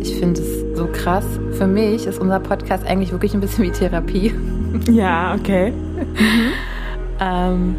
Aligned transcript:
Ich 0.00 0.16
finde 0.16 0.40
es 0.40 0.76
so 0.76 0.86
krass. 0.86 1.24
Für 1.52 1.66
mich 1.66 2.06
ist 2.06 2.18
unser 2.20 2.40
Podcast 2.40 2.86
eigentlich 2.86 3.12
wirklich 3.12 3.34
ein 3.34 3.40
bisschen 3.40 3.64
wie 3.64 3.70
Therapie. 3.70 4.34
Ja, 4.90 5.34
okay. 5.34 5.70
Mhm. 5.70 6.52
ähm, 7.18 7.76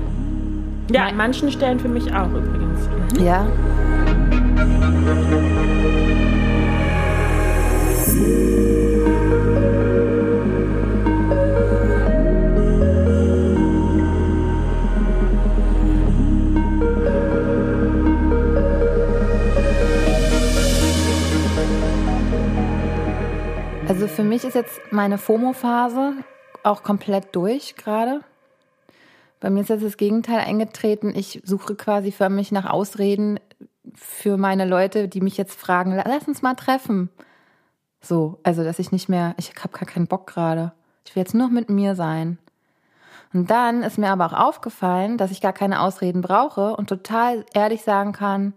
ja, 0.91 1.05
an 1.05 1.15
manchen 1.15 1.51
Stellen 1.51 1.79
für 1.79 1.89
mich 1.89 2.11
auch 2.11 2.29
übrigens. 2.29 2.89
Mhm. 3.19 3.23
Ja. 3.23 3.45
Also 23.97 24.09
für 24.09 24.23
mich 24.23 24.43
ist 24.43 24.53
jetzt 24.53 24.79
meine 24.91 25.17
FOMO-Phase 25.17 26.13
auch 26.61 26.83
komplett 26.83 27.35
durch 27.35 27.75
gerade. 27.75 28.21
Bei 29.39 29.49
mir 29.49 29.61
ist 29.61 29.69
jetzt 29.69 29.83
das 29.83 29.97
Gegenteil 29.97 30.41
eingetreten. 30.41 31.15
Ich 31.15 31.41
suche 31.43 31.73
quasi 31.73 32.11
für 32.11 32.29
mich 32.29 32.51
nach 32.51 32.65
Ausreden 32.65 33.39
für 33.95 34.37
meine 34.37 34.65
Leute, 34.65 35.07
die 35.07 35.19
mich 35.19 35.35
jetzt 35.35 35.59
fragen, 35.59 35.95
lass 35.95 36.27
uns 36.27 36.43
mal 36.43 36.53
treffen. 36.53 37.09
So, 37.99 38.39
also 38.43 38.63
dass 38.63 38.77
ich 38.77 38.91
nicht 38.91 39.09
mehr, 39.09 39.33
ich 39.39 39.49
habe 39.57 39.75
gar 39.75 39.87
keinen 39.87 40.05
Bock 40.05 40.27
gerade. 40.27 40.73
Ich 41.03 41.15
will 41.15 41.23
jetzt 41.23 41.33
nur 41.33 41.49
mit 41.49 41.71
mir 41.71 41.95
sein. 41.95 42.37
Und 43.33 43.49
dann 43.49 43.81
ist 43.81 43.97
mir 43.97 44.11
aber 44.11 44.27
auch 44.27 44.47
aufgefallen, 44.47 45.17
dass 45.17 45.31
ich 45.31 45.41
gar 45.41 45.53
keine 45.53 45.81
Ausreden 45.81 46.21
brauche 46.21 46.75
und 46.75 46.87
total 46.87 47.47
ehrlich 47.55 47.81
sagen 47.81 48.11
kann, 48.11 48.53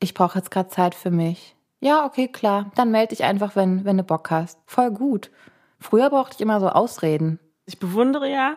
ich 0.00 0.14
brauche 0.14 0.38
jetzt 0.38 0.50
gerade 0.50 0.70
Zeit 0.70 0.94
für 0.94 1.10
mich. 1.10 1.57
Ja, 1.80 2.04
okay, 2.04 2.28
klar. 2.28 2.70
Dann 2.74 2.90
melde 2.90 3.14
dich 3.14 3.24
einfach, 3.24 3.54
wenn, 3.54 3.84
wenn 3.84 3.96
du 3.96 4.02
Bock 4.02 4.30
hast. 4.30 4.58
Voll 4.66 4.90
gut. 4.90 5.30
Früher 5.78 6.10
brauchte 6.10 6.34
ich 6.34 6.40
immer 6.40 6.60
so 6.60 6.68
Ausreden. 6.68 7.38
Ich 7.66 7.78
bewundere 7.78 8.28
ja, 8.28 8.56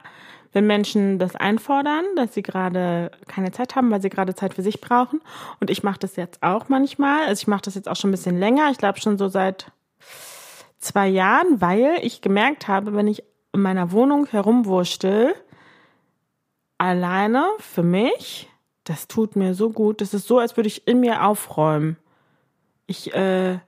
wenn 0.54 0.66
Menschen 0.66 1.20
das 1.20 1.36
einfordern, 1.36 2.04
dass 2.16 2.34
sie 2.34 2.42
gerade 2.42 3.12
keine 3.28 3.52
Zeit 3.52 3.76
haben, 3.76 3.92
weil 3.92 4.02
sie 4.02 4.10
gerade 4.10 4.36
Zeit 4.36 4.54
für 4.54 4.64
sich 4.64 4.82
brauchen. 4.82 5.22
Und 5.60 5.70
ich 5.70 5.84
mache 5.84 6.00
das 6.00 6.16
jetzt 6.16 6.42
auch 6.42 6.68
manchmal. 6.68 7.26
Also 7.26 7.42
ich 7.42 7.48
mache 7.48 7.62
das 7.62 7.76
jetzt 7.76 7.88
auch 7.88 7.95
schon 7.95 8.10
ein 8.10 8.12
bisschen 8.12 8.40
länger. 8.40 8.70
Ich 8.72 8.78
glaube 8.78 9.00
schon 9.00 9.18
so 9.18 9.28
seit 9.28 9.72
zwei 10.80 11.08
Jahren, 11.08 11.62
weil 11.62 12.00
ich 12.02 12.22
gemerkt 12.22 12.67
habe, 12.67 12.94
wenn 12.95 13.08
ich 13.08 13.23
in 13.54 13.62
meiner 13.62 13.92
Wohnung 13.92 14.26
herumwurstel, 14.26 15.36
alleine 16.78 17.45
für 17.60 17.84
mich, 17.84 18.50
das 18.84 19.08
tut 19.08 19.36
mir 19.36 19.54
so 19.54 19.70
gut. 19.70 20.02
Das 20.02 20.14
ist 20.14 20.28
so, 20.28 20.40
als 20.40 20.58
würde 20.58 20.67
ich 20.67 20.88
in 20.88 21.00
mir 21.00 21.26
aufräumen. 21.26 21.98
Ich 22.88 23.14
äh, 23.14 23.60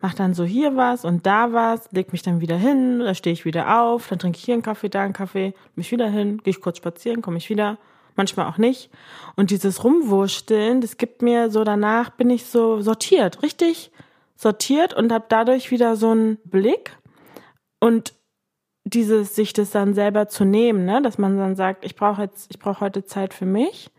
mache 0.00 0.16
dann 0.16 0.34
so 0.34 0.44
hier 0.44 0.76
was 0.76 1.04
und 1.04 1.26
da 1.26 1.52
was, 1.52 1.90
leg 1.92 2.12
mich 2.12 2.22
dann 2.22 2.40
wieder 2.40 2.56
hin, 2.56 3.00
da 3.00 3.14
stehe 3.14 3.32
ich 3.32 3.44
wieder 3.44 3.80
auf, 3.80 4.08
dann 4.08 4.18
trinke 4.18 4.38
ich 4.38 4.44
hier 4.44 4.54
einen 4.54 4.62
Kaffee, 4.62 4.88
da 4.88 5.02
einen 5.02 5.12
Kaffee, 5.12 5.54
mich 5.74 5.90
wieder 5.90 6.08
hin, 6.08 6.38
gehe 6.38 6.52
ich 6.52 6.60
kurz 6.60 6.78
spazieren, 6.78 7.22
komme 7.22 7.38
ich 7.38 7.50
wieder, 7.50 7.78
manchmal 8.14 8.46
auch 8.46 8.58
nicht. 8.58 8.90
Und 9.36 9.50
dieses 9.50 9.82
Rumwursteln, 9.84 10.80
das 10.80 10.96
gibt 10.96 11.22
mir 11.22 11.50
so 11.50 11.64
danach, 11.64 12.10
bin 12.10 12.30
ich 12.30 12.46
so 12.46 12.80
sortiert, 12.80 13.42
richtig 13.42 13.90
sortiert 14.36 14.94
und 14.94 15.12
habe 15.12 15.26
dadurch 15.28 15.70
wieder 15.70 15.96
so 15.96 16.10
einen 16.10 16.36
Blick 16.44 16.96
und 17.80 18.14
dieses 18.84 19.34
sich 19.34 19.52
das 19.52 19.70
dann 19.70 19.94
selber 19.94 20.28
zu 20.28 20.44
nehmen, 20.44 20.84
ne, 20.84 21.02
dass 21.02 21.18
man 21.18 21.36
dann 21.36 21.56
sagt, 21.56 21.84
ich 21.84 21.96
brauche 21.96 22.22
jetzt, 22.22 22.50
ich 22.50 22.58
brauche 22.58 22.80
heute 22.80 23.04
Zeit 23.04 23.34
für 23.34 23.46
mich 23.46 23.90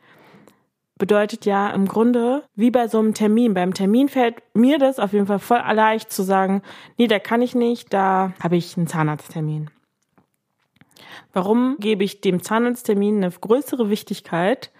bedeutet 0.99 1.45
ja 1.45 1.71
im 1.71 1.87
Grunde 1.87 2.43
wie 2.55 2.69
bei 2.69 2.87
so 2.87 2.99
einem 2.99 3.15
Termin. 3.15 3.55
Beim 3.55 3.73
Termin 3.73 4.09
fällt 4.09 4.35
mir 4.53 4.77
das 4.77 4.99
auf 4.99 5.13
jeden 5.13 5.25
Fall 5.25 5.39
voll 5.39 5.63
leicht 5.73 6.11
zu 6.11 6.21
sagen, 6.21 6.61
nee, 6.97 7.07
da 7.07 7.17
kann 7.17 7.41
ich 7.41 7.55
nicht, 7.55 7.91
da 7.91 8.33
habe 8.43 8.57
ich 8.57 8.77
einen 8.77 8.85
Zahnarzttermin. 8.85 9.71
Warum 11.33 11.77
gebe 11.79 12.03
ich 12.03 12.21
dem 12.21 12.43
Zahnarzttermin 12.43 13.23
eine 13.23 13.31
größere 13.31 13.89
Wichtigkeit 13.89 14.71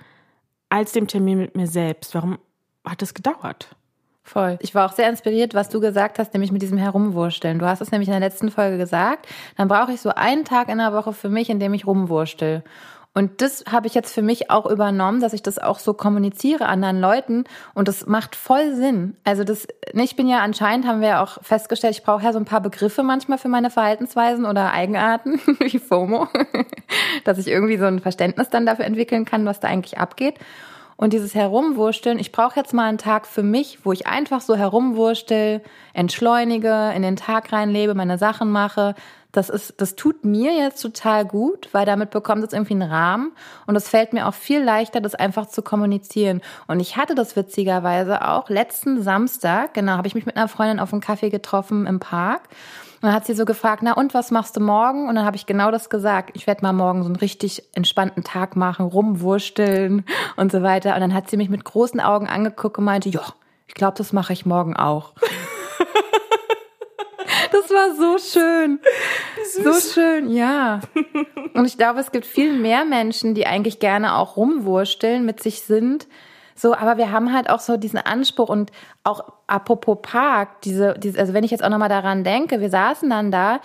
als 0.68 0.92
dem 0.92 1.08
Termin 1.08 1.40
mit 1.40 1.56
mir 1.56 1.68
selbst? 1.68 2.14
Warum 2.14 2.38
hat 2.86 3.02
das 3.02 3.14
gedauert? 3.14 3.76
Voll. 4.24 4.60
Ich 4.62 4.76
war 4.76 4.86
auch 4.86 4.94
sehr 4.94 5.10
inspiriert, 5.10 5.56
was 5.56 5.70
du 5.70 5.80
gesagt 5.80 6.20
hast, 6.20 6.34
nämlich 6.34 6.52
mit 6.52 6.62
diesem 6.62 6.78
Herumwursteln. 6.78 7.58
Du 7.58 7.66
hast 7.66 7.82
es 7.82 7.92
nämlich 7.92 8.10
in 8.10 8.14
der 8.14 8.20
letzten 8.20 8.52
Folge 8.52 8.78
gesagt. 8.78 9.28
Dann 9.58 9.68
brauche 9.68 9.94
ich 9.94 10.02
so 10.02 10.10
einen 10.10 10.46
Tag 10.46 10.70
in 10.70 10.78
der 10.78 10.94
Woche 10.94 11.14
für 11.14 11.30
mich, 11.30 11.50
in 11.50 11.60
dem 11.60 11.74
ich 11.74 11.88
rumwurstel. 11.88 12.64
Und 13.16 13.42
das 13.42 13.66
habe 13.70 13.88
ich 13.88 13.96
jetzt 13.96 14.14
für 14.14 14.22
mich 14.22 14.52
auch 14.52 14.68
übernommen, 14.68 15.20
dass 15.20 15.34
ich 15.34 15.42
das 15.42 15.58
auch 15.58 15.80
so 15.80 15.94
kommuniziere 15.94 16.68
anderen 16.68 17.02
Leuten. 17.02 17.44
Und 17.74 17.88
das 17.88 18.06
macht 18.06 18.36
voll 18.36 18.76
Sinn. 18.76 19.18
Also 19.24 19.44
das, 19.44 19.68
ne, 19.94 20.04
ich 20.04 20.16
bin 20.16 20.28
ja 20.28 20.40
anscheinend, 20.40 20.86
haben 20.86 21.02
wir 21.02 21.22
auch 21.22 21.42
festgestellt, 21.42 21.96
ich 21.96 22.04
brauche 22.04 22.24
ja 22.24 22.32
so 22.32 22.40
ein 22.40 22.46
paar 22.46 22.62
Begriffe 22.62 23.02
manchmal 23.02 23.40
für 23.40 23.50
meine 23.50 23.72
Verhaltensweisen 23.72 24.46
oder 24.46 24.72
Eigenarten, 24.72 25.42
wie 25.60 25.80
FOMO, 25.80 26.28
dass 27.24 27.40
ich 27.40 27.48
irgendwie 27.48 27.78
so 27.78 27.86
ein 27.86 28.00
Verständnis 28.00 28.50
dann 28.50 28.68
dafür 28.68 28.86
entwickeln 28.86 29.26
kann, 29.26 29.46
was 29.46 29.60
da 29.60 29.68
eigentlich 29.68 29.98
abgeht. 29.98 30.36
Und 30.96 31.14
dieses 31.14 31.34
Herumwursteln, 31.34 32.20
ich 32.20 32.34
brauche 32.34 32.60
jetzt 32.60 32.74
mal 32.74 32.90
einen 32.90 32.98
Tag 32.98 33.26
für 33.26 33.42
mich, 33.42 33.86
wo 33.86 33.94
ich 33.94 34.06
einfach 34.06 34.42
so 34.42 34.56
herumwurstel, 34.56 35.62
entschleunige, 35.94 36.92
in 36.94 37.04
den 37.04 37.16
Tag 37.16 37.54
reinlebe, 37.54 37.96
meine 37.96 38.18
Sachen 38.18 38.52
mache, 38.52 38.96
das 39.32 39.50
ist, 39.50 39.76
das 39.80 39.96
tut 39.96 40.26
mir 40.26 40.56
jetzt 40.56 40.82
total 40.82 41.24
gut, 41.24 41.70
weil 41.72 41.86
damit 41.86 42.10
bekommt 42.10 42.44
es 42.44 42.54
irgendwie 42.54 42.74
einen 42.74 42.90
Rahmen 42.90 43.32
und 43.68 43.76
es 43.76 43.88
fällt 43.88 44.12
mir 44.12 44.28
auch 44.28 44.34
viel 44.34 44.62
leichter, 44.62 45.02
das 45.02 45.14
einfach 45.14 45.48
zu 45.48 45.62
kommunizieren. 45.62 46.42
Und 46.68 46.80
ich 46.80 46.98
hatte 46.98 47.14
das 47.14 47.36
witzigerweise 47.36 48.28
auch 48.28 48.50
letzten 48.50 49.04
Samstag, 49.04 49.76
genau, 49.76 49.94
habe 49.94 50.08
ich 50.08 50.16
mich 50.16 50.26
mit 50.26 50.36
einer 50.36 50.48
Freundin 50.48 50.80
auf 50.80 50.94
einen 50.94 51.02
Kaffee 51.02 51.30
getroffen 51.30 51.86
im 51.86 52.00
Park. 52.00 52.50
Und 53.02 53.08
dann 53.08 53.14
hat 53.14 53.26
sie 53.26 53.34
so 53.34 53.46
gefragt, 53.46 53.82
na 53.84 53.94
und 53.94 54.14
was 54.14 54.32
machst 54.32 54.58
du 54.58 54.62
morgen? 54.62 55.08
Und 55.08 55.16
dann 55.16 55.26
habe 55.26 55.38
ich 55.38 55.46
genau 55.46 55.72
das 55.72 55.90
gesagt. 55.90 56.32
Ich 56.34 56.48
werde 56.48 56.64
mal 56.64 56.74
morgen 56.74 57.04
so 57.04 57.08
einen 57.08 57.16
richtig 57.16 57.64
entspannten 57.74 58.24
Tag 58.24 58.56
machen, 58.58 58.86
rumwursteln 58.86 60.04
und 60.36 60.52
so 60.52 60.64
weiter. 60.64 60.96
Und 60.96 61.02
dann 61.02 61.14
hat 61.14 61.30
sie 61.30 61.38
mich 61.38 61.50
mit 61.50 61.64
großen 61.64 62.02
Augen 62.02 62.28
angeguckt 62.28 62.78
und 62.78 62.84
meinte, 62.84 63.08
ja, 63.08 63.22
ich 63.68 63.76
glaube, 63.76 63.98
das 63.98 64.12
mache 64.12 64.34
ich 64.34 64.46
morgen 64.46 64.76
auch. 64.76 65.14
Das 67.62 67.72
war 67.72 67.96
so 67.96 68.18
schön. 68.18 68.80
So 69.64 69.74
schön, 69.74 70.32
ja. 70.32 70.80
Und 71.54 71.66
ich 71.66 71.78
glaube, 71.78 72.00
es 72.00 72.12
gibt 72.12 72.26
viel 72.26 72.54
mehr 72.54 72.86
Menschen, 72.86 73.36
die 73.36 73.48
eigentlich 73.48 73.80
gerne 73.80 74.16
auch 74.16 74.38
rumwursteln, 74.38 75.26
mit 75.26 75.42
sich 75.42 75.62
sind. 75.62 76.08
So, 76.56 76.74
aber 76.74 76.98
wir 76.98 77.12
haben 77.12 77.34
halt 77.34 77.50
auch 77.50 77.60
so 77.60 77.78
diesen 77.78 78.00
Anspruch 78.00 78.50
und 78.50 78.72
auch 79.04 79.34
apropos 79.48 79.98
Park, 80.02 80.62
diese, 80.62 80.94
diese 80.98 81.20
also 81.20 81.34
wenn 81.34 81.44
ich 81.44 81.52
jetzt 81.52 81.64
auch 81.64 81.70
nochmal 81.70 81.90
daran 81.90 82.24
denke, 82.24 82.60
wir 82.60 82.70
saßen 82.70 83.10
dann 83.10 83.32
da 83.32 83.62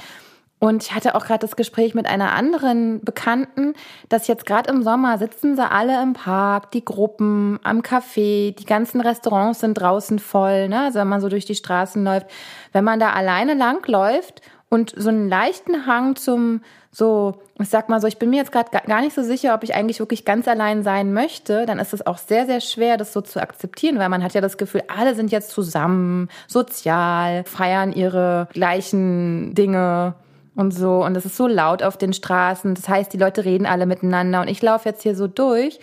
und 0.65 0.83
ich 0.83 0.95
hatte 0.95 1.15
auch 1.15 1.27
gerade 1.27 1.41
das 1.41 1.57
Gespräch 1.57 1.95
mit 1.95 2.07
einer 2.07 2.33
anderen 2.33 3.05
Bekannten, 3.05 3.75
dass 4.09 4.29
jetzt 4.29 4.47
gerade 4.47 4.71
im 4.71 4.83
Sommer 4.83 5.19
sitzen 5.19 5.57
sie 5.57 5.71
alle 5.71 6.03
im 6.03 6.15
Park, 6.15 6.71
die 6.71 6.83
Gruppen 6.83 7.61
am 7.65 7.83
Café, 7.83 8.55
die 8.55 8.65
ganzen 8.65 9.03
Restaurants 9.03 9.61
sind 9.61 9.75
draußen 9.75 10.19
voll, 10.19 10.71
ne? 10.71 10.85
Also 10.85 11.01
wenn 11.01 11.09
man 11.09 11.21
so 11.21 11.29
durch 11.29 11.45
die 11.45 11.55
Straßen 11.55 12.03
läuft, 12.03 12.29
wenn 12.73 12.83
man 12.83 12.99
da 12.99 13.11
alleine 13.11 13.53
lang 13.53 13.87
läuft 13.87 14.41
und 14.71 14.95
so 14.97 15.11
einen 15.11 15.29
leichten 15.29 15.85
Hang 15.85 16.17
zum 16.17 16.63
so, 16.91 17.35
ich 17.61 17.69
sag 17.69 17.91
mal 17.91 18.01
so, 18.01 18.07
ich 18.07 18.19
bin 18.19 18.31
mir 18.31 18.37
jetzt 18.37 18.53
gerade 18.53 18.71
gar 18.71 19.01
nicht 19.03 19.15
so 19.15 19.23
sicher, 19.23 19.53
ob 19.55 19.65
ich 19.65 19.75
eigentlich 19.75 19.99
wirklich 19.99 20.25
ganz 20.25 20.49
allein 20.49 20.83
sein 20.83 21.13
möchte, 21.13 21.67
dann 21.67 21.79
ist 21.79 21.93
es 21.93 22.07
auch 22.07 22.17
sehr, 22.17 22.47
sehr 22.47 22.61
schwer, 22.61 22.97
das 22.97 23.13
so 23.13 23.21
zu 23.21 23.43
akzeptieren, 23.43 23.99
weil 23.99 24.09
man 24.09 24.23
hat 24.23 24.33
ja 24.33 24.41
das 24.41 24.57
Gefühl, 24.57 24.85
alle 24.89 25.15
sind 25.15 25.31
jetzt 25.31 25.51
zusammen, 25.51 26.29
sozial, 26.47 27.45
feiern 27.45 27.93
ihre 27.93 28.49
gleichen 28.53 29.55
Dinge 29.55 30.15
und 30.55 30.73
so. 30.73 31.05
Und 31.05 31.17
es 31.17 31.25
ist 31.25 31.37
so 31.37 31.47
laut 31.47 31.83
auf 31.83 31.97
den 31.97 32.13
Straßen. 32.13 32.75
Das 32.75 32.89
heißt, 32.89 33.13
die 33.13 33.19
Leute 33.19 33.45
reden 33.45 33.67
alle 33.67 33.87
miteinander. 33.87 34.41
Und 34.41 34.49
ich 34.49 34.63
laufe 34.63 34.89
jetzt 34.89 35.03
hier 35.03 35.15
so 35.15 35.27
durch 35.27 35.81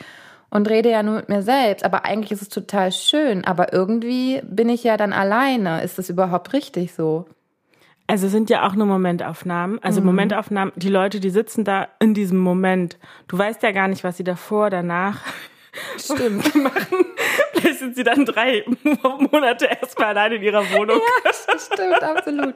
und 0.49 0.69
rede 0.69 0.89
ja 0.89 1.03
nur 1.03 1.15
mit 1.15 1.29
mir 1.29 1.41
selbst. 1.41 1.83
Aber 1.85 2.05
eigentlich 2.05 2.31
ist 2.31 2.41
es 2.41 2.49
total 2.49 2.91
schön. 2.91 3.45
Aber 3.45 3.73
irgendwie 3.73 4.41
bin 4.43 4.69
ich 4.69 4.83
ja 4.83 4.97
dann 4.97 5.13
alleine. 5.13 5.83
Ist 5.83 5.97
das 5.97 6.09
überhaupt 6.09 6.53
richtig 6.53 6.93
so? 6.93 7.25
Also 8.07 8.27
sind 8.27 8.49
ja 8.49 8.67
auch 8.67 8.75
nur 8.75 8.87
Momentaufnahmen. 8.87 9.79
Also 9.81 10.01
mhm. 10.01 10.07
Momentaufnahmen, 10.07 10.73
die 10.75 10.89
Leute, 10.89 11.19
die 11.19 11.29
sitzen 11.29 11.63
da 11.63 11.87
in 11.99 12.13
diesem 12.13 12.39
Moment. 12.39 12.97
Du 13.27 13.37
weißt 13.37 13.63
ja 13.63 13.71
gar 13.71 13.87
nicht, 13.87 14.03
was 14.03 14.17
sie 14.17 14.25
davor, 14.25 14.69
danach 14.69 15.21
Stimmt. 15.97 16.53
machen. 16.55 17.05
Sind 17.81 17.95
sie 17.95 18.03
dann 18.03 18.25
drei 18.25 18.63
Monate 19.31 19.65
erstmal 19.65 20.09
allein 20.09 20.33
in 20.33 20.43
ihrer 20.43 20.61
Wohnung. 20.71 20.99
Ja, 20.99 21.31
das 21.47 21.65
stimmt, 21.65 22.03
absolut. 22.03 22.53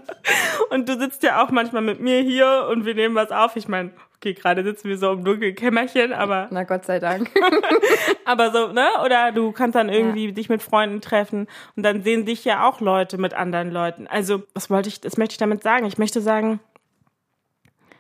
Und 0.69 0.87
du 0.87 0.99
sitzt 0.99 1.23
ja 1.23 1.43
auch 1.43 1.49
manchmal 1.49 1.81
mit 1.81 1.99
mir 1.99 2.21
hier 2.21 2.67
und 2.69 2.85
wir 2.85 2.93
nehmen 2.93 3.15
was 3.15 3.31
auf. 3.31 3.55
Ich 3.55 3.67
meine, 3.67 3.89
okay, 4.17 4.35
gerade 4.35 4.63
sitzen 4.63 4.87
wir 4.87 4.99
so 4.99 5.13
im 5.13 5.23
dunklen 5.23 5.55
Kämmerchen, 5.55 6.13
aber. 6.13 6.47
Na 6.51 6.63
Gott 6.63 6.85
sei 6.85 6.99
Dank. 6.99 7.31
aber 8.25 8.51
so, 8.51 8.67
ne? 8.67 8.85
Oder 9.03 9.31
du 9.31 9.51
kannst 9.51 9.75
dann 9.75 9.89
irgendwie 9.89 10.27
ja. 10.27 10.31
dich 10.31 10.47
mit 10.47 10.61
Freunden 10.61 11.01
treffen 11.01 11.47
und 11.75 11.81
dann 11.81 12.03
sehen 12.03 12.27
dich 12.27 12.45
ja 12.45 12.69
auch 12.69 12.81
Leute 12.81 13.17
mit 13.17 13.33
anderen 13.33 13.71
Leuten. 13.71 14.05
Also, 14.05 14.43
was 14.53 14.69
wollte 14.69 14.89
ich, 14.89 15.01
das 15.01 15.17
möchte 15.17 15.33
ich 15.33 15.39
damit 15.39 15.63
sagen? 15.63 15.87
Ich 15.87 15.97
möchte 15.97 16.21
sagen, 16.21 16.59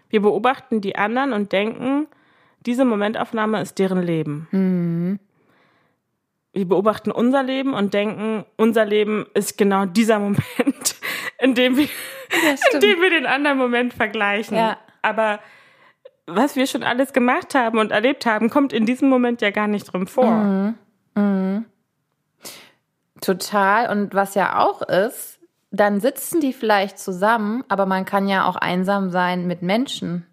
wir 0.09 0.21
beobachten 0.21 0.79
die 0.79 0.95
anderen 0.95 1.33
und 1.33 1.51
denken, 1.51 2.05
diese 2.67 2.85
Momentaufnahme 2.85 3.61
ist 3.63 3.79
deren 3.79 4.03
Leben. 4.03 4.47
Mhm. 4.51 5.19
Wir 6.55 6.67
beobachten 6.67 7.11
unser 7.11 7.43
Leben 7.43 7.73
und 7.73 7.93
denken, 7.93 8.45
unser 8.55 8.85
Leben 8.85 9.25
ist 9.33 9.57
genau 9.57 9.85
dieser 9.85 10.19
Moment, 10.19 10.95
in 11.37 11.53
dem 11.53 11.75
wir, 11.75 11.89
in 12.71 12.79
dem 12.79 13.01
wir 13.01 13.09
den 13.09 13.25
anderen 13.25 13.57
Moment 13.57 13.93
vergleichen. 13.93 14.57
Ja. 14.57 14.77
Aber 15.01 15.39
was 16.25 16.55
wir 16.55 16.65
schon 16.65 16.83
alles 16.83 17.13
gemacht 17.13 17.53
haben 17.53 17.77
und 17.77 17.91
erlebt 17.91 18.25
haben, 18.25 18.49
kommt 18.49 18.71
in 18.71 18.85
diesem 18.85 19.09
Moment 19.09 19.41
ja 19.41 19.51
gar 19.51 19.67
nicht 19.67 19.91
drin 19.91 20.07
vor. 20.07 20.31
Mhm. 20.31 20.75
Mhm. 21.15 21.65
Total. 23.19 23.91
Und 23.91 24.15
was 24.15 24.33
ja 24.33 24.59
auch 24.59 24.81
ist, 24.81 25.39
dann 25.71 25.99
sitzen 25.99 26.39
die 26.39 26.53
vielleicht 26.53 26.97
zusammen, 26.97 27.65
aber 27.67 27.85
man 27.85 28.05
kann 28.05 28.29
ja 28.29 28.45
auch 28.45 28.55
einsam 28.55 29.09
sein 29.11 29.45
mit 29.45 29.61
Menschen. 29.61 30.25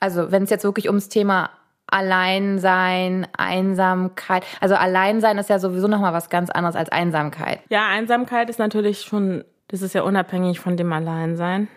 Also 0.00 0.30
wenn 0.32 0.44
es 0.44 0.50
jetzt 0.50 0.64
wirklich 0.64 0.88
ums 0.88 1.10
Thema 1.10 1.50
Alleinsein, 1.90 3.26
Einsamkeit, 3.36 4.44
also 4.60 4.74
Alleinsein 4.74 5.38
ist 5.38 5.50
ja 5.50 5.58
sowieso 5.58 5.88
nochmal 5.88 6.12
was 6.12 6.28
ganz 6.28 6.50
anderes 6.50 6.76
als 6.76 6.90
Einsamkeit. 6.90 7.60
Ja, 7.70 7.88
Einsamkeit 7.88 8.50
ist 8.50 8.58
natürlich 8.58 9.00
schon, 9.02 9.44
das 9.68 9.82
ist 9.82 9.94
ja 9.94 10.02
unabhängig 10.02 10.60
von 10.60 10.76
dem 10.76 10.92
Alleinsein. 10.92 11.68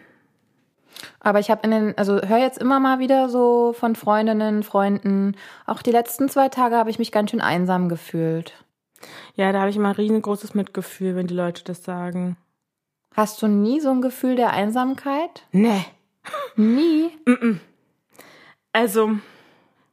Aber 1.20 1.40
ich 1.40 1.50
habe 1.50 1.62
in 1.64 1.72
den, 1.72 1.98
also 1.98 2.22
höre 2.22 2.38
jetzt 2.38 2.58
immer 2.58 2.80
mal 2.80 3.00
wieder 3.00 3.30
so 3.30 3.74
von 3.74 3.96
Freundinnen, 3.96 4.64
Freunden, 4.64 5.36
auch 5.66 5.82
die 5.82 5.92
letzten 5.92 6.30
zwei 6.30 6.50
Tage 6.50 6.76
habe 6.76 6.90
ich 6.90 7.00
mich 7.00 7.12
ganz 7.12 7.32
schön 7.32 7.42
einsam 7.42 7.90
gefühlt. 7.90 8.54
Ja, 9.36 9.52
da 9.52 9.62
habe 9.62 9.70
ich 9.70 9.78
immer 9.78 9.90
ein 9.90 9.96
riesengroßes 9.96 10.54
Mitgefühl, 10.54 11.16
wenn 11.16 11.28
die 11.28 11.34
Leute 11.34 11.64
das 11.64 11.84
sagen. 11.84 12.38
Hast 13.16 13.42
du 13.42 13.48
nie 13.48 13.80
so 13.80 13.90
ein 13.90 14.02
Gefühl 14.02 14.36
der 14.36 14.52
Einsamkeit? 14.52 15.44
Nee. 15.52 15.86
Nie? 16.56 17.10
Also, 18.74 19.12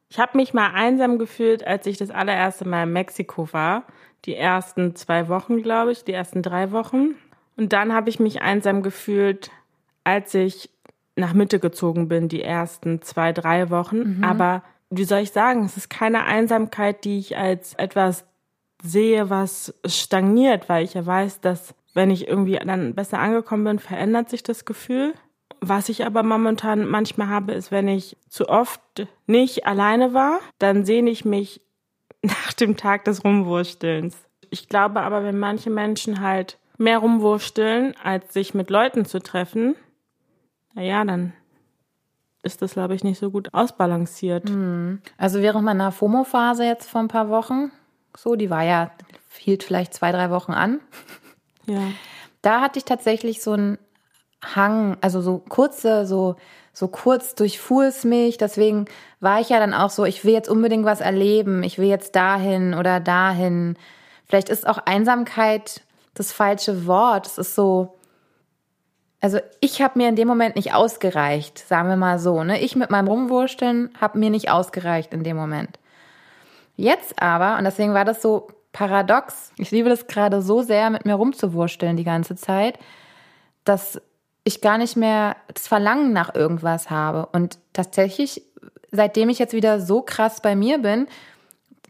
ich 0.08 0.18
habe 0.18 0.36
mich 0.36 0.54
mal 0.54 0.70
einsam 0.72 1.18
gefühlt, 1.18 1.66
als 1.66 1.86
ich 1.86 1.98
das 1.98 2.10
allererste 2.10 2.66
Mal 2.66 2.84
in 2.84 2.92
Mexiko 2.92 3.52
war. 3.52 3.84
Die 4.24 4.34
ersten 4.34 4.96
zwei 4.96 5.28
Wochen, 5.28 5.62
glaube 5.62 5.92
ich, 5.92 6.04
die 6.04 6.12
ersten 6.12 6.42
drei 6.42 6.72
Wochen. 6.72 7.14
Und 7.56 7.72
dann 7.72 7.92
habe 7.92 8.08
ich 8.08 8.18
mich 8.18 8.40
einsam 8.40 8.82
gefühlt, 8.82 9.50
als 10.04 10.34
ich 10.34 10.70
nach 11.16 11.34
Mitte 11.34 11.58
gezogen 11.58 12.08
bin, 12.08 12.28
die 12.28 12.42
ersten 12.42 13.02
zwei, 13.02 13.32
drei 13.32 13.70
Wochen. 13.70 14.22
Aber 14.24 14.62
wie 14.90 15.04
soll 15.04 15.20
ich 15.20 15.32
sagen, 15.32 15.64
es 15.64 15.76
ist 15.76 15.90
keine 15.90 16.24
Einsamkeit, 16.24 17.04
die 17.04 17.18
ich 17.18 17.36
als 17.36 17.74
etwas 17.74 18.24
sehe, 18.82 19.28
was 19.28 19.74
stagniert, 19.84 20.68
weil 20.68 20.84
ich 20.84 20.94
ja 20.94 21.04
weiß, 21.04 21.40
dass 21.40 21.74
wenn 21.94 22.10
ich 22.10 22.28
irgendwie 22.28 22.58
dann 22.64 22.94
besser 22.94 23.18
angekommen 23.18 23.64
bin, 23.64 23.78
verändert 23.78 24.30
sich 24.30 24.42
das 24.42 24.64
Gefühl. 24.64 25.14
Was 25.60 25.88
ich 25.88 26.04
aber 26.06 26.22
momentan 26.22 26.86
manchmal 26.86 27.28
habe, 27.28 27.52
ist, 27.52 27.70
wenn 27.70 27.88
ich 27.88 28.16
zu 28.28 28.48
oft 28.48 28.80
nicht 29.26 29.66
alleine 29.66 30.14
war, 30.14 30.38
dann 30.58 30.84
sehne 30.84 31.10
ich 31.10 31.24
mich 31.24 31.60
nach 32.22 32.52
dem 32.52 32.76
Tag 32.76 33.04
des 33.04 33.24
Rumwurstelns. 33.24 34.16
Ich 34.50 34.68
glaube 34.68 35.00
aber, 35.00 35.24
wenn 35.24 35.38
manche 35.38 35.70
Menschen 35.70 36.20
halt 36.20 36.58
mehr 36.78 36.98
rumwursteln, 36.98 37.94
als 38.02 38.32
sich 38.32 38.54
mit 38.54 38.70
Leuten 38.70 39.04
zu 39.04 39.18
treffen, 39.20 39.74
naja, 40.74 41.04
dann 41.04 41.32
ist 42.42 42.62
das, 42.62 42.74
glaube 42.74 42.94
ich, 42.94 43.02
nicht 43.04 43.18
so 43.18 43.30
gut 43.30 43.52
ausbalanciert. 43.52 44.50
Also 45.18 45.42
während 45.42 45.64
meiner 45.64 45.90
FOMO-Phase 45.92 46.64
jetzt 46.64 46.88
vor 46.88 47.00
ein 47.00 47.08
paar 47.08 47.28
Wochen, 47.28 47.72
so, 48.16 48.36
die 48.36 48.48
war 48.48 48.62
ja, 48.62 48.90
hielt 49.36 49.64
vielleicht 49.64 49.92
zwei, 49.92 50.12
drei 50.12 50.30
Wochen 50.30 50.52
an, 50.52 50.80
Ja. 51.66 51.82
da 52.42 52.60
hatte 52.60 52.78
ich 52.78 52.84
tatsächlich 52.84 53.42
so 53.42 53.52
einen 53.52 53.78
Hang, 54.42 54.96
also 55.00 55.20
so 55.20 55.38
kurze, 55.38 56.06
so, 56.06 56.36
so 56.72 56.88
kurz 56.88 57.34
durchfuhr 57.34 57.86
es 57.86 58.04
mich. 58.04 58.38
Deswegen 58.38 58.86
war 59.20 59.40
ich 59.40 59.48
ja 59.48 59.58
dann 59.58 59.74
auch 59.74 59.90
so, 59.90 60.04
ich 60.04 60.24
will 60.24 60.32
jetzt 60.32 60.48
unbedingt 60.48 60.84
was 60.84 61.00
erleben, 61.00 61.62
ich 61.62 61.78
will 61.78 61.88
jetzt 61.88 62.14
dahin 62.14 62.74
oder 62.74 63.00
dahin. 63.00 63.76
Vielleicht 64.26 64.48
ist 64.48 64.66
auch 64.66 64.78
Einsamkeit 64.78 65.82
das 66.14 66.32
falsche 66.32 66.86
Wort. 66.86 67.26
Es 67.26 67.38
ist 67.38 67.54
so, 67.54 67.98
also 69.20 69.38
ich 69.60 69.82
habe 69.82 69.98
mir 69.98 70.08
in 70.08 70.16
dem 70.16 70.28
Moment 70.28 70.56
nicht 70.56 70.74
ausgereicht, 70.74 71.58
sagen 71.58 71.88
wir 71.88 71.96
mal 71.96 72.18
so. 72.18 72.44
Ne? 72.44 72.60
Ich 72.60 72.76
mit 72.76 72.90
meinem 72.90 73.08
Rumwursteln 73.08 73.90
habe 74.00 74.18
mir 74.18 74.30
nicht 74.30 74.50
ausgereicht 74.50 75.12
in 75.12 75.24
dem 75.24 75.36
Moment. 75.36 75.78
Jetzt 76.76 77.20
aber, 77.20 77.58
und 77.58 77.64
deswegen 77.64 77.94
war 77.94 78.04
das 78.04 78.22
so 78.22 78.48
paradox, 78.72 79.52
ich 79.58 79.72
liebe 79.72 79.88
das 79.88 80.06
gerade 80.06 80.42
so 80.42 80.62
sehr, 80.62 80.90
mit 80.90 81.04
mir 81.04 81.14
rumzuwursteln 81.14 81.96
die 81.96 82.04
ganze 82.04 82.36
Zeit, 82.36 82.78
dass 83.64 84.00
ich 84.48 84.60
gar 84.60 84.78
nicht 84.78 84.96
mehr 84.96 85.36
das 85.52 85.68
Verlangen 85.68 86.12
nach 86.12 86.34
irgendwas 86.34 86.90
habe. 86.90 87.26
Und 87.32 87.58
tatsächlich, 87.72 88.42
seitdem 88.90 89.28
ich 89.28 89.38
jetzt 89.38 89.54
wieder 89.54 89.80
so 89.80 90.02
krass 90.02 90.40
bei 90.40 90.56
mir 90.56 90.78
bin, 90.78 91.06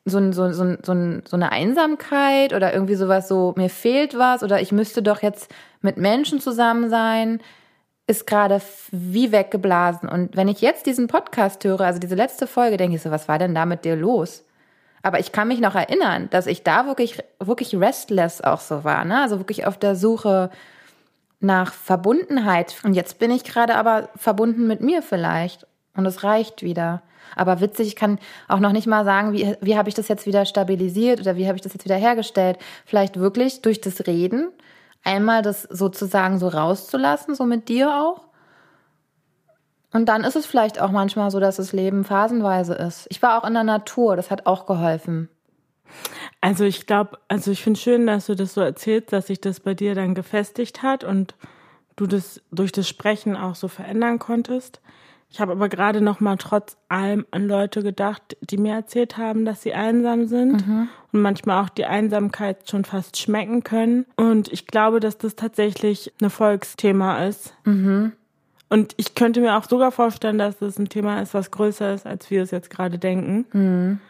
so, 0.05 0.33
so, 0.33 0.53
so, 0.53 0.77
so, 0.83 0.93
ein- 0.93 1.23
so 1.27 1.37
eine 1.37 1.53
Einsamkeit 1.53 2.53
oder 2.53 2.73
irgendwie 2.73 2.95
sowas 2.95 3.29
so, 3.29 3.55
mir 3.57 3.69
fehlt 3.71 4.17
was 4.19 4.43
oder 4.43 4.61
ich 4.61 4.73
müsste 4.73 5.03
doch 5.03 5.23
jetzt 5.23 5.51
mit 5.81 5.97
Menschen 5.97 6.41
zusammen 6.41 6.89
sein, 6.91 7.41
ist 8.07 8.27
gerade 8.27 8.63
wie 8.91 9.33
weggeblasen. 9.33 10.09
Und 10.09 10.35
wenn 10.35 10.49
ich 10.49 10.63
jetzt 10.63 10.87
diesen 10.87 11.09
Podcast 11.09 11.63
höre, 11.65 11.83
also 11.83 11.99
diese 12.01 12.15
letzte 12.15 12.47
Folge, 12.47 12.79
denke 12.79 12.97
ich 12.97 13.03
so, 13.03 13.11
was 13.11 13.29
war 13.29 13.39
denn 13.39 13.55
da 13.55 13.67
mit 13.67 13.85
dir 13.85 13.97
los? 13.97 14.45
Aber 15.03 15.21
ich 15.21 15.31
kann 15.31 15.47
mich 15.49 15.61
noch 15.61 15.75
erinnern, 15.75 16.29
dass 16.31 16.47
ich 16.47 16.63
da 16.65 16.87
wirklich, 16.87 17.23
wirklich 17.39 17.77
restless 17.77 18.41
auch 18.41 18.61
so 18.61 18.83
war, 18.83 19.05
ne? 19.05 19.21
Also 19.21 19.39
wirklich 19.39 19.67
auf 19.67 19.77
der 19.79 19.95
Suche 19.95 20.51
nach 21.41 21.73
Verbundenheit. 21.73 22.77
Und 22.83 22.95
jetzt 22.95 23.19
bin 23.19 23.31
ich 23.31 23.45
gerade 23.45 23.77
aber 23.77 24.09
verbunden 24.17 24.67
mit 24.67 24.81
mir 24.81 25.03
vielleicht. 25.03 25.67
Und 25.95 26.07
es 26.07 26.25
reicht 26.25 26.63
wieder. 26.63 27.03
Aber 27.37 27.61
witzig, 27.61 27.89
ich 27.89 27.97
kann 27.97 28.19
auch 28.49 28.61
noch 28.61 28.73
nicht 28.73 28.87
mal 28.87 29.05
sagen, 29.05 29.33
wie, 29.33 29.57
wie 29.61 29.77
habe 29.77 29.89
ich 29.89 29.95
das 29.95 30.09
jetzt 30.09 30.27
wieder 30.27 30.45
stabilisiert 30.47 31.21
oder 31.21 31.37
wie 31.37 31.47
habe 31.47 31.57
ich 31.57 31.63
das 31.63 31.75
jetzt 31.75 31.85
wieder 31.85 31.97
hergestellt. 31.97 32.59
Vielleicht 32.87 33.19
wirklich 33.19 33.63
durch 33.63 33.81
das 33.81 34.07
Reden 34.07 34.51
einmal 35.05 35.43
das 35.43 35.63
sozusagen 35.63 36.39
so 36.39 36.49
rauszulassen, 36.49 37.35
so 37.35 37.45
mit 37.45 37.69
dir 37.69 37.91
auch. 37.91 38.23
Und 39.93 40.09
dann 40.09 40.25
ist 40.25 40.37
es 40.37 40.47
vielleicht 40.47 40.81
auch 40.81 40.91
manchmal 40.91 41.31
so, 41.31 41.41
dass 41.41 41.57
das 41.57 41.73
Leben 41.73 42.05
phasenweise 42.05 42.75
ist. 42.75 43.07
Ich 43.11 43.23
war 43.23 43.39
auch 43.39 43.47
in 43.47 43.55
der 43.55 43.65
Natur, 43.65 44.17
das 44.17 44.31
hat 44.31 44.47
auch 44.47 44.67
geholfen. 44.67 45.31
Also 46.41 46.65
ich 46.65 46.87
glaube, 46.87 47.19
also 47.29 47.51
ich 47.51 47.63
finde 47.63 47.81
schön, 47.81 48.07
dass 48.07 48.27
du 48.27 48.37
das 48.37 48.55
so 48.55 48.61
erzählst, 48.61 49.13
dass 49.13 49.27
sich 49.27 49.41
das 49.41 49.61
bei 49.61 49.75
dir 49.75 49.95
dann 49.95 50.15
gefestigt 50.15 50.83
hat 50.83 51.03
und 51.05 51.35
du 51.97 52.07
das 52.07 52.41
durch 52.53 52.71
das 52.71 52.89
Sprechen 52.89 53.37
auch 53.37 53.57
so 53.57 53.67
verändern 53.69 54.19
konntest. 54.19 54.81
Ich 55.31 55.41
habe 55.41 55.53
aber 55.53 55.69
gerade 55.69 56.01
noch 56.01 56.21
mal 56.21 56.37
trotz 56.37 56.77
allem 56.89 57.27
an 57.33 57.47
Leute 57.49 57.83
gedacht, 57.83 58.37
die 58.41 58.57
mir 58.57 58.73
erzählt 58.75 59.19
haben, 59.19 59.45
dass 59.45 59.63
sie 59.63 59.75
einsam 59.75 60.27
sind 60.27 60.65
und 61.13 61.21
manchmal 61.21 61.63
auch 61.63 61.69
die 61.69 61.85
Einsamkeit 61.85 62.71
schon 62.71 62.85
fast 62.87 63.19
schmecken 63.19 63.63
können. 63.63 64.07
Und 64.17 64.51
ich 64.51 64.67
glaube, 64.67 65.01
dass 65.01 65.19
das 65.19 65.37
tatsächlich 65.37 66.13
ein 66.23 66.31
Volksthema 66.31 67.27
ist. 67.27 67.53
Und 68.71 68.95
ich 68.97 69.15
könnte 69.15 69.41
mir 69.41 69.57
auch 69.59 69.65
sogar 69.65 69.93
vorstellen, 69.93 70.39
dass 70.39 70.59
das 70.59 70.79
ein 70.79 70.89
Thema 70.89 71.21
ist, 71.21 71.35
was 71.35 71.51
größer 71.51 71.95
ist, 71.95 72.07
als 72.07 72.31
wir 72.31 72.43
es 72.43 72.51
jetzt 72.51 72.71
gerade 72.71 72.99
denken. 72.99 74.01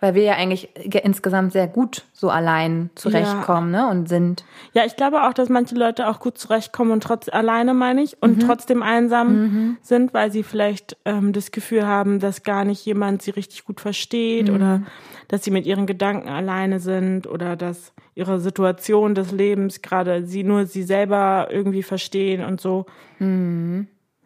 Weil 0.00 0.14
wir 0.14 0.22
ja 0.22 0.32
eigentlich 0.34 0.70
ge- 0.84 1.02
insgesamt 1.04 1.52
sehr 1.52 1.68
gut 1.68 2.04
so 2.14 2.30
allein 2.30 2.88
zurechtkommen 2.94 3.70
ne? 3.70 3.88
und 3.90 4.08
sind. 4.08 4.44
Ja, 4.72 4.84
ich 4.86 4.96
glaube 4.96 5.24
auch, 5.24 5.34
dass 5.34 5.48
manche 5.50 5.74
Leute 5.74 6.08
auch 6.08 6.20
gut 6.20 6.38
zurechtkommen 6.38 6.90
und 6.92 7.02
trotz 7.02 7.28
alleine 7.28 7.74
meine 7.74 8.02
ich 8.02 8.22
und 8.22 8.40
trotzdem 8.46 8.82
einsam 8.82 9.78
sind, 9.82 10.14
weil 10.14 10.32
sie 10.32 10.42
vielleicht 10.42 10.96
ähm, 11.04 11.32
das 11.34 11.50
Gefühl 11.50 11.86
haben, 11.86 12.18
dass 12.18 12.42
gar 12.42 12.64
nicht 12.64 12.84
jemand 12.86 13.20
sie 13.22 13.30
richtig 13.30 13.64
gut 13.64 13.80
versteht 13.80 14.48
oder 14.54 14.82
dass 15.28 15.44
sie 15.44 15.50
mit 15.50 15.66
ihren 15.66 15.86
Gedanken 15.86 16.28
alleine 16.28 16.80
sind 16.80 17.26
oder 17.26 17.54
dass 17.56 17.92
ihre 18.14 18.40
Situation 18.40 19.14
des 19.14 19.32
Lebens 19.32 19.82
gerade 19.82 20.24
sie 20.26 20.42
nur 20.44 20.66
sie 20.66 20.82
selber 20.82 21.48
irgendwie 21.50 21.82
verstehen 21.82 22.44
und 22.44 22.60
so. 22.60 22.86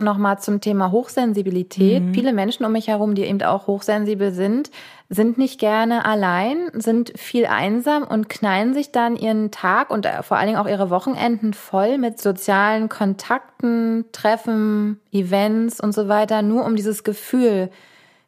Nochmal 0.04 0.38
zum 0.38 0.60
Thema 0.60 0.92
Hochsensibilität. 0.92 2.02
Viele 2.12 2.32
Menschen 2.32 2.64
um 2.64 2.72
mich 2.72 2.88
herum, 2.88 3.14
die 3.14 3.24
eben 3.24 3.42
auch 3.42 3.66
hochsensibel 3.66 4.32
sind, 4.32 4.70
sind 5.08 5.38
nicht 5.38 5.58
gerne 5.58 6.04
allein, 6.04 6.70
sind 6.72 7.12
viel 7.18 7.46
einsam 7.46 8.04
und 8.04 8.28
knallen 8.28 8.74
sich 8.74 8.92
dann 8.92 9.16
ihren 9.16 9.50
Tag 9.50 9.90
und 9.90 10.06
äh, 10.06 10.22
vor 10.22 10.36
allen 10.36 10.46
Dingen 10.46 10.58
auch 10.58 10.68
ihre 10.68 10.90
Wochenenden 10.90 11.54
voll 11.54 11.98
mit 11.98 12.20
sozialen 12.20 12.88
Kontakten, 12.88 14.04
Treffen, 14.12 15.00
Events 15.12 15.80
und 15.80 15.92
so 15.92 16.08
weiter, 16.08 16.42
nur 16.42 16.64
um 16.64 16.76
dieses 16.76 17.02
Gefühl 17.02 17.70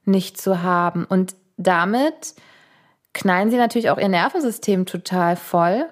nicht 0.04 0.40
zu 0.40 0.62
haben. 0.62 1.04
Und 1.04 1.37
damit 1.56 2.35
knallen 3.12 3.50
sie 3.50 3.56
natürlich 3.56 3.90
auch 3.90 3.99
ihr 3.99 4.09
Nervensystem 4.09 4.87
total 4.87 5.37
voll 5.37 5.87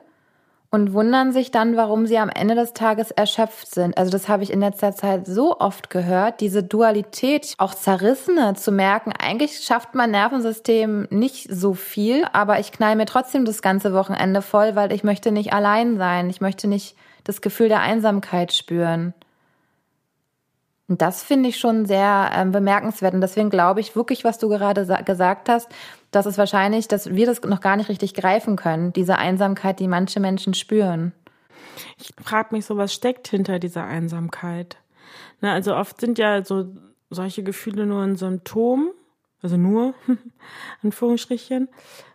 und 0.75 0.93
wundern 0.93 1.31
sich 1.31 1.53
dann, 1.53 1.77
warum 1.77 2.05
sie 2.05 2.19
am 2.19 2.29
Ende 2.29 2.57
des 2.57 2.73
Tages 2.73 3.13
erschöpft 3.13 3.73
sind. 3.73 3.97
Also 3.97 4.11
das 4.11 4.29
habe 4.29 4.43
ich 4.43 4.53
in 4.53 4.59
letzter 4.59 4.93
Zeit 4.93 5.25
so 5.25 5.61
oft 5.61 5.89
gehört, 5.89 6.41
diese 6.41 6.65
Dualität, 6.65 7.55
auch 7.59 7.75
zerrissene 7.75 8.55
zu 8.55 8.73
merken, 8.73 9.13
eigentlich 9.17 9.61
schafft 9.61 9.95
mein 9.95 10.11
Nervensystem 10.11 11.07
nicht 11.11 11.47
so 11.49 11.75
viel, 11.75 12.25
aber 12.33 12.59
ich 12.59 12.73
knall 12.73 12.97
mir 12.97 13.07
trotzdem 13.07 13.45
das 13.45 13.63
ganze 13.63 13.95
Wochenende 13.95 14.43
voll, 14.43 14.75
weil 14.75 14.91
ich 14.91 15.05
möchte 15.05 15.31
nicht 15.31 15.53
allein 15.53 15.97
sein, 15.97 16.29
ich 16.29 16.41
möchte 16.41 16.67
nicht 16.67 16.97
das 17.23 17.41
Gefühl 17.41 17.69
der 17.69 17.81
Einsamkeit 17.81 18.53
spüren. 18.53 19.15
Und 20.87 21.01
das 21.01 21.23
finde 21.23 21.49
ich 21.49 21.57
schon 21.59 21.87
sehr 21.87 22.31
ähm, 22.35 22.53
bemerkenswert. 22.53 23.15
Und 23.15 23.23
deswegen 23.23 23.51
glaube 23.51 23.81
ich 23.81 23.97
wirklich, 23.97 24.23
was 24.25 24.39
du 24.39 24.49
gerade 24.49 24.87
gesagt 25.05 25.49
hast, 25.49 25.69
dass 26.11 26.27
es 26.27 26.37
wahrscheinlich, 26.37 26.89
dass 26.89 27.15
wir 27.15 27.27
das 27.27 27.43
noch 27.43 27.61
gar 27.61 27.77
nicht 27.77 27.89
richtig 27.89 28.15
greifen 28.15 28.57
können, 28.57 28.93
diese 28.93 29.17
Einsamkeit, 29.17 29.81
die 29.81 29.89
manche 29.89 30.21
Menschen 30.21 30.53
spüren. 30.53 31.13
Ich 31.99 32.13
frage 32.23 32.55
mich 32.55 32.67
so, 32.67 32.77
was 32.77 32.93
steckt 32.93 33.29
hinter 33.29 33.59
dieser 33.59 33.85
Einsamkeit? 33.85 34.77
Na, 35.41 35.53
also 35.55 35.75
oft 35.75 36.01
sind 36.01 36.19
ja 36.19 36.45
so 36.45 36.67
solche 37.11 37.43
Gefühle 37.43 37.87
nur 37.87 38.03
ein 38.03 38.17
Symptom, 38.17 38.91
also 39.43 39.57
nur, 39.57 39.95
Anführungsstrichen, 40.83 41.69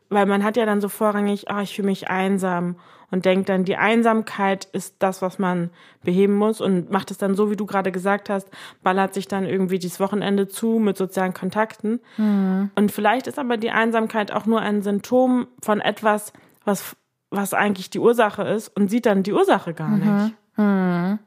weil 0.10 0.26
man 0.26 0.44
hat 0.44 0.58
ja 0.58 0.66
dann 0.66 0.82
so 0.82 0.90
vorrangig, 0.90 1.50
ah, 1.50 1.62
ich 1.62 1.76
fühle 1.76 1.88
mich 1.88 2.10
einsam 2.10 2.78
und 3.12 3.26
denkt 3.26 3.50
dann, 3.50 3.64
die 3.64 3.76
Einsamkeit 3.76 4.66
ist 4.66 4.96
das, 5.00 5.22
was 5.22 5.40
man 5.40 5.70
beheben 6.04 6.36
muss 6.36 6.62
und 6.62 6.92
macht 6.92 7.12
es 7.12 7.18
dann 7.18 7.36
so, 7.36 7.52
wie 7.52 7.56
du 7.56 7.66
gerade 7.66 7.92
gesagt 7.92 8.30
hast, 8.30 8.48
ballert 8.84 9.14
sich 9.14 9.28
dann 9.28 9.46
irgendwie 9.46 9.80
dieses 9.80 10.00
Wochenende 10.00 10.48
zu 10.48 10.80
mit 10.80 10.98
sozialen 10.98 11.34
Kontakten. 11.34 12.00
Mhm. 12.18 12.72
Und 12.76 12.92
vielleicht 12.92 13.28
ist 13.28 13.40
aber 13.40 13.58
die 13.58 13.72
Einsamkeit 13.72 14.32
auch 14.32 14.46
nur 14.46 14.62
ein 14.62 14.82
Symptom 14.82 15.48
von 15.62 15.82
etwas, 15.82 16.34
was, 16.66 16.96
was 17.30 17.54
eigentlich 17.54 17.90
die 17.90 18.00
Ursache 18.00 18.44
ist 18.44 18.70
und 18.70 18.90
sieht 18.90 19.06
dann 19.06 19.24
die 19.24 19.34
Ursache 19.34 19.74
gar 19.74 19.90
mhm. 19.90 20.24
nicht. 20.24 20.36
Mhm. 20.58 21.20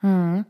Hm. 0.00 0.44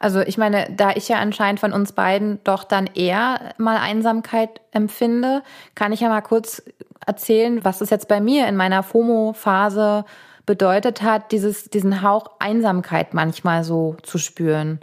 Also 0.00 0.20
ich 0.20 0.38
meine, 0.38 0.66
da 0.74 0.90
ich 0.90 1.08
ja 1.08 1.18
anscheinend 1.18 1.60
von 1.60 1.72
uns 1.72 1.92
beiden 1.92 2.42
doch 2.42 2.64
dann 2.64 2.88
eher 2.94 3.54
mal 3.56 3.76
Einsamkeit 3.76 4.60
empfinde, 4.72 5.42
kann 5.76 5.92
ich 5.92 6.00
ja 6.00 6.08
mal 6.08 6.20
kurz 6.20 6.62
erzählen, 7.06 7.64
was 7.64 7.80
es 7.80 7.90
jetzt 7.90 8.08
bei 8.08 8.20
mir 8.20 8.48
in 8.48 8.56
meiner 8.56 8.82
FOMO-Phase 8.82 10.04
bedeutet 10.48 11.02
hat, 11.02 11.30
dieses, 11.30 11.70
diesen 11.70 12.02
Hauch 12.02 12.26
Einsamkeit 12.40 13.14
manchmal 13.14 13.62
so 13.62 13.96
zu 14.02 14.18
spüren. 14.18 14.80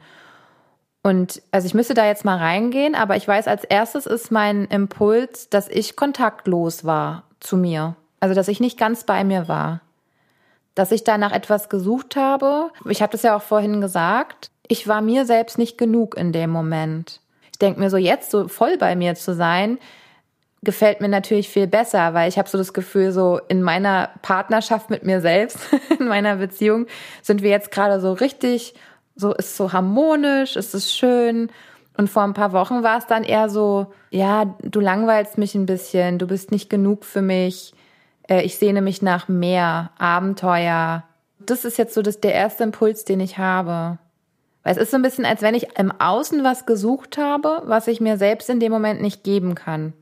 Und 1.03 1.41
also 1.51 1.67
ich 1.67 1.73
müsste 1.73 1.93
da 1.93 2.05
jetzt 2.05 2.23
mal 2.23 2.37
reingehen, 2.37 2.95
aber 2.95 3.17
ich 3.17 3.27
weiß, 3.27 3.47
als 3.49 3.65
erstes 3.65 4.05
ist 4.05 4.31
mein 4.31 4.65
Impuls, 4.65 5.49
dass 5.49 5.67
ich 5.67 5.97
kontaktlos 5.97 6.85
war 6.85 7.23
zu 7.39 7.57
mir. 7.57 7.95
Also 8.19 8.33
dass 8.33 8.47
ich 8.47 8.59
nicht 8.59 8.79
ganz 8.79 9.03
bei 9.03 9.23
mir 9.23 9.47
war 9.47 9.81
dass 10.75 10.91
ich 10.91 11.03
da 11.03 11.17
nach 11.17 11.31
etwas 11.31 11.69
gesucht 11.69 12.15
habe. 12.15 12.69
Ich 12.87 13.01
habe 13.01 13.13
das 13.13 13.23
ja 13.23 13.35
auch 13.35 13.41
vorhin 13.41 13.81
gesagt. 13.81 14.51
Ich 14.67 14.87
war 14.87 15.01
mir 15.01 15.25
selbst 15.25 15.57
nicht 15.57 15.77
genug 15.77 16.15
in 16.17 16.33
dem 16.33 16.49
Moment. 16.49 17.21
Ich 17.51 17.59
denke 17.59 17.79
mir 17.79 17.89
so, 17.89 17.97
jetzt 17.97 18.29
so 18.29 18.49
voll 18.49 18.77
bei 18.77 18.95
mir 18.95 19.15
zu 19.15 19.33
sein, 19.33 19.79
gefällt 20.65 20.99
mir 20.99 21.07
natürlich 21.07 21.47
viel 21.47 21.67
besser, 21.67 22.13
weil 22.13 22.27
ich 22.27 22.37
habe 22.37 22.49
so 22.49 22.57
das 22.57 22.73
Gefühl, 22.73 23.11
so 23.11 23.39
in 23.47 23.61
meiner 23.61 24.09
Partnerschaft 24.21 24.89
mit 24.89 25.03
mir 25.03 25.21
selbst, 25.21 25.59
in 25.99 26.07
meiner 26.07 26.35
Beziehung, 26.35 26.87
sind 27.21 27.41
wir 27.41 27.49
jetzt 27.49 27.71
gerade 27.71 28.01
so 28.01 28.11
richtig, 28.11 28.73
so 29.15 29.33
ist 29.33 29.55
so 29.55 29.71
harmonisch, 29.71 30.57
ist 30.57 30.73
es 30.73 30.93
schön. 30.93 31.49
Und 31.97 32.09
vor 32.09 32.23
ein 32.23 32.33
paar 32.33 32.51
Wochen 32.51 32.83
war 32.83 32.97
es 32.97 33.07
dann 33.07 33.23
eher 33.23 33.49
so, 33.49 33.93
ja, 34.09 34.53
du 34.61 34.81
langweilst 34.81 35.37
mich 35.37 35.55
ein 35.55 35.65
bisschen, 35.65 36.19
du 36.19 36.27
bist 36.27 36.51
nicht 36.51 36.69
genug 36.69 37.05
für 37.05 37.21
mich. 37.21 37.73
Äh, 38.27 38.41
ich 38.41 38.57
sehne 38.57 38.81
mich 38.81 39.01
nach 39.01 39.27
mehr 39.29 39.91
Abenteuer. 39.97 41.03
Das 41.39 41.63
ist 41.63 41.77
jetzt 41.77 41.93
so 41.93 42.01
das, 42.01 42.19
der 42.19 42.33
erste 42.33 42.63
Impuls, 42.63 43.05
den 43.05 43.21
ich 43.21 43.37
habe. 43.37 43.97
Weil 44.63 44.73
es 44.73 44.81
ist 44.81 44.91
so 44.91 44.97
ein 44.97 45.03
bisschen, 45.03 45.25
als 45.25 45.41
wenn 45.41 45.55
ich 45.55 45.77
im 45.77 45.91
Außen 45.91 46.43
was 46.43 46.65
gesucht 46.65 47.17
habe, 47.17 47.61
was 47.65 47.87
ich 47.87 48.01
mir 48.01 48.17
selbst 48.17 48.49
in 48.49 48.59
dem 48.59 48.71
Moment 48.71 49.01
nicht 49.01 49.23
geben 49.23 49.55
kann. 49.55 49.93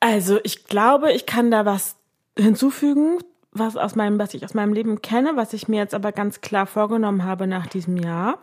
Also 0.00 0.38
ich 0.42 0.66
glaube, 0.66 1.12
ich 1.12 1.26
kann 1.26 1.50
da 1.50 1.64
was 1.64 1.96
hinzufügen, 2.38 3.18
was 3.52 3.76
aus 3.76 3.94
meinem, 3.94 4.18
was 4.18 4.34
ich 4.34 4.44
aus 4.44 4.54
meinem 4.54 4.72
Leben 4.72 5.00
kenne, 5.02 5.32
was 5.34 5.52
ich 5.52 5.68
mir 5.68 5.78
jetzt 5.78 5.94
aber 5.94 6.12
ganz 6.12 6.40
klar 6.40 6.66
vorgenommen 6.66 7.24
habe 7.24 7.46
nach 7.46 7.66
diesem 7.66 7.96
Jahr. 7.96 8.38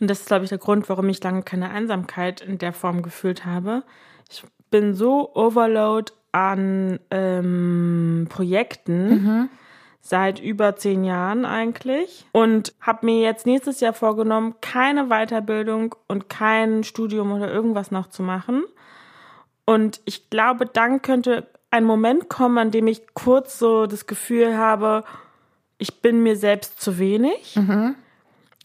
Und 0.00 0.08
das 0.08 0.20
ist, 0.20 0.26
glaube 0.26 0.44
ich, 0.44 0.48
der 0.48 0.58
Grund, 0.58 0.88
warum 0.88 1.08
ich 1.08 1.22
lange 1.22 1.42
keine 1.42 1.70
Einsamkeit 1.70 2.40
in 2.40 2.58
der 2.58 2.72
Form 2.72 3.02
gefühlt 3.02 3.44
habe. 3.44 3.82
Ich 4.30 4.42
bin 4.70 4.94
so 4.94 5.34
overload 5.34 6.12
an 6.32 7.00
ähm, 7.10 8.26
Projekten. 8.28 9.08
Mhm. 9.08 9.48
Seit 10.00 10.40
über 10.40 10.74
zehn 10.76 11.04
Jahren 11.04 11.44
eigentlich 11.44 12.24
und 12.32 12.72
habe 12.80 13.04
mir 13.04 13.20
jetzt 13.20 13.44
nächstes 13.44 13.80
Jahr 13.80 13.92
vorgenommen, 13.92 14.54
keine 14.62 15.08
Weiterbildung 15.08 15.96
und 16.06 16.30
kein 16.30 16.82
Studium 16.82 17.32
oder 17.32 17.52
irgendwas 17.52 17.90
noch 17.90 18.08
zu 18.08 18.22
machen. 18.22 18.64
Und 19.68 20.00
ich 20.06 20.30
glaube, 20.30 20.64
dann 20.64 21.02
könnte 21.02 21.46
ein 21.70 21.84
Moment 21.84 22.30
kommen, 22.30 22.56
an 22.56 22.70
dem 22.70 22.86
ich 22.86 23.02
kurz 23.12 23.58
so 23.58 23.84
das 23.84 24.06
Gefühl 24.06 24.56
habe, 24.56 25.04
ich 25.76 26.00
bin 26.00 26.22
mir 26.22 26.36
selbst 26.36 26.80
zu 26.80 26.98
wenig. 26.98 27.54
Mhm. 27.54 27.94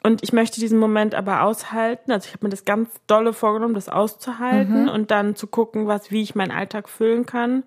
Und 0.01 0.23
ich 0.23 0.31
möchte 0.31 0.61
diesen 0.61 0.79
Moment 0.79 1.13
aber 1.13 1.43
aushalten. 1.43 2.13
Also 2.13 2.27
ich 2.27 2.33
habe 2.33 2.45
mir 2.45 2.51
das 2.51 2.63
ganz 2.63 2.89
dolle 3.05 3.33
vorgenommen, 3.33 3.73
das 3.73 3.89
auszuhalten 3.89 4.83
mhm. 4.83 4.89
und 4.91 5.11
dann 5.11 5.35
zu 5.35 5.47
gucken, 5.47 5.87
was, 5.87 6.09
wie 6.09 6.21
ich 6.21 6.35
meinen 6.35 6.51
Alltag 6.51 6.87
füllen 6.87 7.25
kann, 7.25 7.63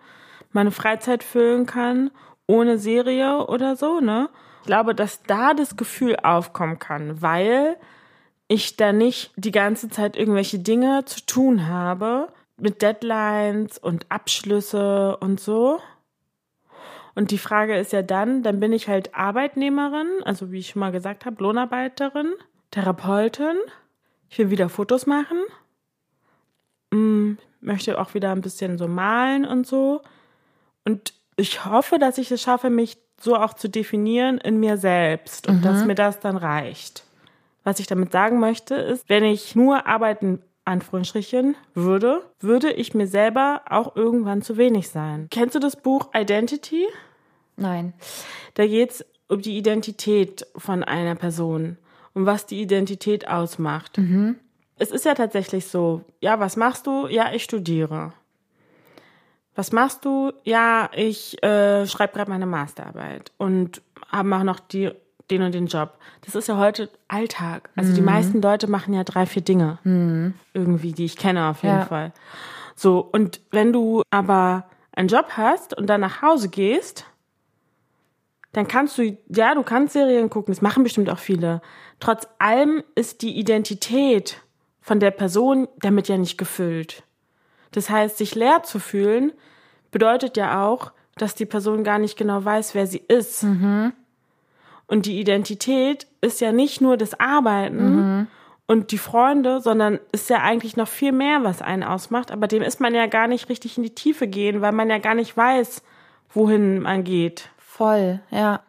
meine 0.52 0.70
Freizeit 0.70 1.22
füllen 1.22 1.66
kann, 1.66 2.10
ohne 2.46 2.78
Serie 2.78 3.48
oder 3.48 3.76
so, 3.76 4.00
ne? 4.00 4.30
Ich 4.62 4.66
glaube, 4.66 4.94
dass 4.94 5.22
da 5.24 5.52
das 5.52 5.76
Gefühl 5.76 6.16
aufkommen 6.22 6.78
kann, 6.78 7.20
weil 7.20 7.76
ich 8.48 8.76
da 8.76 8.94
nicht 8.94 9.34
die 9.36 9.52
ganze 9.52 9.90
Zeit 9.90 10.16
irgendwelche 10.16 10.58
Dinge 10.58 11.04
zu 11.04 11.26
tun 11.26 11.66
habe 11.66 12.28
mit 12.58 12.82
Deadlines 12.82 13.78
und 13.78 14.06
Abschlüsse 14.10 15.16
und 15.18 15.40
so, 15.40 15.80
und 17.16 17.30
die 17.30 17.38
Frage 17.38 17.78
ist 17.78 17.92
ja 17.94 18.02
dann, 18.02 18.42
dann 18.42 18.60
bin 18.60 18.74
ich 18.74 18.88
halt 18.88 19.14
Arbeitnehmerin, 19.14 20.06
also 20.26 20.52
wie 20.52 20.58
ich 20.58 20.68
schon 20.68 20.80
mal 20.80 20.92
gesagt 20.92 21.24
habe, 21.24 21.42
Lohnarbeiterin, 21.42 22.30
Therapeutin. 22.70 23.56
Ich 24.28 24.38
will 24.38 24.50
wieder 24.50 24.68
Fotos 24.68 25.06
machen. 25.06 25.38
Hm, 26.92 27.38
möchte 27.62 27.98
auch 27.98 28.12
wieder 28.12 28.32
ein 28.32 28.42
bisschen 28.42 28.76
so 28.76 28.86
malen 28.86 29.46
und 29.46 29.66
so. 29.66 30.02
Und 30.84 31.14
ich 31.36 31.64
hoffe, 31.64 31.98
dass 31.98 32.18
ich 32.18 32.30
es 32.30 32.42
schaffe, 32.42 32.68
mich 32.68 32.98
so 33.18 33.34
auch 33.34 33.54
zu 33.54 33.70
definieren 33.70 34.36
in 34.36 34.60
mir 34.60 34.76
selbst 34.76 35.48
und 35.48 35.60
mhm. 35.60 35.62
dass 35.62 35.86
mir 35.86 35.94
das 35.94 36.20
dann 36.20 36.36
reicht. 36.36 37.04
Was 37.64 37.80
ich 37.80 37.86
damit 37.86 38.12
sagen 38.12 38.40
möchte, 38.40 38.74
ist, 38.74 39.08
wenn 39.08 39.24
ich 39.24 39.56
nur 39.56 39.86
arbeiten 39.86 40.42
Anführungsstrichen 40.66 41.56
würde, 41.74 42.22
würde 42.40 42.72
ich 42.72 42.94
mir 42.94 43.06
selber 43.06 43.62
auch 43.70 43.96
irgendwann 43.96 44.42
zu 44.42 44.56
wenig 44.56 44.88
sein. 44.88 45.28
Kennst 45.30 45.54
du 45.54 45.58
das 45.58 45.76
Buch 45.76 46.10
Identity? 46.14 46.86
Nein. 47.56 47.94
Da 48.54 48.66
geht 48.66 48.90
es 48.90 49.06
um 49.28 49.40
die 49.40 49.56
Identität 49.56 50.46
von 50.56 50.84
einer 50.84 51.14
Person 51.14 51.78
und 52.14 52.26
was 52.26 52.46
die 52.46 52.60
Identität 52.60 53.28
ausmacht. 53.28 53.98
Mhm. 53.98 54.36
Es 54.78 54.90
ist 54.90 55.04
ja 55.04 55.14
tatsächlich 55.14 55.66
so, 55.66 56.02
ja, 56.20 56.38
was 56.38 56.56
machst 56.56 56.86
du? 56.86 57.06
Ja, 57.06 57.32
ich 57.32 57.44
studiere. 57.44 58.12
Was 59.54 59.72
machst 59.72 60.04
du? 60.04 60.32
Ja, 60.44 60.90
ich 60.94 61.42
äh, 61.42 61.86
schreibe 61.86 62.12
gerade 62.12 62.30
meine 62.30 62.46
Masterarbeit 62.46 63.32
und 63.38 63.80
mache 64.12 64.44
noch 64.44 64.60
die, 64.60 64.90
den 65.30 65.42
und 65.42 65.54
den 65.54 65.66
Job. 65.66 65.98
Das 66.24 66.34
ist 66.34 66.48
ja 66.48 66.56
heute 66.56 66.88
Alltag. 67.08 67.70
Also 67.76 67.90
mhm. 67.90 67.94
die 67.96 68.02
meisten 68.02 68.42
Leute 68.42 68.68
machen 68.68 68.94
ja 68.94 69.04
drei, 69.04 69.26
vier 69.26 69.42
Dinge. 69.42 69.78
Mhm. 69.84 70.34
Irgendwie, 70.54 70.92
die 70.92 71.04
ich 71.04 71.16
kenne 71.16 71.46
auf 71.46 71.62
jeden 71.62 71.78
ja. 71.78 71.84
Fall. 71.86 72.12
So, 72.74 73.00
und 73.00 73.40
wenn 73.50 73.72
du 73.72 74.02
aber 74.10 74.66
einen 74.92 75.08
Job 75.08 75.30
hast 75.36 75.76
und 75.76 75.86
dann 75.86 76.00
nach 76.00 76.22
Hause 76.22 76.48
gehst, 76.48 77.06
dann 78.52 78.68
kannst 78.68 78.96
du, 78.96 79.18
ja, 79.28 79.54
du 79.54 79.62
kannst 79.62 79.92
Serien 79.92 80.30
gucken, 80.30 80.52
das 80.52 80.62
machen 80.62 80.82
bestimmt 80.82 81.10
auch 81.10 81.18
viele. 81.18 81.60
Trotz 82.00 82.26
allem 82.38 82.82
ist 82.94 83.22
die 83.22 83.36
Identität 83.36 84.42
von 84.80 85.00
der 85.00 85.10
Person 85.10 85.68
damit 85.78 86.08
ja 86.08 86.16
nicht 86.16 86.38
gefüllt. 86.38 87.02
Das 87.72 87.90
heißt, 87.90 88.16
sich 88.16 88.34
leer 88.34 88.62
zu 88.62 88.78
fühlen, 88.78 89.32
bedeutet 89.90 90.36
ja 90.36 90.66
auch, 90.66 90.92
dass 91.16 91.34
die 91.34 91.46
Person 91.46 91.84
gar 91.84 91.98
nicht 91.98 92.16
genau 92.16 92.44
weiß, 92.44 92.74
wer 92.74 92.86
sie 92.86 93.02
ist. 93.08 93.42
Mhm. 93.42 93.92
Und 94.86 95.06
die 95.06 95.18
Identität 95.18 96.06
ist 96.20 96.40
ja 96.40 96.52
nicht 96.52 96.80
nur 96.80 96.96
das 96.96 97.18
Arbeiten 97.18 97.96
mhm. 97.96 98.26
und 98.66 98.92
die 98.92 98.98
Freunde, 98.98 99.60
sondern 99.60 99.98
ist 100.12 100.30
ja 100.30 100.42
eigentlich 100.42 100.76
noch 100.76 100.88
viel 100.88 101.12
mehr, 101.12 101.42
was 101.42 101.60
einen 101.60 101.82
ausmacht. 101.82 102.30
Aber 102.30 102.46
dem 102.46 102.62
ist 102.62 102.80
man 102.80 102.94
ja 102.94 103.06
gar 103.06 103.26
nicht 103.26 103.48
richtig 103.48 103.76
in 103.76 103.82
die 103.82 103.94
Tiefe 103.94 104.28
gehen, 104.28 104.60
weil 104.60 104.72
man 104.72 104.88
ja 104.88 104.98
gar 104.98 105.14
nicht 105.14 105.36
weiß, 105.36 105.82
wohin 106.32 106.80
man 106.80 107.02
geht. 107.02 107.48
Voll, 107.58 108.20
ja. 108.30 108.62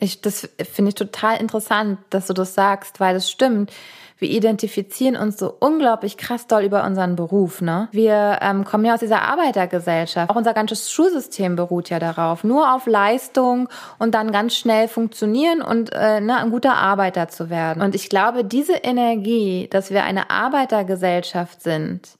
Ich, 0.00 0.20
das 0.20 0.48
finde 0.72 0.90
ich 0.90 0.94
total 0.94 1.40
interessant, 1.40 1.98
dass 2.10 2.26
du 2.26 2.32
das 2.32 2.54
sagst, 2.54 3.00
weil 3.00 3.16
es 3.16 3.30
stimmt. 3.30 3.72
Wir 4.20 4.30
identifizieren 4.30 5.16
uns 5.16 5.38
so 5.38 5.54
unglaublich 5.60 6.16
krass 6.16 6.48
doll 6.48 6.64
über 6.64 6.84
unseren 6.84 7.14
Beruf, 7.14 7.60
ne? 7.60 7.88
Wir 7.92 8.38
ähm, 8.42 8.64
kommen 8.64 8.84
ja 8.84 8.94
aus 8.94 9.00
dieser 9.00 9.22
Arbeitergesellschaft. 9.22 10.28
Auch 10.28 10.36
unser 10.36 10.54
ganzes 10.54 10.90
Schulsystem 10.90 11.54
beruht 11.54 11.88
ja 11.88 12.00
darauf, 12.00 12.42
nur 12.42 12.74
auf 12.74 12.86
Leistung 12.86 13.68
und 14.00 14.16
dann 14.16 14.32
ganz 14.32 14.56
schnell 14.56 14.88
funktionieren 14.88 15.62
und 15.62 15.92
äh, 15.92 16.20
ne, 16.20 16.36
ein 16.36 16.50
guter 16.50 16.74
Arbeiter 16.74 17.28
zu 17.28 17.48
werden. 17.48 17.80
Und 17.80 17.94
ich 17.94 18.08
glaube, 18.08 18.44
diese 18.44 18.74
Energie, 18.74 19.68
dass 19.70 19.90
wir 19.90 20.02
eine 20.02 20.30
Arbeitergesellschaft 20.30 21.62
sind, 21.62 22.18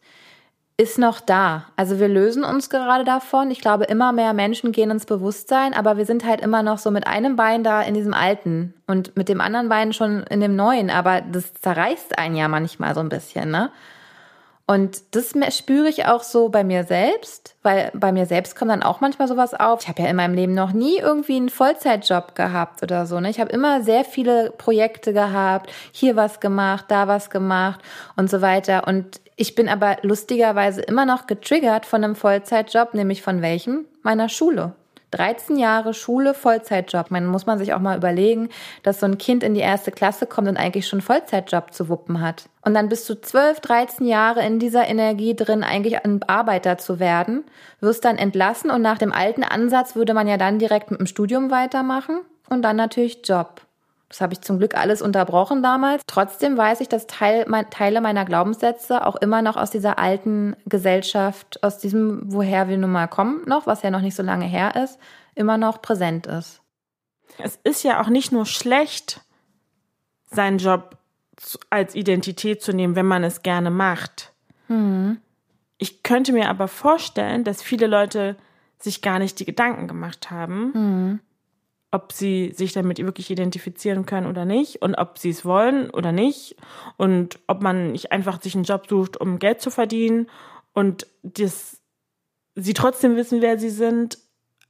ist 0.81 0.97
noch 0.97 1.21
da. 1.21 1.65
Also 1.75 1.99
wir 1.99 2.07
lösen 2.07 2.45
uns 2.45 2.71
gerade 2.71 3.05
davon. 3.05 3.51
Ich 3.51 3.61
glaube, 3.61 3.85
immer 3.85 4.13
mehr 4.13 4.33
Menschen 4.33 4.71
gehen 4.71 4.93
ins 4.93 5.07
Bewusstsein, 5.07 5.75
aber 5.75 5.97
wir 5.97 6.07
sind 6.07 6.25
halt 6.25 6.41
immer 6.41 6.63
noch 6.63 6.79
so 6.79 6.93
mit 6.93 7.05
einem 7.07 7.35
Bein 7.35 7.65
da 7.65 7.83
in 7.83 7.95
diesem 7.95 8.15
Alten 8.15 8.75
und 8.87 9.17
mit 9.17 9.29
dem 9.29 9.41
anderen 9.41 9.69
Bein 9.69 9.93
schon 9.93 10.23
in 10.23 10.41
dem 10.41 10.55
Neuen. 10.55 10.89
Aber 10.89 11.21
das 11.21 11.53
zerreißt 11.55 12.17
einen 12.17 12.37
ja 12.37 12.47
manchmal 12.47 12.95
so 12.95 13.01
ein 13.01 13.09
bisschen, 13.09 13.51
ne? 13.51 13.71
Und 14.71 15.17
das 15.17 15.33
spüre 15.57 15.89
ich 15.89 16.05
auch 16.05 16.23
so 16.23 16.51
bei 16.51 16.63
mir 16.63 16.85
selbst, 16.85 17.57
weil 17.63 17.91
bei 17.95 18.13
mir 18.13 18.27
selbst 18.27 18.55
kommt 18.55 18.71
dann 18.71 18.83
auch 18.83 19.01
manchmal 19.01 19.27
sowas 19.27 19.55
auf. 19.55 19.81
Ich 19.83 19.89
habe 19.89 20.03
ja 20.03 20.09
in 20.09 20.17
meinem 20.17 20.35
Leben 20.35 20.53
noch 20.53 20.73
nie 20.73 20.99
irgendwie 20.99 21.37
einen 21.37 21.49
Vollzeitjob 21.49 22.35
gehabt 22.35 22.83
oder 22.83 23.07
so. 23.07 23.19
Ne? 23.19 23.31
Ich 23.31 23.41
habe 23.41 23.51
immer 23.51 23.83
sehr 23.83 24.05
viele 24.05 24.51
Projekte 24.51 25.15
gehabt, 25.15 25.73
hier 25.91 26.17
was 26.17 26.39
gemacht, 26.39 26.85
da 26.89 27.09
was 27.09 27.31
gemacht 27.31 27.81
und 28.17 28.29
so 28.29 28.43
weiter. 28.43 28.87
Und 28.87 29.23
ich 29.39 29.55
bin 29.55 29.69
aber 29.69 29.99
lustigerweise 30.03 30.83
immer 30.83 31.07
noch 31.07 31.29
getriggert 31.29 31.87
von 31.87 32.03
einem 32.03 32.17
Vollzeitjob, 32.17 32.93
nämlich 32.95 33.23
von 33.23 33.41
welchem? 33.41 33.85
Meiner 34.03 34.29
Schule. 34.29 34.73
13 35.13 35.57
Jahre 35.57 35.95
Schule, 35.95 36.35
Vollzeitjob. 36.35 37.13
Man 37.13 37.25
muss 37.25 37.47
man 37.47 37.57
sich 37.57 37.73
auch 37.73 37.79
mal 37.79 37.97
überlegen, 37.97 38.49
dass 38.83 38.99
so 38.99 39.07
ein 39.07 39.17
Kind 39.17 39.45
in 39.45 39.55
die 39.55 39.61
erste 39.61 39.93
Klasse 39.93 40.27
kommt 40.27 40.49
und 40.49 40.57
eigentlich 40.57 40.89
schon 40.89 41.01
Vollzeitjob 41.01 41.73
zu 41.73 41.89
wuppen 41.89 42.21
hat. 42.21 42.49
Und 42.63 42.75
dann 42.75 42.89
bist 42.89 43.09
du 43.09 43.15
12, 43.15 43.61
13 43.61 44.07
Jahre 44.07 44.45
in 44.45 44.59
dieser 44.59 44.89
Energie 44.89 45.37
drin, 45.37 45.63
eigentlich 45.63 46.05
ein 46.05 46.21
Arbeiter 46.25 46.77
zu 46.77 46.99
werden, 46.99 47.45
wirst 47.81 48.05
dann 48.05 48.19
entlassen 48.19 48.73
und 48.73 48.83
nach 48.83 48.99
dem 48.99 49.13
alten 49.13 49.45
Ansatz 49.45 49.95
würde 49.95 50.15
man 50.15 50.27
ja 50.27 50.37
dann 50.37 50.59
direkt 50.59 50.91
mit 50.91 50.99
dem 50.99 51.07
Studium 51.07 51.53
weitermachen 51.53 52.21
und 52.51 52.63
dann 52.63 52.77
natürlich 52.77 53.21
Job. 53.25 53.63
Das 54.09 54.23
habe 54.23 54.33
ich 54.33 54.41
zum 54.41 54.59
Glück 54.59 54.75
alles 54.75 55.03
unterbrochen 55.03 55.63
damals. 55.63 56.03
Trotzdem 56.07 56.57
weiß 56.57 56.81
ich, 56.81 56.89
dass 56.89 57.07
Teil, 57.07 57.45
Teile 57.71 58.01
meiner 58.01 58.25
Glaubenssätze 58.25 59.07
auch 59.07 59.17
immer 59.17 59.43
noch 59.43 59.57
aus 59.57 59.71
dieser 59.71 59.99
alten 59.99 60.57
Gesellschaft, 60.65 61.63
aus 61.63 61.79
diesem, 61.79 62.23
woher 62.25 62.69
wir 62.69 62.79
nun 62.79 62.91
mal 62.91 63.07
kommen, 63.07 63.43
noch, 63.47 63.67
was 63.67 63.83
ja 63.83 63.91
noch 63.91 64.01
nicht 64.01 64.15
so 64.15 64.23
lange 64.23 64.47
her 64.47 64.77
ist, 64.83 64.99
immer 65.35 65.59
noch 65.59 65.83
präsent 65.83 66.27
ist. 66.27 66.63
Es 67.37 67.59
ist 67.65 67.85
ja 67.85 68.01
auch 68.01 68.09
nicht 68.09 68.33
nur 68.33 68.47
schlecht, 68.47 69.21
seinen 70.31 70.59
Job 70.59 70.97
als 71.69 71.95
Identität 71.95 72.63
zu 72.63 72.73
nehmen, 72.73 72.97
wenn 72.97 73.07
man 73.07 73.25
es 73.25 73.43
gerne 73.43 73.71
macht. 73.71 74.33
Mhm. 74.69 75.21
Ich 75.77 76.03
könnte 76.03 76.33
mir 76.33 76.49
aber 76.49 76.67
vorstellen, 76.67 77.45
dass 77.45 77.63
viele 77.63 77.87
Leute 77.87 78.37
sich 78.79 79.03
gar 79.03 79.19
nicht 79.19 79.39
die 79.39 79.45
Gedanken 79.45 79.87
gemacht 79.87 80.31
haben, 80.31 80.73
mhm 80.73 81.21
ob 81.91 82.13
sie 82.13 82.53
sich 82.55 82.73
damit 82.73 82.99
wirklich 82.99 83.31
identifizieren 83.31 84.05
können 84.05 84.27
oder 84.27 84.45
nicht 84.45 84.83
und 84.83 84.95
ob 84.95 85.19
sie 85.19 85.31
es 85.31 85.45
wollen 85.45 85.91
oder 85.91 86.13
nicht 86.13 86.57
und 86.97 87.39
ob 87.47 87.63
man 87.63 87.93
nicht 87.93 88.13
einfach 88.13 88.43
sich 88.43 88.55
einen 88.55 88.65
Job 88.65 88.87
sucht, 88.89 89.19
um 89.19 89.39
Geld 89.39 89.63
zu 89.63 89.71
verdienen 89.71 90.29
und 90.75 91.07
das, 91.23 91.81
sie 92.55 92.75
trotzdem 92.75 93.17
wissen, 93.17 93.41
wer 93.41 93.59
sie 93.59 93.71
sind. 93.71 94.19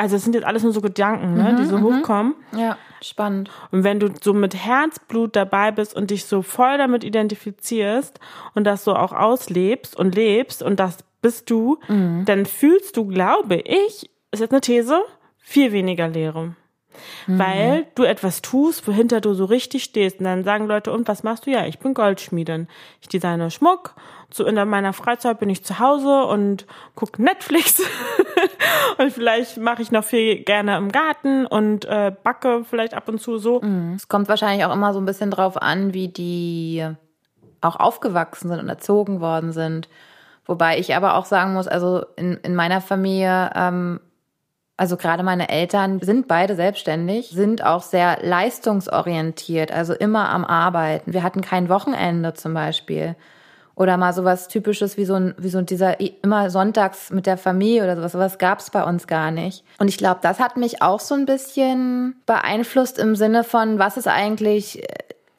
Also 0.01 0.15
es 0.15 0.23
sind 0.23 0.35
jetzt 0.35 0.47
alles 0.47 0.63
nur 0.63 0.73
so 0.73 0.81
Gedanken, 0.81 1.35
ne, 1.35 1.53
mhm, 1.53 1.57
die 1.57 1.65
so 1.65 1.79
mhm. 1.79 1.83
hochkommen. 1.83 2.35
Ja, 2.57 2.79
spannend. 3.03 3.51
Und 3.73 3.83
wenn 3.83 3.99
du 3.99 4.11
so 4.23 4.33
mit 4.33 4.55
Herzblut 4.55 5.35
dabei 5.35 5.73
bist 5.73 5.97
und 5.97 6.11
dich 6.13 6.25
so 6.25 6.43
voll 6.43 6.79
damit 6.79 7.03
identifizierst 7.03 8.21
und 8.55 8.63
das 8.63 8.85
so 8.85 8.95
auch 8.95 9.13
auslebst 9.13 9.97
und 9.97 10.15
lebst 10.15 10.63
und 10.63 10.79
das 10.79 10.99
bist 11.21 11.51
du, 11.51 11.81
mhm. 11.89 12.25
dann 12.27 12.47
fühlst 12.47 12.97
du, 12.97 13.07
glaube 13.07 13.57
ich, 13.57 14.09
ist 14.31 14.39
jetzt 14.39 14.53
eine 14.53 14.61
These, 14.61 15.03
viel 15.37 15.73
weniger 15.73 16.07
Leere 16.07 16.55
mhm. 17.27 17.39
weil 17.39 17.87
du 17.95 18.05
etwas 18.05 18.43
tust, 18.43 18.87
wohinter 18.87 19.21
du 19.21 19.35
so 19.35 19.45
richtig 19.45 19.85
stehst. 19.85 20.19
Und 20.19 20.25
dann 20.25 20.45
sagen 20.45 20.67
Leute, 20.67 20.93
und 20.93 21.09
was 21.09 21.23
machst 21.23 21.47
du? 21.47 21.51
Ja, 21.51 21.67
ich 21.67 21.79
bin 21.79 21.95
Goldschmiedin. 21.95 22.69
Ich 23.01 23.09
designe 23.09 23.51
Schmuck. 23.51 23.95
So 24.31 24.45
in 24.45 24.57
meiner 24.69 24.93
Freizeit 24.93 25.41
bin 25.41 25.49
ich 25.49 25.65
zu 25.65 25.79
Hause 25.79 26.25
und 26.25 26.67
guck 26.95 27.19
Netflix. 27.19 27.81
und 28.99 29.13
vielleicht 29.13 29.57
mache 29.57 29.81
ich 29.81 29.91
noch 29.91 30.05
viel 30.05 30.45
gerne 30.45 30.77
im 30.77 30.93
Garten 30.93 31.47
und 31.47 31.87
äh, 31.87 32.13
backe 32.23 32.65
vielleicht 32.69 32.93
ab 32.93 33.09
und 33.09 33.21
zu 33.21 33.39
so. 33.39 33.61
Mhm. 33.61 33.95
Es 33.97 34.09
kommt 34.09 34.29
wahrscheinlich 34.29 34.67
auch 34.67 34.75
immer 34.75 34.93
so 34.93 35.01
ein 35.01 35.07
bisschen 35.07 35.31
drauf 35.31 35.61
an, 35.61 35.95
wie 35.95 36.09
die 36.09 36.87
auch 37.61 37.77
aufgewachsen 37.77 38.49
sind 38.49 38.61
und 38.61 38.69
erzogen 38.69 39.21
worden 39.21 39.53
sind. 39.53 39.89
Wobei 40.47 40.79
ich 40.79 40.97
aber 40.97 41.15
auch 41.15 41.27
sagen 41.27 41.53
muss, 41.53 41.69
also 41.69 42.05
in, 42.17 42.39
in 42.39 42.55
meiner 42.55 42.81
Familie 42.81 43.51
ähm, 43.55 44.01
also 44.79 44.97
gerade 44.97 45.25
meine 45.25 45.49
Eltern 45.49 45.99
sind 46.01 46.29
beide 46.29 46.55
selbstständig, 46.55 47.31
sind 47.31 47.65
auch 47.65 47.83
sehr 47.83 48.19
leistungsorientiert, 48.23 49.73
also 49.73 49.93
immer 49.93 50.31
am 50.31 50.45
Arbeiten. 50.45 51.13
Wir 51.13 51.25
hatten 51.25 51.41
kein 51.41 51.69
Wochenende 51.69 52.33
zum 52.35 52.55
Beispiel. 52.55 53.17
Oder 53.75 53.97
mal 53.97 54.13
sowas 54.13 54.47
typisches 54.47 54.97
wie 54.97 55.05
so 55.05 55.15
ein, 55.15 55.35
wie 55.37 55.49
so 55.49 55.61
dieser 55.63 55.99
immer 56.01 56.49
sonntags 56.51 57.11
mit 57.11 57.27
der 57.27 57.37
Familie 57.37 57.83
oder 57.83 57.97
sowas. 57.97 58.13
Sowas 58.13 58.39
gab's 58.39 58.71
bei 58.71 58.85
uns 58.85 59.09
gar 59.09 59.33
nicht. 59.33 59.65
Und 59.79 59.89
ich 59.89 59.99
glaube, 59.99 60.21
das 60.23 60.39
hat 60.39 60.57
mich 60.57 60.81
auch 60.81 61.01
so 61.01 61.17
ein 61.17 61.27
bisschen 61.27 62.15
beeinflusst 62.27 63.01
im 63.01 63.17
Sinne 63.17 63.43
von, 63.43 63.81
was 63.81 63.97
ist 63.97 64.09
eigentlich 64.09 64.85
äh, 64.85 64.95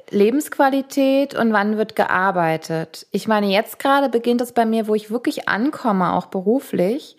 Lebensqualität 0.10 1.34
und 1.34 1.54
wann 1.54 1.78
wird 1.78 1.96
gearbeitet. 1.96 3.08
Ich 3.12 3.30
meine, 3.30 3.48
jetzt 3.48 3.80
gerade 3.80 4.10
beginnt 4.10 4.42
es 4.42 4.52
bei 4.52 4.66
mir, 4.66 4.88
wo 4.88 4.96
ich 4.96 5.12
wirklich 5.12 5.48
ankomme, 5.48 6.12
auch 6.12 6.26
beruflich, 6.26 7.16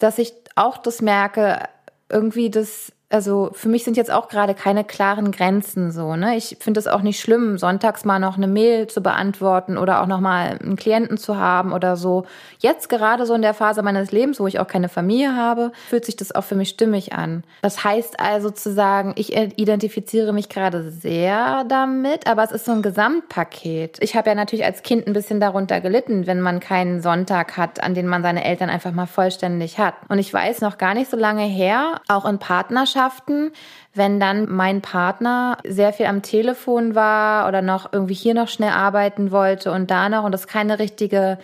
dass 0.00 0.18
ich 0.18 0.32
auch 0.54 0.78
das 0.78 1.02
merke, 1.02 1.68
irgendwie 2.08 2.50
das 2.50 2.92
also 3.10 3.50
für 3.54 3.68
mich 3.68 3.82
sind 3.82 3.96
jetzt 3.96 4.10
auch 4.10 4.28
gerade 4.28 4.54
keine 4.54 4.84
klaren 4.84 5.32
Grenzen 5.32 5.90
so. 5.90 6.14
Ne? 6.14 6.36
Ich 6.36 6.56
finde 6.60 6.78
es 6.78 6.86
auch 6.86 7.02
nicht 7.02 7.18
schlimm, 7.18 7.58
sonntags 7.58 8.04
mal 8.04 8.20
noch 8.20 8.36
eine 8.36 8.46
Mail 8.46 8.86
zu 8.86 9.02
beantworten 9.02 9.76
oder 9.76 10.00
auch 10.00 10.06
noch 10.06 10.20
mal 10.20 10.58
einen 10.62 10.76
Klienten 10.76 11.18
zu 11.18 11.36
haben 11.36 11.72
oder 11.72 11.96
so. 11.96 12.24
Jetzt 12.60 12.88
gerade 12.88 13.26
so 13.26 13.34
in 13.34 13.42
der 13.42 13.52
Phase 13.52 13.82
meines 13.82 14.12
Lebens, 14.12 14.38
wo 14.38 14.46
ich 14.46 14.60
auch 14.60 14.68
keine 14.68 14.88
Familie 14.88 15.34
habe, 15.34 15.72
fühlt 15.88 16.04
sich 16.04 16.14
das 16.14 16.32
auch 16.32 16.44
für 16.44 16.54
mich 16.54 16.68
stimmig 16.68 17.12
an. 17.12 17.42
Das 17.62 17.82
heißt 17.82 18.20
also 18.20 18.50
zu 18.50 18.72
sagen, 18.72 19.12
ich 19.16 19.36
identifiziere 19.36 20.32
mich 20.32 20.48
gerade 20.48 20.88
sehr 20.92 21.64
damit, 21.64 22.28
aber 22.28 22.44
es 22.44 22.52
ist 22.52 22.64
so 22.64 22.72
ein 22.72 22.82
Gesamtpaket. 22.82 23.98
Ich 24.00 24.14
habe 24.14 24.28
ja 24.28 24.36
natürlich 24.36 24.64
als 24.64 24.84
Kind 24.84 25.08
ein 25.08 25.14
bisschen 25.14 25.40
darunter 25.40 25.80
gelitten, 25.80 26.28
wenn 26.28 26.40
man 26.40 26.60
keinen 26.60 27.02
Sonntag 27.02 27.56
hat, 27.56 27.82
an 27.82 27.94
den 27.94 28.06
man 28.06 28.22
seine 28.22 28.44
Eltern 28.44 28.70
einfach 28.70 28.92
mal 28.92 29.06
vollständig 29.06 29.78
hat. 29.78 29.94
Und 30.08 30.20
ich 30.20 30.32
weiß 30.32 30.60
noch 30.60 30.78
gar 30.78 30.94
nicht 30.94 31.10
so 31.10 31.16
lange 31.16 31.42
her, 31.42 32.00
auch 32.06 32.24
in 32.24 32.38
Partnerschaft 32.38 32.99
Partnerschaften, 33.00 33.52
wenn 33.94 34.20
dann 34.20 34.50
mein 34.50 34.82
Partner 34.82 35.58
sehr 35.66 35.92
viel 35.92 36.06
am 36.06 36.22
Telefon 36.22 36.94
war 36.94 37.48
oder 37.48 37.62
noch 37.62 37.92
irgendwie 37.92 38.14
hier 38.14 38.34
noch 38.34 38.48
schnell 38.48 38.70
arbeiten 38.70 39.30
wollte 39.30 39.72
und 39.72 39.90
da 39.90 40.08
noch 40.08 40.24
und 40.24 40.32
das 40.32 40.46
keine 40.46 40.78
richtige 40.78 41.38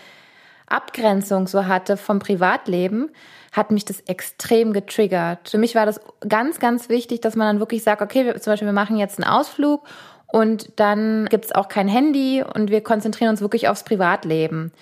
Abgrenzung 0.67 1.47
so 1.47 1.67
hatte 1.67 1.97
vom 1.97 2.19
Privatleben, 2.19 3.11
hat 3.53 3.71
mich 3.71 3.85
das 3.85 4.01
extrem 4.01 4.73
getriggert. 4.73 5.49
Für 5.49 5.59
mich 5.59 5.75
war 5.75 5.87
das 5.87 6.01
ganz, 6.29 6.59
ganz 6.59 6.89
wichtig, 6.89 7.21
dass 7.21 7.37
man 7.37 7.47
dann 7.47 7.61
wirklich 7.61 7.83
sagt, 7.83 8.03
okay, 8.03 8.27
wir, 8.27 8.41
zum 8.41 8.53
Beispiel, 8.53 8.69
wir 8.69 8.73
machen 8.73 8.97
jetzt 8.97 9.19
einen 9.19 9.31
Ausflug 9.31 9.85
und 10.27 10.73
dann 10.77 11.27
gibt's 11.27 11.53
auch 11.53 11.69
kein 11.69 11.89
Handy 11.89 12.43
und 12.43 12.71
wir 12.71 12.83
konzentrieren 12.83 13.31
uns 13.31 13.41
wirklich 13.41 13.69
aufs 13.69 13.85
Privatleben. 13.85 14.73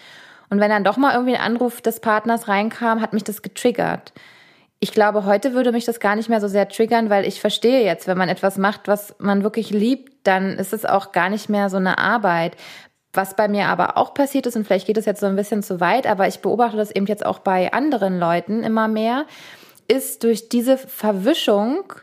Und 0.51 0.61
wenn 0.61 0.71
dann 0.71 0.85
doch 0.85 0.97
mal 0.97 1.15
irgendwie 1.15 1.37
ein 1.37 1.41
Anruf 1.41 1.81
des 1.81 2.01
Partners 2.01 2.49
reinkam, 2.49 3.01
hat 3.01 3.13
mich 3.13 3.25
das 3.25 3.43
getriggert 3.43 4.13
ich 4.85 4.93
glaube, 4.93 5.25
heute 5.25 5.55
würde 5.55 5.73
mich 5.73 5.87
das 5.87 5.99
gar 5.99 6.15
nicht 6.15 6.29
mehr 6.29 6.43
so 6.43 6.47
sehr 6.47 6.69
triggern, 6.69 7.09
weil 7.09 7.25
ich 7.25 7.41
verstehe 7.41 7.83
jetzt, 7.83 8.07
wenn 8.07 8.19
man 8.19 8.29
etwas 8.29 8.59
macht, 8.59 8.87
was 8.87 9.17
man 9.19 9.43
wirklich 9.43 9.71
liebt, 9.71 10.13
dann 10.27 10.59
ist 10.59 10.75
es 10.75 10.85
auch 10.85 11.11
gar 11.11 11.31
nicht 11.31 11.49
mehr 11.49 11.71
so 11.71 11.79
eine 11.79 11.97
Arbeit. 11.97 12.55
Was 13.15 13.35
bei 13.35 13.49
mir 13.49 13.69
aber 13.69 13.97
auch 13.97 14.13
passiert 14.13 14.45
ist, 14.45 14.57
und 14.57 14.67
vielleicht 14.67 14.87
geht 14.87 14.99
es 14.99 15.07
jetzt 15.07 15.21
so 15.21 15.27
ein 15.27 15.37
bisschen 15.37 15.63
zu 15.63 15.81
weit, 15.81 16.07
aber 16.07 16.29
ich 16.29 16.41
beobachte 16.41 16.77
das 16.77 16.91
eben 16.91 17.07
jetzt 17.07 17.25
auch 17.25 17.39
bei 17.39 17.73
anderen 17.73 18.19
Leuten 18.19 18.63
immer 18.63 18.87
mehr, 18.87 19.25
ist 19.89 20.23
durch 20.23 20.51
diese 20.51 20.77
Verwischung, 20.77 21.95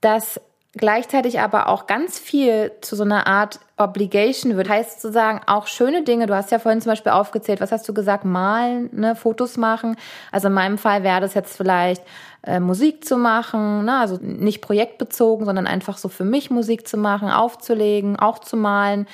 dass 0.00 0.40
gleichzeitig 0.76 1.40
aber 1.40 1.68
auch 1.68 1.86
ganz 1.86 2.18
viel 2.18 2.72
zu 2.82 2.96
so 2.96 3.02
einer 3.02 3.26
Art 3.26 3.60
Obligation 3.78 4.56
wird. 4.56 4.68
Heißt 4.68 5.00
sozusagen 5.00 5.40
auch 5.46 5.66
schöne 5.66 6.02
Dinge. 6.02 6.26
Du 6.26 6.34
hast 6.34 6.50
ja 6.50 6.58
vorhin 6.58 6.80
zum 6.80 6.92
Beispiel 6.92 7.12
aufgezählt, 7.12 7.60
was 7.60 7.72
hast 7.72 7.88
du 7.88 7.94
gesagt? 7.94 8.24
Malen, 8.24 8.90
ne, 8.92 9.16
Fotos 9.16 9.56
machen. 9.56 9.96
Also 10.32 10.48
in 10.48 10.54
meinem 10.54 10.78
Fall 10.78 11.02
wäre 11.02 11.20
das 11.20 11.34
jetzt 11.34 11.56
vielleicht 11.56 12.02
äh, 12.42 12.60
Musik 12.60 13.04
zu 13.04 13.16
machen, 13.16 13.86
ne? 13.86 13.98
also 13.98 14.18
nicht 14.20 14.60
projektbezogen, 14.60 15.46
sondern 15.46 15.66
einfach 15.66 15.98
so 15.98 16.08
für 16.08 16.24
mich 16.24 16.50
Musik 16.50 16.86
zu 16.86 16.96
machen, 16.96 17.30
aufzulegen, 17.30 18.18
auch 18.18 18.38
zu 18.38 18.56
malen. 18.56 19.06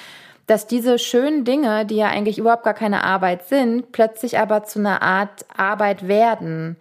Dass 0.48 0.66
diese 0.66 0.98
schönen 0.98 1.44
Dinge, 1.44 1.86
die 1.86 1.96
ja 1.96 2.08
eigentlich 2.08 2.38
überhaupt 2.38 2.64
gar 2.64 2.74
keine 2.74 3.04
Arbeit 3.04 3.46
sind, 3.46 3.92
plötzlich 3.92 4.38
aber 4.38 4.64
zu 4.64 4.80
einer 4.80 5.00
Art 5.00 5.46
Arbeit 5.56 6.08
werden 6.08 6.76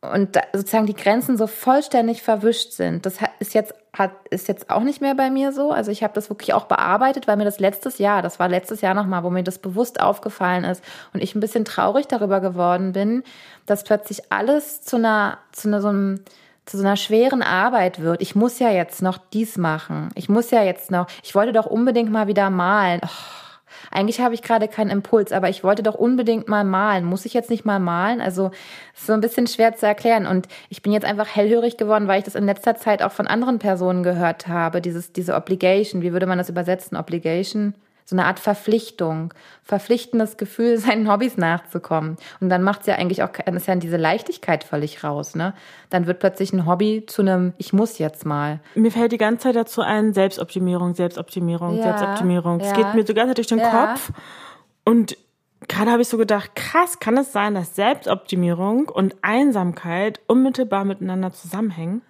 und 0.00 0.38
sozusagen 0.52 0.86
die 0.86 0.94
Grenzen 0.94 1.36
so 1.36 1.46
vollständig 1.48 2.22
verwischt 2.22 2.72
sind. 2.72 3.04
Das 3.04 3.16
ist 3.40 3.54
jetzt 3.54 3.74
hat 3.92 4.12
ist 4.30 4.46
jetzt 4.46 4.70
auch 4.70 4.82
nicht 4.82 5.00
mehr 5.00 5.16
bei 5.16 5.28
mir 5.28 5.52
so. 5.52 5.72
Also 5.72 5.90
ich 5.90 6.04
habe 6.04 6.14
das 6.14 6.30
wirklich 6.30 6.54
auch 6.54 6.66
bearbeitet, 6.66 7.26
weil 7.26 7.36
mir 7.36 7.44
das 7.44 7.58
letztes 7.58 7.98
Jahr, 7.98 8.22
das 8.22 8.38
war 8.38 8.48
letztes 8.48 8.80
Jahr 8.80 8.94
nochmal, 8.94 9.24
wo 9.24 9.30
mir 9.30 9.42
das 9.42 9.58
bewusst 9.58 10.00
aufgefallen 10.00 10.62
ist 10.62 10.84
und 11.12 11.22
ich 11.22 11.34
ein 11.34 11.40
bisschen 11.40 11.64
traurig 11.64 12.06
darüber 12.06 12.40
geworden 12.40 12.92
bin, 12.92 13.24
dass 13.66 13.82
plötzlich 13.82 14.30
alles 14.30 14.82
zu 14.82 14.96
einer 14.96 15.38
zu 15.50 15.68
einer 15.68 15.80
so 15.80 15.88
einem 15.88 16.20
zu 16.64 16.76
so 16.76 16.84
einer 16.84 16.96
schweren 16.96 17.42
Arbeit 17.42 18.00
wird. 18.00 18.20
Ich 18.20 18.36
muss 18.36 18.58
ja 18.58 18.70
jetzt 18.70 19.02
noch 19.02 19.18
dies 19.32 19.56
machen. 19.56 20.10
Ich 20.14 20.28
muss 20.28 20.50
ja 20.50 20.62
jetzt 20.62 20.90
noch. 20.90 21.08
Ich 21.24 21.34
wollte 21.34 21.52
doch 21.52 21.66
unbedingt 21.66 22.12
mal 22.12 22.28
wieder 22.28 22.50
malen. 22.50 23.00
Oh 23.02 23.47
eigentlich 23.90 24.20
habe 24.20 24.34
ich 24.34 24.42
gerade 24.42 24.68
keinen 24.68 24.90
Impuls, 24.90 25.32
aber 25.32 25.48
ich 25.48 25.64
wollte 25.64 25.82
doch 25.82 25.94
unbedingt 25.94 26.48
mal 26.48 26.64
malen. 26.64 27.04
Muss 27.04 27.24
ich 27.24 27.34
jetzt 27.34 27.50
nicht 27.50 27.64
mal 27.64 27.78
malen? 27.78 28.20
Also 28.20 28.50
so 28.94 29.12
ein 29.12 29.20
bisschen 29.20 29.46
schwer 29.46 29.74
zu 29.74 29.86
erklären. 29.86 30.26
Und 30.26 30.48
ich 30.68 30.82
bin 30.82 30.92
jetzt 30.92 31.04
einfach 31.04 31.28
hellhörig 31.28 31.76
geworden, 31.76 32.08
weil 32.08 32.18
ich 32.18 32.24
das 32.24 32.34
in 32.34 32.46
letzter 32.46 32.76
Zeit 32.76 33.02
auch 33.02 33.12
von 33.12 33.26
anderen 33.26 33.58
Personen 33.58 34.02
gehört 34.02 34.48
habe. 34.48 34.80
Dieses, 34.80 35.12
diese 35.12 35.34
Obligation, 35.34 36.02
wie 36.02 36.12
würde 36.12 36.26
man 36.26 36.38
das 36.38 36.48
übersetzen? 36.48 36.96
Obligation? 36.96 37.74
So 38.08 38.16
eine 38.16 38.24
Art 38.24 38.40
Verpflichtung, 38.40 39.34
verpflichtendes 39.62 40.38
Gefühl, 40.38 40.78
seinen 40.78 41.12
Hobbys 41.12 41.36
nachzukommen. 41.36 42.16
Und 42.40 42.48
dann 42.48 42.62
macht 42.62 42.80
es 42.80 42.86
ja 42.86 42.94
eigentlich 42.94 43.22
auch, 43.22 43.28
dann 43.28 43.54
ist 43.54 43.66
ja 43.66 43.74
diese 43.74 43.98
Leichtigkeit 43.98 44.64
völlig 44.64 45.04
raus, 45.04 45.34
ne? 45.34 45.52
Dann 45.90 46.06
wird 46.06 46.18
plötzlich 46.18 46.54
ein 46.54 46.64
Hobby 46.64 47.04
zu 47.06 47.20
einem, 47.20 47.52
ich 47.58 47.74
muss 47.74 47.98
jetzt 47.98 48.24
mal. 48.24 48.60
Mir 48.74 48.90
fällt 48.90 49.12
die 49.12 49.18
ganze 49.18 49.44
Zeit 49.44 49.56
dazu 49.56 49.82
ein, 49.82 50.14
Selbstoptimierung, 50.14 50.94
Selbstoptimierung, 50.94 51.76
ja, 51.76 51.82
Selbstoptimierung. 51.82 52.60
Es 52.60 52.68
ja, 52.68 52.76
geht 52.76 52.94
mir 52.94 53.06
so 53.06 53.12
ganz 53.12 53.34
durch 53.34 53.46
den 53.46 53.58
ja. 53.58 53.88
Kopf. 53.88 54.10
Und 54.86 55.18
gerade 55.68 55.90
habe 55.90 56.00
ich 56.00 56.08
so 56.08 56.16
gedacht, 56.16 56.56
krass, 56.56 57.00
kann 57.00 57.18
es 57.18 57.30
sein, 57.30 57.54
dass 57.54 57.76
Selbstoptimierung 57.76 58.88
und 58.88 59.16
Einsamkeit 59.20 60.20
unmittelbar 60.26 60.86
miteinander 60.86 61.34
zusammenhängen? 61.34 62.00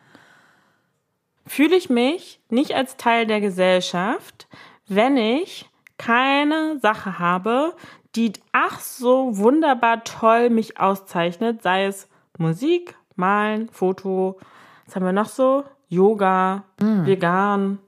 Fühle 1.45 1.75
ich 1.75 1.91
mich 1.91 2.41
nicht 2.51 2.77
als 2.77 2.97
Teil 2.97 3.27
der 3.27 3.41
Gesellschaft, 3.41 4.47
wenn 4.87 5.17
ich 5.17 5.68
keine 5.99 6.79
Sache 6.81 7.19
habe, 7.19 7.75
die 8.17 8.33
ach 8.53 8.81
so 8.81 9.37
wunderbar 9.37 10.05
toll 10.05 10.51
mich 10.51 10.81
auszeichnet, 10.81 11.63
sei 11.63 11.85
es 11.85 12.09
Musik, 12.39 12.97
Malen, 13.17 13.69
Foto, 13.69 14.39
was 14.87 14.97
haben 14.97 15.05
wir 15.05 15.13
noch 15.13 15.29
so? 15.29 15.65
Yoga, 15.89 16.65
mm. 16.81 17.07
vegan, 17.07 17.79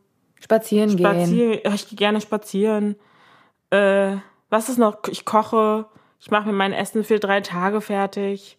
spazieren, 0.41 0.91
spazieren 0.91 1.61
gehen. 1.63 1.75
Ich 1.75 1.89
gehe 1.89 1.97
gerne 1.97 2.21
spazieren. 2.21 2.97
Äh, 3.71 4.17
was 4.49 4.69
ist 4.69 4.79
noch? 4.79 4.99
Ich 5.09 5.25
koche, 5.25 5.87
ich 6.19 6.31
mache 6.31 6.47
mir 6.49 6.53
mein 6.53 6.73
Essen 6.73 7.05
für 7.05 7.19
drei 7.19 7.41
Tage 7.41 7.81
fertig. 7.81 8.59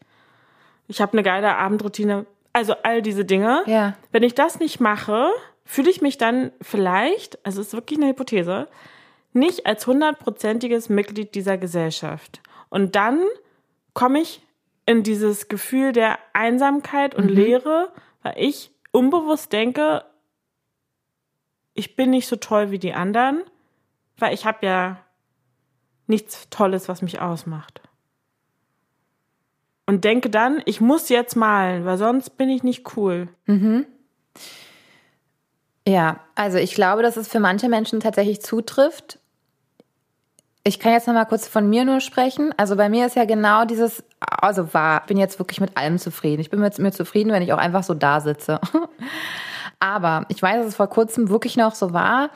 Ich 0.88 1.02
habe 1.02 1.14
eine 1.14 1.24
geile 1.24 1.58
Abendroutine. 1.58 2.26
Also 2.54 2.74
all 2.84 3.02
diese 3.02 3.26
Dinge. 3.26 3.64
Ja. 3.66 3.94
Wenn 4.12 4.24
ich 4.24 4.36
das 4.36 4.60
nicht 4.60 4.80
mache, 4.80 5.30
fühle 5.64 5.90
ich 5.90 6.02
mich 6.02 6.18
dann 6.18 6.52
vielleicht, 6.62 7.44
also 7.46 7.62
es 7.62 7.68
ist 7.68 7.74
wirklich 7.74 8.00
eine 8.00 8.10
Hypothese, 8.10 8.68
nicht 9.34 9.66
als 9.66 9.88
hundertprozentiges 9.88 10.90
Mitglied 10.90 11.36
dieser 11.36 11.58
Gesellschaft. 11.58 12.42
Und 12.70 12.96
dann 12.96 13.24
komme 13.94 14.20
ich 14.20 14.42
in 14.86 15.04
dieses 15.04 15.48
Gefühl 15.48 15.92
der 15.92 16.20
Einsamkeit 16.34 17.16
und 17.16 17.26
mhm. 17.26 17.36
Leere, 17.36 17.94
weil 18.24 18.34
ich 18.38 18.72
unbewusst 18.92 19.54
denke, 19.54 20.04
ich 21.74 21.96
bin 21.96 22.10
nicht 22.10 22.28
so 22.28 22.36
toll 22.36 22.72
wie 22.72 22.80
die 22.80 22.94
anderen, 22.94 23.42
weil 24.18 24.34
ich 24.34 24.46
habe 24.46 24.66
ja 24.66 25.04
nichts 26.08 26.50
Tolles, 26.50 26.90
was 26.90 27.02
mich 27.02 27.22
ausmacht. 27.22 27.82
Und 29.86 30.04
denke 30.06 30.30
dann, 30.30 30.62
ich 30.66 30.80
muss 30.80 31.10
jetzt 31.10 31.36
malen, 31.36 31.86
weil 31.86 31.98
sonst 31.98 32.32
bin 32.38 32.50
ich 32.50 32.64
nicht 32.64 32.96
cool. 32.96 33.30
Mhm. 33.46 33.86
Ja, 35.88 36.20
also 36.36 36.58
ich 36.58 36.76
glaube, 36.76 37.02
dass 37.02 37.18
es 37.18 37.28
für 37.28 37.40
manche 37.40 37.68
Menschen 37.68 38.00
tatsächlich 38.00 38.42
zutrifft. 38.42 39.20
Ich 40.64 40.80
kann 40.80 40.92
jetzt 40.92 41.08
noch 41.08 41.16
mal 41.16 41.26
kurz 41.26 41.48
von 41.48 41.68
mir 41.70 41.86
nur 41.86 42.02
sprechen. 42.02 42.54
Also 42.56 42.76
bei 42.76 42.88
mir 42.88 43.08
ist 43.08 43.16
ja 43.16 43.26
genau 43.26 43.66
dieses, 43.66 44.04
also 44.20 44.74
war, 44.76 45.06
bin 45.08 45.18
jetzt 45.18 45.40
wirklich 45.40 45.60
mit 45.60 45.76
allem 45.76 45.98
zufrieden. 45.98 46.40
Ich 46.40 46.52
bin 46.52 46.60
mit 46.60 46.78
mir 46.78 46.92
zufrieden, 46.92 47.32
wenn 47.32 47.42
ich 47.42 47.52
auch 47.52 47.58
einfach 47.58 47.84
so 47.84 47.96
da 47.96 48.20
sitze. 48.20 48.60
Aber 49.80 50.26
ich 50.30 50.40
weiß, 50.40 50.58
dass 50.58 50.68
es 50.68 50.76
vor 50.76 50.88
kurzem 50.88 51.30
wirklich 51.30 51.58
noch 51.58 51.74
so 51.74 51.94
war, 51.94 52.30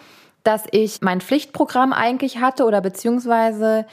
dass 0.43 0.63
ich 0.71 1.01
mein 1.01 1.21
Pflichtprogramm 1.21 1.93
eigentlich 1.93 2.39
hatte 2.39 2.65
oder 2.65 2.81
beziehungsweise 2.81 3.85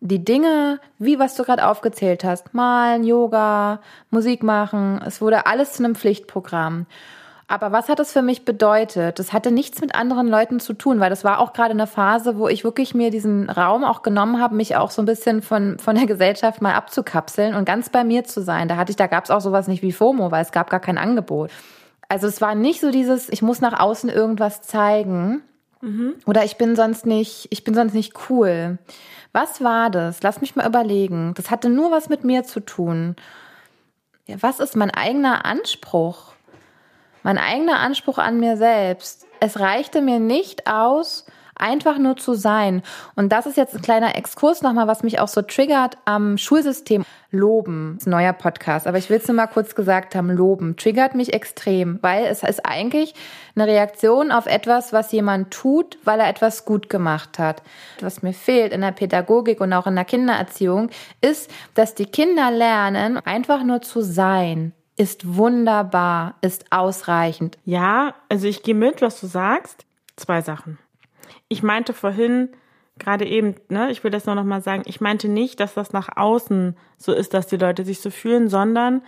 die 0.00 0.24
Dinge, 0.24 0.80
wie 0.98 1.18
was 1.18 1.34
du 1.34 1.42
gerade 1.42 1.66
aufgezählt 1.66 2.22
hast, 2.22 2.54
malen, 2.54 3.02
Yoga, 3.04 3.80
Musik 4.10 4.44
machen, 4.44 5.02
es 5.04 5.20
wurde 5.20 5.46
alles 5.46 5.72
zu 5.74 5.84
einem 5.84 5.94
Pflichtprogramm. 5.94 6.86
Aber 7.50 7.72
was 7.72 7.88
hat 7.88 7.98
das 7.98 8.12
für 8.12 8.22
mich 8.22 8.44
bedeutet? 8.44 9.18
Das 9.18 9.32
hatte 9.32 9.50
nichts 9.50 9.80
mit 9.80 9.92
anderen 9.96 10.28
Leuten 10.28 10.60
zu 10.60 10.72
tun, 10.72 11.00
weil 11.00 11.10
das 11.10 11.24
war 11.24 11.40
auch 11.40 11.52
gerade 11.52 11.72
eine 11.72 11.88
Phase, 11.88 12.38
wo 12.38 12.46
ich 12.46 12.62
wirklich 12.62 12.94
mir 12.94 13.10
diesen 13.10 13.50
Raum 13.50 13.82
auch 13.82 14.02
genommen 14.02 14.40
habe, 14.40 14.54
mich 14.54 14.76
auch 14.76 14.92
so 14.92 15.02
ein 15.02 15.04
bisschen 15.04 15.42
von, 15.42 15.76
von 15.80 15.96
der 15.96 16.06
Gesellschaft 16.06 16.62
mal 16.62 16.74
abzukapseln 16.74 17.56
und 17.56 17.64
ganz 17.64 17.88
bei 17.88 18.04
mir 18.04 18.22
zu 18.22 18.40
sein. 18.40 18.68
Da 18.68 18.76
hatte 18.76 18.90
ich, 18.90 18.96
da 18.96 19.08
gab 19.08 19.24
es 19.24 19.32
auch 19.32 19.40
sowas 19.40 19.66
nicht 19.66 19.82
wie 19.82 19.90
FOMO, 19.90 20.30
weil 20.30 20.44
es 20.44 20.52
gab 20.52 20.70
gar 20.70 20.78
kein 20.78 20.96
Angebot. 20.96 21.50
Also 22.08 22.28
es 22.28 22.40
war 22.40 22.54
nicht 22.54 22.80
so 22.80 22.92
dieses, 22.92 23.28
ich 23.28 23.42
muss 23.42 23.60
nach 23.60 23.80
außen 23.80 24.10
irgendwas 24.10 24.62
zeigen. 24.62 25.42
Mhm. 25.80 26.14
Oder 26.26 26.44
ich 26.44 26.56
bin 26.56 26.76
sonst 26.76 27.04
nicht, 27.04 27.48
ich 27.50 27.64
bin 27.64 27.74
sonst 27.74 27.94
nicht 27.94 28.14
cool. 28.30 28.78
Was 29.32 29.60
war 29.60 29.90
das? 29.90 30.22
Lass 30.22 30.40
mich 30.40 30.54
mal 30.54 30.68
überlegen. 30.68 31.34
Das 31.34 31.50
hatte 31.50 31.68
nur 31.68 31.90
was 31.90 32.08
mit 32.08 32.22
mir 32.22 32.44
zu 32.44 32.60
tun. 32.60 33.16
Ja, 34.28 34.36
was 34.38 34.60
ist 34.60 34.76
mein 34.76 34.92
eigener 34.92 35.44
Anspruch? 35.44 36.30
Mein 37.22 37.38
eigener 37.38 37.78
Anspruch 37.80 38.18
an 38.18 38.40
mir 38.40 38.56
selbst. 38.56 39.26
Es 39.40 39.58
reichte 39.58 40.02
mir 40.02 40.18
nicht 40.18 40.66
aus, 40.66 41.24
einfach 41.60 41.98
nur 41.98 42.16
zu 42.16 42.34
sein. 42.34 42.82
Und 43.14 43.30
das 43.30 43.46
ist 43.46 43.56
jetzt 43.56 43.74
ein 43.74 43.82
kleiner 43.82 44.16
Exkurs 44.16 44.62
nochmal, 44.62 44.86
was 44.86 45.02
mich 45.02 45.20
auch 45.20 45.28
so 45.28 45.42
triggert 45.42 45.98
am 46.04 46.38
Schulsystem. 46.38 47.04
Loben, 47.32 47.96
ist 47.96 48.08
ein 48.08 48.10
neuer 48.10 48.32
Podcast, 48.32 48.88
aber 48.88 48.98
ich 48.98 49.08
will 49.08 49.18
es 49.18 49.28
nur 49.28 49.36
mal 49.36 49.46
kurz 49.46 49.76
gesagt 49.76 50.16
haben, 50.16 50.30
loben, 50.30 50.76
triggert 50.76 51.14
mich 51.14 51.32
extrem, 51.32 52.00
weil 52.02 52.24
es 52.24 52.42
ist 52.42 52.66
eigentlich 52.66 53.14
eine 53.54 53.68
Reaktion 53.68 54.32
auf 54.32 54.46
etwas, 54.46 54.92
was 54.92 55.12
jemand 55.12 55.52
tut, 55.52 55.96
weil 56.02 56.18
er 56.18 56.28
etwas 56.28 56.64
gut 56.64 56.88
gemacht 56.88 57.38
hat. 57.38 57.62
Was 58.00 58.22
mir 58.22 58.32
fehlt 58.32 58.72
in 58.72 58.80
der 58.80 58.90
Pädagogik 58.90 59.60
und 59.60 59.72
auch 59.72 59.86
in 59.86 59.94
der 59.94 60.04
Kindererziehung, 60.04 60.90
ist, 61.20 61.52
dass 61.74 61.94
die 61.94 62.06
Kinder 62.06 62.50
lernen, 62.50 63.18
einfach 63.24 63.62
nur 63.62 63.80
zu 63.80 64.00
sein 64.00 64.72
ist 64.96 65.36
wunderbar, 65.36 66.34
ist 66.40 66.70
ausreichend. 66.70 67.58
Ja, 67.64 68.14
also 68.28 68.46
ich 68.46 68.62
gehe 68.62 68.74
mit, 68.74 69.02
was 69.02 69.20
du 69.20 69.26
sagst. 69.26 69.86
Zwei 70.16 70.42
Sachen. 70.42 70.78
Ich 71.48 71.62
meinte 71.62 71.94
vorhin, 71.94 72.50
gerade 72.98 73.26
eben, 73.26 73.54
ne, 73.68 73.90
ich 73.90 74.04
will 74.04 74.10
das 74.10 74.26
nur 74.26 74.34
noch 74.34 74.44
mal 74.44 74.62
sagen, 74.62 74.82
ich 74.86 75.00
meinte 75.00 75.28
nicht, 75.28 75.58
dass 75.58 75.74
das 75.74 75.92
nach 75.92 76.16
außen 76.16 76.76
so 76.98 77.12
ist, 77.12 77.34
dass 77.34 77.46
die 77.46 77.56
Leute 77.56 77.84
sich 77.84 78.00
so 78.00 78.10
fühlen, 78.10 78.48
sondern 78.48 79.02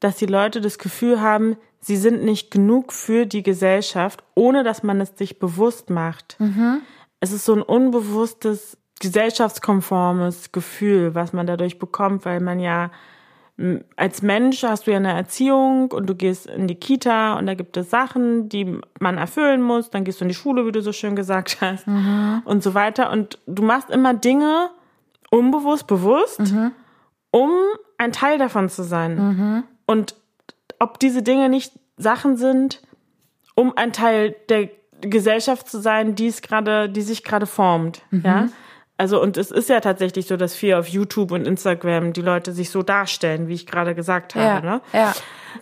dass 0.00 0.16
die 0.16 0.26
Leute 0.26 0.60
das 0.60 0.78
Gefühl 0.78 1.20
haben, 1.20 1.56
sie 1.80 1.96
sind 1.96 2.24
nicht 2.24 2.50
genug 2.50 2.92
für 2.92 3.26
die 3.26 3.42
Gesellschaft, 3.42 4.24
ohne 4.34 4.64
dass 4.64 4.82
man 4.82 5.00
es 5.00 5.16
sich 5.16 5.38
bewusst 5.38 5.90
macht. 5.90 6.36
Mhm. 6.38 6.80
Es 7.20 7.32
ist 7.32 7.44
so 7.44 7.54
ein 7.54 7.62
unbewusstes, 7.62 8.76
gesellschaftskonformes 9.00 10.52
Gefühl, 10.52 11.14
was 11.14 11.32
man 11.32 11.46
dadurch 11.46 11.78
bekommt, 11.78 12.24
weil 12.24 12.40
man 12.40 12.60
ja 12.60 12.90
als 13.96 14.20
Mensch 14.20 14.62
hast 14.62 14.86
du 14.86 14.90
ja 14.90 14.98
eine 14.98 15.12
Erziehung 15.12 15.90
und 15.90 16.06
du 16.06 16.14
gehst 16.14 16.46
in 16.46 16.68
die 16.68 16.74
Kita 16.74 17.38
und 17.38 17.46
da 17.46 17.54
gibt 17.54 17.76
es 17.78 17.88
Sachen, 17.88 18.50
die 18.50 18.80
man 19.00 19.16
erfüllen 19.16 19.62
muss. 19.62 19.88
Dann 19.88 20.04
gehst 20.04 20.20
du 20.20 20.24
in 20.24 20.28
die 20.28 20.34
Schule, 20.34 20.66
wie 20.66 20.72
du 20.72 20.82
so 20.82 20.92
schön 20.92 21.16
gesagt 21.16 21.58
hast 21.62 21.86
mhm. 21.86 22.42
und 22.44 22.62
so 22.62 22.74
weiter. 22.74 23.10
Und 23.10 23.38
du 23.46 23.62
machst 23.62 23.88
immer 23.88 24.12
Dinge 24.12 24.68
unbewusst, 25.30 25.86
bewusst, 25.86 26.40
mhm. 26.40 26.72
um 27.30 27.50
ein 27.96 28.12
Teil 28.12 28.36
davon 28.38 28.68
zu 28.68 28.82
sein. 28.82 29.16
Mhm. 29.16 29.64
Und 29.86 30.14
ob 30.78 31.00
diese 31.00 31.22
Dinge 31.22 31.48
nicht 31.48 31.72
Sachen 31.96 32.36
sind, 32.36 32.82
um 33.54 33.74
ein 33.74 33.94
Teil 33.94 34.36
der 34.50 34.68
Gesellschaft 35.00 35.68
zu 35.68 35.80
sein, 35.80 36.14
die 36.14 36.26
es 36.26 36.42
gerade, 36.42 36.90
die 36.90 37.02
sich 37.02 37.24
gerade 37.24 37.46
formt, 37.46 38.02
ja. 38.10 38.48
Also 38.98 39.20
und 39.20 39.36
es 39.36 39.50
ist 39.50 39.68
ja 39.68 39.80
tatsächlich 39.80 40.26
so, 40.26 40.36
dass 40.36 40.56
viel 40.56 40.74
auf 40.74 40.88
YouTube 40.88 41.30
und 41.30 41.46
Instagram 41.46 42.12
die 42.12 42.22
Leute 42.22 42.52
sich 42.52 42.70
so 42.70 42.82
darstellen, 42.82 43.48
wie 43.48 43.54
ich 43.54 43.66
gerade 43.66 43.94
gesagt 43.94 44.34
habe. 44.34 44.44
Ja, 44.44 44.60
ne? 44.60 44.80
ja. 44.92 45.14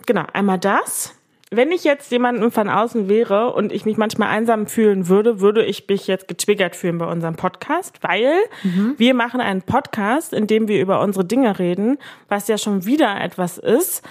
Genau, 0.05 0.23
einmal 0.33 0.59
das. 0.59 1.13
Wenn 1.51 1.71
ich 1.71 1.83
jetzt 1.83 2.11
jemanden 2.11 2.51
von 2.51 2.69
außen 2.69 3.07
wäre 3.07 3.53
und 3.53 3.71
ich 3.71 3.85
mich 3.85 3.97
manchmal 3.97 4.29
einsam 4.29 4.67
fühlen 4.67 5.07
würde, 5.09 5.39
würde 5.41 5.63
ich 5.63 5.87
mich 5.87 6.07
jetzt 6.07 6.27
getriggert 6.27 6.75
fühlen 6.75 6.97
bei 6.97 7.05
unserem 7.05 7.35
Podcast, 7.35 7.99
weil 8.01 8.33
mhm. 8.63 8.95
wir 8.97 9.13
machen 9.13 9.39
einen 9.41 9.61
Podcast, 9.61 10.33
in 10.33 10.47
dem 10.47 10.67
wir 10.67 10.81
über 10.81 11.01
unsere 11.01 11.23
Dinge 11.23 11.59
reden, 11.59 11.97
was 12.29 12.47
ja 12.47 12.57
schon 12.57 12.85
wieder 12.85 13.21
etwas 13.21 13.57
ist, 13.57 14.03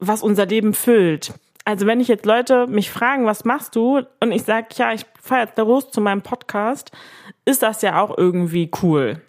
was 0.00 0.22
unser 0.22 0.46
Leben 0.46 0.74
füllt. 0.74 1.32
Also 1.64 1.86
wenn 1.86 2.00
ich 2.00 2.08
jetzt 2.08 2.26
Leute 2.26 2.66
mich 2.66 2.90
fragen, 2.90 3.24
was 3.24 3.44
machst 3.44 3.76
du? 3.76 4.02
Und 4.20 4.32
ich 4.32 4.42
sage, 4.44 4.68
ja, 4.74 4.92
ich 4.92 5.06
fahre 5.20 5.46
jetzt 5.46 5.58
los 5.58 5.90
zu 5.90 6.00
meinem 6.00 6.22
Podcast, 6.22 6.90
ist 7.44 7.62
das 7.62 7.82
ja 7.82 8.00
auch 8.00 8.16
irgendwie 8.16 8.70
cool. 8.82 9.20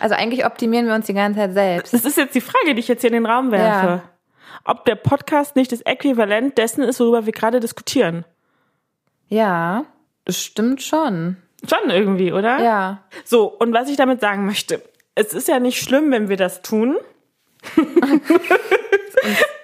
Also 0.00 0.14
eigentlich 0.14 0.44
optimieren 0.44 0.86
wir 0.86 0.94
uns 0.94 1.06
die 1.06 1.14
ganze 1.14 1.40
Zeit 1.40 1.54
selbst. 1.54 1.94
Das 1.94 2.04
ist 2.04 2.18
jetzt 2.18 2.34
die 2.34 2.40
Frage, 2.40 2.74
die 2.74 2.80
ich 2.80 2.88
jetzt 2.88 3.00
hier 3.00 3.08
in 3.08 3.14
den 3.14 3.26
Raum 3.26 3.50
werfe. 3.50 3.86
Ja. 3.86 4.02
Ob 4.64 4.84
der 4.84 4.96
Podcast 4.96 5.56
nicht 5.56 5.72
das 5.72 5.80
Äquivalent 5.82 6.58
dessen 6.58 6.82
ist, 6.82 7.00
worüber 7.00 7.24
wir 7.24 7.32
gerade 7.32 7.60
diskutieren. 7.60 8.24
Ja, 9.28 9.84
das 10.24 10.42
stimmt 10.42 10.82
schon. 10.82 11.36
Schon 11.68 11.90
irgendwie, 11.90 12.32
oder? 12.32 12.62
Ja. 12.62 13.04
So, 13.24 13.46
und 13.46 13.72
was 13.72 13.88
ich 13.88 13.96
damit 13.96 14.20
sagen 14.20 14.44
möchte, 14.44 14.82
es 15.14 15.32
ist 15.32 15.48
ja 15.48 15.60
nicht 15.60 15.80
schlimm, 15.82 16.10
wenn 16.10 16.28
wir 16.28 16.36
das 16.36 16.62
tun. 16.62 16.96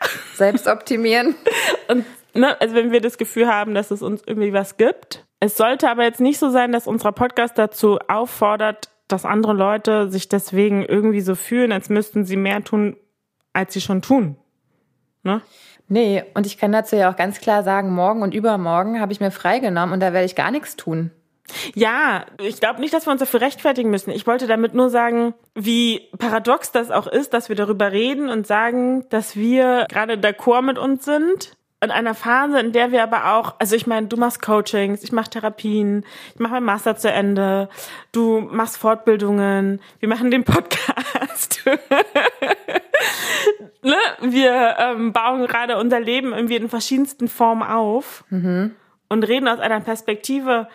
selbst 0.43 0.67
optimieren. 0.67 1.37
Und 1.89 2.05
ne, 2.35 2.61
also 2.61 2.75
wenn 2.75 2.91
wir 2.91 3.01
das 3.01 3.17
Gefühl 3.17 3.47
haben, 3.47 3.75
dass 3.75 3.93
es 3.93 4.03
uns 4.03 4.23
irgendwie 4.27 4.53
was 4.53 4.77
gibt, 4.77 5.25
Es 5.39 5.57
sollte 5.57 5.89
aber 5.89 6.03
jetzt 6.03 6.21
nicht 6.21 6.39
so 6.39 6.51
sein, 6.51 6.73
dass 6.73 6.87
unser 6.87 7.13
Podcast 7.13 7.57
dazu 7.59 7.99
auffordert, 8.09 8.91
dass 9.07 9.25
andere 9.25 9.53
Leute 9.53 10.11
sich 10.11 10.29
deswegen 10.29 10.85
irgendwie 10.85 11.21
so 11.21 11.35
fühlen, 11.35 11.71
als 11.71 11.89
müssten 11.89 12.25
sie 12.25 12.37
mehr 12.37 12.65
tun, 12.65 12.97
als 13.53 13.73
sie 13.73 13.81
schon 13.81 14.03
tun. 14.03 14.37
Ne? 15.23 15.43
Nee, 15.89 16.25
und 16.35 16.47
ich 16.47 16.59
kann 16.59 16.73
dazu 16.73 16.97
ja 16.97 17.11
auch 17.11 17.17
ganz 17.17 17.41
klar 17.41 17.63
sagen, 17.63 17.93
morgen 17.93 18.23
und 18.23 18.35
übermorgen 18.35 19.01
habe 19.01 19.13
ich 19.13 19.21
mir 19.21 19.31
freigenommen 19.31 19.93
und 19.93 20.01
da 20.01 20.13
werde 20.13 20.27
ich 20.27 20.35
gar 20.35 20.51
nichts 20.51 20.77
tun. 20.77 21.11
Ja, 21.75 22.27
ich 22.41 22.61
glaube 22.61 22.81
nicht, 22.81 22.95
dass 22.95 23.07
wir 23.07 23.13
uns 23.13 23.21
dafür 23.21 23.41
rechtfertigen 23.41 23.91
müssen. 23.91 24.11
Ich 24.11 24.27
wollte 24.27 24.47
damit 24.47 24.75
nur 24.75 24.91
sagen, 24.91 25.35
wie 25.55 26.09
paradox 26.19 26.73
das 26.73 26.91
auch 26.91 27.07
ist, 27.07 27.35
dass 27.35 27.49
wir 27.49 27.57
darüber 27.57 27.93
reden 27.93 28.29
und 28.29 28.47
sagen, 28.47 29.09
dass 29.11 29.37
wir 29.37 29.87
gerade 29.89 30.15
d'accord 30.15 30.63
mit 30.63 30.79
uns 30.79 31.05
sind. 31.05 31.57
In 31.83 31.91
einer 31.91 32.15
Phase, 32.15 32.61
in 32.61 32.71
der 32.71 32.93
wir 32.93 33.03
aber 33.03 33.35
auch, 33.35 33.57
also 33.59 33.75
ich 33.75 33.89
meine, 33.89 34.07
du 34.07 34.17
machst 34.17 34.41
Coachings, 34.41 35.03
ich 35.03 35.11
mache 35.11 35.31
Therapien, 35.31 36.05
ich 36.33 36.39
mache 36.39 36.55
mein 36.55 36.63
Master 36.63 36.97
zu 36.97 37.11
Ende, 37.11 37.69
du 38.13 38.41
machst 38.41 38.77
Fortbildungen, 38.77 39.81
wir 39.99 40.09
machen 40.09 40.31
den 40.31 40.45
Podcast. 40.45 41.65
ne? 43.83 43.97
Wir 44.21 44.77
ähm, 44.79 45.13
bauen 45.13 45.49
gerade 45.49 45.77
unser 45.77 45.99
Leben 45.99 46.33
irgendwie 46.33 46.55
in 46.55 46.69
verschiedensten 46.69 47.27
Formen 47.27 47.65
auf 47.65 48.23
mhm. 48.31 48.77
und 49.09 49.25
reden 49.25 49.49
aus 49.49 49.59
einer 49.59 49.81
Perspektive, 49.81 50.69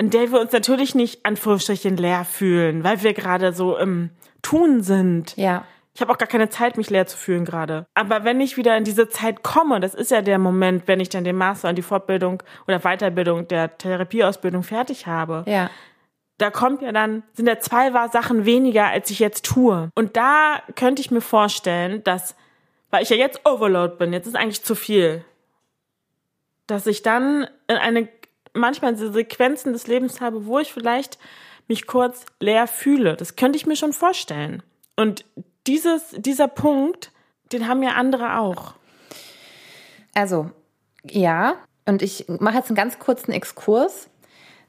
in 0.00 0.08
der 0.08 0.32
wir 0.32 0.40
uns 0.40 0.50
natürlich 0.52 0.94
nicht 0.94 1.26
Anführungsstrichen 1.26 1.98
leer 1.98 2.24
fühlen, 2.24 2.84
weil 2.84 3.02
wir 3.02 3.12
gerade 3.12 3.52
so 3.52 3.76
im 3.76 4.08
Tun 4.40 4.82
sind. 4.82 5.36
Ja. 5.36 5.66
Ich 5.92 6.00
habe 6.00 6.10
auch 6.10 6.16
gar 6.16 6.26
keine 6.26 6.48
Zeit, 6.48 6.78
mich 6.78 6.88
leer 6.88 7.06
zu 7.06 7.18
fühlen 7.18 7.44
gerade. 7.44 7.84
Aber 7.92 8.24
wenn 8.24 8.40
ich 8.40 8.56
wieder 8.56 8.78
in 8.78 8.84
diese 8.84 9.10
Zeit 9.10 9.42
komme, 9.42 9.78
das 9.78 9.94
ist 9.94 10.10
ja 10.10 10.22
der 10.22 10.38
Moment, 10.38 10.84
wenn 10.86 11.00
ich 11.00 11.10
dann 11.10 11.24
den 11.24 11.36
Master 11.36 11.68
und 11.68 11.76
die 11.76 11.82
Fortbildung 11.82 12.42
oder 12.66 12.78
Weiterbildung 12.78 13.46
der 13.48 13.76
Therapieausbildung 13.76 14.62
fertig 14.62 15.06
habe. 15.06 15.44
Ja. 15.46 15.68
Da 16.38 16.50
kommt 16.50 16.80
ja 16.80 16.92
dann, 16.92 17.22
sind 17.34 17.46
ja 17.46 17.58
zwei 17.58 17.90
Sachen 18.08 18.46
weniger, 18.46 18.86
als 18.86 19.10
ich 19.10 19.18
jetzt 19.18 19.44
tue. 19.44 19.90
Und 19.94 20.16
da 20.16 20.62
könnte 20.76 21.02
ich 21.02 21.10
mir 21.10 21.20
vorstellen, 21.20 22.02
dass, 22.04 22.36
weil 22.88 23.02
ich 23.02 23.10
ja 23.10 23.16
jetzt 23.16 23.46
Overload 23.46 23.96
bin, 23.96 24.14
jetzt 24.14 24.26
ist 24.26 24.34
eigentlich 24.36 24.64
zu 24.64 24.74
viel, 24.74 25.26
dass 26.66 26.86
ich 26.86 27.02
dann 27.02 27.46
in 27.68 27.76
eine 27.76 28.08
manchmal 28.54 28.94
diese 28.94 29.12
Sequenzen 29.12 29.72
des 29.72 29.86
Lebens 29.86 30.20
habe, 30.20 30.46
wo 30.46 30.58
ich 30.58 30.72
vielleicht 30.72 31.18
mich 31.68 31.86
kurz 31.86 32.24
leer 32.40 32.66
fühle. 32.66 33.16
Das 33.16 33.36
könnte 33.36 33.56
ich 33.56 33.66
mir 33.66 33.76
schon 33.76 33.92
vorstellen. 33.92 34.62
Und 34.96 35.24
dieses, 35.66 36.10
dieser 36.16 36.48
Punkt, 36.48 37.12
den 37.52 37.68
haben 37.68 37.82
ja 37.82 37.90
andere 37.90 38.38
auch. 38.38 38.74
Also, 40.14 40.50
ja. 41.04 41.54
Und 41.86 42.02
ich 42.02 42.26
mache 42.28 42.56
jetzt 42.56 42.68
einen 42.68 42.76
ganz 42.76 42.98
kurzen 42.98 43.32
Exkurs. 43.32 44.08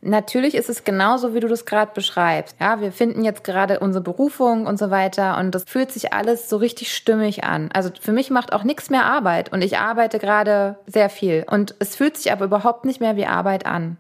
Natürlich 0.04 0.56
ist 0.56 0.68
es 0.68 0.84
genauso, 0.84 1.36
wie 1.36 1.40
du 1.40 1.48
das 1.48 1.66
gerade 1.66 1.92
beschreibst. 1.94 2.56
Ja, 2.60 2.82
wir 2.82 2.92
finden 2.92 3.24
jetzt 3.24 3.44
gerade 3.44 3.80
unsere 3.80 4.04
Berufung 4.04 4.66
und 4.66 4.80
so 4.80 4.90
weiter 4.90 5.38
und 5.38 5.54
das 5.54 5.66
fühlt 5.66 5.92
sich 5.92 6.12
alles 6.12 6.50
so 6.50 6.58
richtig 6.58 6.96
stimmig 6.96 7.44
an. 7.44 7.70
Also 7.72 7.92
für 8.00 8.12
mich 8.12 8.32
macht 8.32 8.52
auch 8.52 8.64
nichts 8.64 8.90
mehr 8.90 9.06
Arbeit 9.06 9.54
und 9.54 9.62
ich 9.62 9.78
arbeite 9.78 10.18
gerade 10.18 10.78
sehr 10.88 11.10
viel 11.10 11.46
und 11.50 11.76
es 11.78 11.96
fühlt 11.96 12.18
sich 12.18 12.32
aber 12.32 12.46
überhaupt 12.46 12.84
nicht 12.86 13.00
mehr 13.00 13.16
wie 13.16 13.28
Arbeit 13.28 13.66
an 13.66 13.98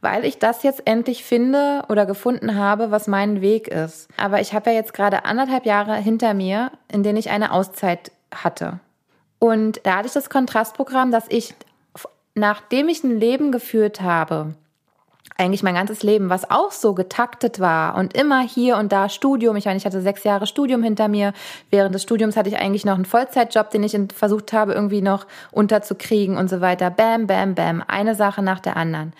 weil 0.00 0.24
ich 0.24 0.38
das 0.38 0.62
jetzt 0.62 0.86
endlich 0.86 1.24
finde 1.24 1.82
oder 1.88 2.06
gefunden 2.06 2.56
habe, 2.56 2.90
was 2.90 3.06
mein 3.06 3.40
Weg 3.40 3.68
ist. 3.68 4.08
Aber 4.16 4.40
ich 4.40 4.54
habe 4.54 4.70
ja 4.70 4.76
jetzt 4.76 4.94
gerade 4.94 5.24
anderthalb 5.24 5.66
Jahre 5.66 5.94
hinter 5.96 6.34
mir, 6.34 6.72
in 6.90 7.02
denen 7.02 7.18
ich 7.18 7.30
eine 7.30 7.52
Auszeit 7.52 8.10
hatte. 8.34 8.80
Und 9.38 9.80
da 9.84 9.96
hatte 9.96 10.06
ich 10.06 10.12
das 10.12 10.30
Kontrastprogramm, 10.30 11.10
dass 11.10 11.24
ich, 11.28 11.54
nachdem 12.34 12.88
ich 12.88 13.04
ein 13.04 13.18
Leben 13.18 13.52
geführt 13.52 14.00
habe, 14.00 14.54
eigentlich 15.40 15.62
mein 15.62 15.74
ganzes 15.74 16.02
Leben, 16.02 16.30
was 16.30 16.50
auch 16.50 16.70
so 16.70 16.94
getaktet 16.94 17.58
war 17.58 17.96
und 17.96 18.16
immer 18.16 18.40
hier 18.40 18.76
und 18.76 18.92
da 18.92 19.08
Studium. 19.08 19.56
Ich 19.56 19.64
meine, 19.64 19.78
ich 19.78 19.86
hatte 19.86 20.00
sechs 20.00 20.22
Jahre 20.22 20.46
Studium 20.46 20.82
hinter 20.82 21.08
mir. 21.08 21.32
Während 21.70 21.94
des 21.94 22.02
Studiums 22.02 22.36
hatte 22.36 22.48
ich 22.48 22.58
eigentlich 22.58 22.84
noch 22.84 22.94
einen 22.94 23.06
Vollzeitjob, 23.06 23.70
den 23.70 23.82
ich 23.82 23.98
versucht 24.14 24.52
habe, 24.52 24.74
irgendwie 24.74 25.02
noch 25.02 25.26
unterzukriegen 25.50 26.36
und 26.36 26.48
so 26.48 26.60
weiter. 26.60 26.90
Bam, 26.90 27.26
bam, 27.26 27.54
bam. 27.54 27.82
Eine 27.86 28.14
Sache 28.14 28.42
nach 28.42 28.60
der 28.60 28.76
anderen. 28.76 29.12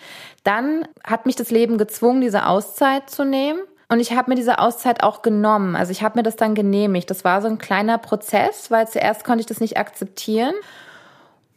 Dann 0.43 0.87
hat 1.03 1.25
mich 1.25 1.35
das 1.35 1.51
Leben 1.51 1.77
gezwungen, 1.77 2.21
diese 2.21 2.45
Auszeit 2.45 3.09
zu 3.09 3.25
nehmen. 3.25 3.59
Und 3.89 3.99
ich 3.99 4.15
habe 4.15 4.31
mir 4.31 4.35
diese 4.35 4.59
Auszeit 4.59 5.03
auch 5.03 5.21
genommen. 5.21 5.75
Also 5.75 5.91
ich 5.91 6.01
habe 6.01 6.19
mir 6.19 6.23
das 6.23 6.37
dann 6.37 6.55
genehmigt. 6.55 7.09
Das 7.09 7.25
war 7.25 7.41
so 7.41 7.49
ein 7.49 7.57
kleiner 7.57 7.97
Prozess, 7.97 8.71
weil 8.71 8.87
zuerst 8.87 9.25
konnte 9.25 9.41
ich 9.41 9.47
das 9.47 9.59
nicht 9.59 9.77
akzeptieren. 9.77 10.53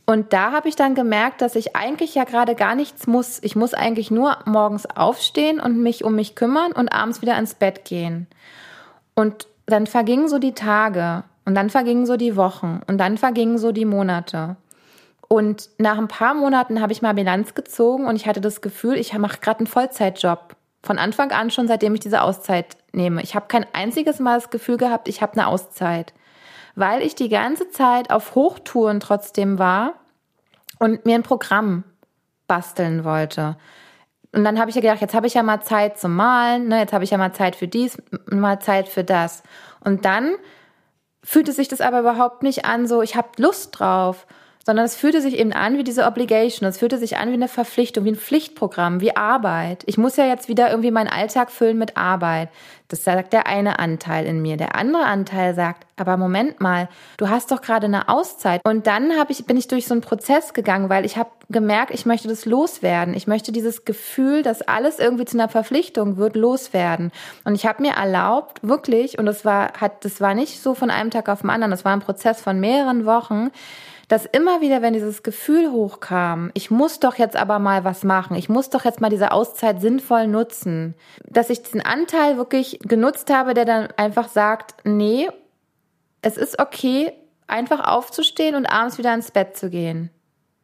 Und 0.07 0.33
da 0.35 0.53
habe 0.53 0.69
ich 0.69 0.77
dann 0.77 0.95
gemerkt, 0.95 1.41
dass 1.41 1.57
ich 1.57 1.75
eigentlich 1.77 2.15
ja 2.15 2.25
gerade 2.25 2.55
gar 2.55 2.75
nichts 2.75 3.07
muss. 3.07 3.39
Ich 3.43 3.57
muss 3.57 3.73
eigentlich 3.73 4.11
nur 4.11 4.37
morgens 4.45 4.85
aufstehen 4.87 5.61
und 5.61 5.83
mich 5.83 6.05
um 6.05 6.15
mich 6.15 6.35
kümmern 6.35 6.73
und 6.73 6.89
abends 6.91 7.23
wieder 7.23 7.39
ins 7.39 7.55
Bett 7.55 7.85
gehen. 7.87 8.27
Und 9.15 9.47
dann 9.67 9.87
vergingen 9.87 10.29
so 10.29 10.39
die 10.39 10.53
Tage 10.53 11.25
und 11.47 11.55
dann 11.55 11.71
vergingen 11.71 12.05
so 12.05 12.17
die 12.17 12.37
Wochen 12.37 12.81
und 12.87 12.99
dann 12.99 13.17
vergingen 13.17 13.57
so 13.57 13.73
die 13.73 13.87
Monate. 13.87 14.57
Und 15.29 15.71
nach 15.79 15.97
ein 15.97 16.09
paar 16.09 16.35
Monaten 16.35 16.83
habe 16.83 16.93
ich 16.93 17.01
mal 17.01 17.15
Bilanz 17.15 17.55
gezogen 17.55 18.07
und 18.07 18.17
ich 18.17 18.27
hatte 18.27 18.43
das 18.43 18.61
Gefühl, 18.61 18.97
ich 18.97 19.17
mache 19.17 19.41
gerade 19.41 19.61
einen 19.61 19.67
Vollzeitjob. 19.67 20.55
Von 20.83 20.99
Anfang 20.99 21.33
an 21.33 21.51
schon, 21.51 21.67
seitdem 21.67 21.95
ich 21.95 22.01
diese 22.01 22.21
Auszeit 22.21 22.77
nehme. 22.93 23.23
Ich 23.23 23.35
habe 23.35 23.47
kein 23.49 23.65
einziges 23.73 24.21
Mal 24.21 24.35
das 24.35 24.51
Gefühl 24.51 24.77
gehabt, 24.77 25.09
ich 25.09 25.23
habe 25.23 25.33
eine 25.33 25.47
Auszeit 25.47 26.13
weil 26.75 27.03
ich 27.03 27.15
die 27.15 27.29
ganze 27.29 27.69
Zeit 27.71 28.11
auf 28.11 28.35
Hochtouren 28.35 29.01
trotzdem 29.01 29.59
war 29.59 29.95
und 30.79 31.07
mir 31.07 31.15
ein 31.15 31.23
Programm 31.23 31.85
basteln 32.47 33.05
wollte. 33.05 33.57
Und 34.33 34.45
dann 34.45 34.59
habe 34.59 34.69
ich 34.69 34.75
ja 34.75 34.83
gedacht, 34.83 35.01
jetzt 35.01 35.15
habe 35.15 35.27
ich 35.29 35.35
ja 35.35 35.43
mal 35.43 35.63
Zeit 35.63 35.99
zum 35.99 36.17
Malen, 36.17 36.69
ne, 36.69 36.81
jetzt 36.81 36.93
habe 36.93 37.05
ich 37.05 37.11
ja 37.11 37.19
mal 37.19 37.33
Zeit 37.33 37.55
für 37.55 37.69
dies, 37.69 37.97
mal 38.27 38.59
Zeit 38.59 38.89
für 38.89 39.05
das. 39.05 39.45
Und 39.81 40.05
dann 40.05 40.35
fühlte 41.23 41.53
sich 41.53 41.69
das 41.69 41.81
aber 41.81 42.01
überhaupt 42.01 42.43
nicht 42.43 42.65
an, 42.65 42.87
so 42.87 43.01
ich 43.01 43.17
habe 43.17 43.29
Lust 43.39 43.79
drauf 43.79 44.27
sondern 44.65 44.87
es 44.87 44.97
fühlte 44.97 45.21
sich 45.21 45.39
eben 45.39 45.53
an 45.53 45.77
wie 45.79 45.85
diese 45.85 46.07
Obligation, 46.07 46.69
es 46.69 46.79
fühlte 46.79 46.99
sich 46.99 47.17
an 47.19 47.29
wie 47.31 47.35
eine 47.35 47.49
Verpflichtung, 47.49 48.05
wie 48.05 48.13
ein 48.13 48.17
Pflichtprogramm, 48.17 49.01
wie 49.01 49.17
Arbeit. 49.17 49.85
Ich 49.87 49.99
muss 49.99 50.17
ja 50.17 50.27
jetzt 50.27 50.49
wieder 50.49 50.71
irgendwie 50.71 50.91
meinen 50.91 51.09
Alltag 51.09 51.51
füllen 51.51 51.79
mit 51.79 51.97
Arbeit. 51.97 52.49
Das 52.89 53.03
sagt 53.03 53.33
der 53.33 53.47
eine 53.47 53.79
Anteil 53.79 54.27
in 54.27 54.43
mir. 54.43 54.57
Der 54.57 54.75
andere 54.75 55.05
Anteil 55.05 55.55
sagt, 55.55 55.87
aber 55.97 56.17
Moment 56.17 56.61
mal, 56.61 56.89
du 57.17 57.29
hast 57.29 57.51
doch 57.51 57.63
gerade 57.63 57.87
eine 57.87 58.09
Auszeit. 58.09 58.61
Und 58.65 58.87
dann 58.87 59.19
habe 59.19 59.33
ich, 59.33 59.47
bin 59.47 59.57
ich 59.57 59.69
durch 59.69 59.87
so 59.87 59.95
einen 59.95 60.01
Prozess 60.01 60.53
gegangen, 60.53 60.91
weil 60.91 61.05
ich 61.05 61.17
habe 61.17 61.31
gemerkt, 61.49 61.93
ich 61.93 62.07
möchte 62.07 62.29
das 62.29 62.45
loswerden. 62.45 63.15
Ich 63.15 63.27
möchte 63.27 63.53
dieses 63.53 63.85
Gefühl, 63.85 64.43
dass 64.43 64.63
alles 64.63 64.99
irgendwie 64.99 65.25
zu 65.25 65.37
einer 65.37 65.49
Verpflichtung 65.49 66.19
wird, 66.19 66.37
loswerden. 66.37 67.11
Und 67.45 67.55
ich 67.55 67.67
habe 67.67 67.83
mir 67.83 67.93
erlaubt, 67.93 68.61
wirklich, 68.63 69.19
und 69.19 69.27
das 69.27 69.45
war, 69.45 69.73
hat, 69.81 70.05
das 70.05 70.21
war 70.21 70.35
nicht 70.35 70.63
so 70.63 70.75
von 70.75 70.91
einem 70.91 71.11
Tag 71.11 71.29
auf 71.29 71.41
den 71.41 71.51
anderen, 71.51 71.71
das 71.71 71.85
war 71.85 71.93
ein 71.93 72.01
Prozess 72.01 72.41
von 72.41 72.61
mehreren 72.61 73.07
Wochen, 73.07 73.51
dass 74.15 74.27
immer 74.27 74.61
wieder, 74.61 74.81
wenn 74.81 74.93
dieses 74.93 75.25
Gefühl 75.25 75.73
hochkam, 75.73 76.53
ich 76.55 76.71
muss 76.71 77.01
doch 77.01 77.17
jetzt 77.17 77.35
aber 77.35 77.59
mal 77.59 77.83
was 77.83 78.05
machen, 78.05 78.37
ich 78.37 78.49
muss 78.49 78.71
doch 78.71 78.85
jetzt 78.85 79.01
mal 79.01 79.11
diese 79.11 79.33
Auszeit 79.33 79.81
sinnvoll 79.81 80.29
nutzen, 80.29 80.95
dass 81.29 81.51
ich 81.51 81.65
diesen 81.65 81.81
Anteil 81.81 82.37
wirklich 82.37 82.79
genutzt 82.79 83.29
habe, 83.35 83.55
der 83.55 83.65
dann 83.65 83.89
einfach 83.97 84.29
sagt, 84.29 84.77
nee, 84.85 85.29
es 86.23 86.37
ist 86.37 86.61
okay, 86.61 87.13
einfach 87.49 87.89
aufzustehen 87.89 88.55
und 88.55 88.67
abends 88.67 88.99
wieder 88.99 89.13
ins 89.13 89.33
Bett 89.33 89.57
zu 89.57 89.69
gehen. 89.69 90.11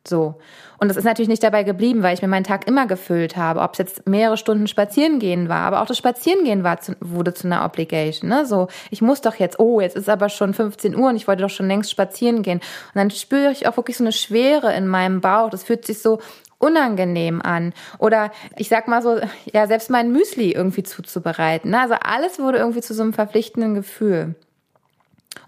So. 0.06 0.36
Und 0.78 0.88
das 0.88 0.96
ist 0.96 1.04
natürlich 1.04 1.28
nicht 1.28 1.42
dabei 1.42 1.62
geblieben, 1.62 2.02
weil 2.02 2.14
ich 2.14 2.22
mir 2.22 2.28
meinen 2.28 2.44
Tag 2.44 2.66
immer 2.66 2.86
gefüllt 2.86 3.36
habe, 3.36 3.60
ob 3.60 3.72
es 3.72 3.78
jetzt 3.78 4.08
mehrere 4.08 4.38
Stunden 4.38 4.66
spazieren 4.66 5.18
gehen 5.18 5.50
war, 5.50 5.66
aber 5.66 5.82
auch 5.82 5.86
das 5.86 5.98
Spazierengehen 5.98 6.64
war 6.64 6.80
zu, 6.80 6.96
wurde 7.00 7.34
zu 7.34 7.46
einer 7.46 7.64
Obligation. 7.66 8.30
Ne? 8.30 8.46
So, 8.46 8.68
ich 8.90 9.02
muss 9.02 9.20
doch 9.20 9.34
jetzt, 9.34 9.60
oh, 9.60 9.80
jetzt 9.80 9.96
ist 9.96 10.08
aber 10.08 10.30
schon 10.30 10.54
15 10.54 10.96
Uhr 10.96 11.10
und 11.10 11.16
ich 11.16 11.28
wollte 11.28 11.42
doch 11.42 11.50
schon 11.50 11.68
längst 11.68 11.90
spazieren 11.90 12.42
gehen. 12.42 12.58
Und 12.58 12.94
dann 12.94 13.10
spüre 13.10 13.52
ich 13.52 13.68
auch 13.68 13.76
wirklich 13.76 13.98
so 13.98 14.04
eine 14.04 14.12
Schwere 14.12 14.72
in 14.72 14.86
meinem 14.86 15.20
Bauch. 15.20 15.50
Das 15.50 15.64
fühlt 15.64 15.84
sich 15.84 16.00
so 16.00 16.18
unangenehm 16.56 17.42
an. 17.42 17.74
Oder 17.98 18.30
ich 18.56 18.70
sag 18.70 18.88
mal 18.88 19.02
so, 19.02 19.20
ja, 19.52 19.66
selbst 19.66 19.90
mein 19.90 20.12
Müsli 20.12 20.52
irgendwie 20.52 20.82
zuzubereiten. 20.82 21.72
Ne? 21.72 21.80
Also 21.80 21.94
alles 22.02 22.38
wurde 22.38 22.58
irgendwie 22.58 22.80
zu 22.80 22.94
so 22.94 23.02
einem 23.02 23.12
verpflichtenden 23.12 23.74
Gefühl. 23.74 24.34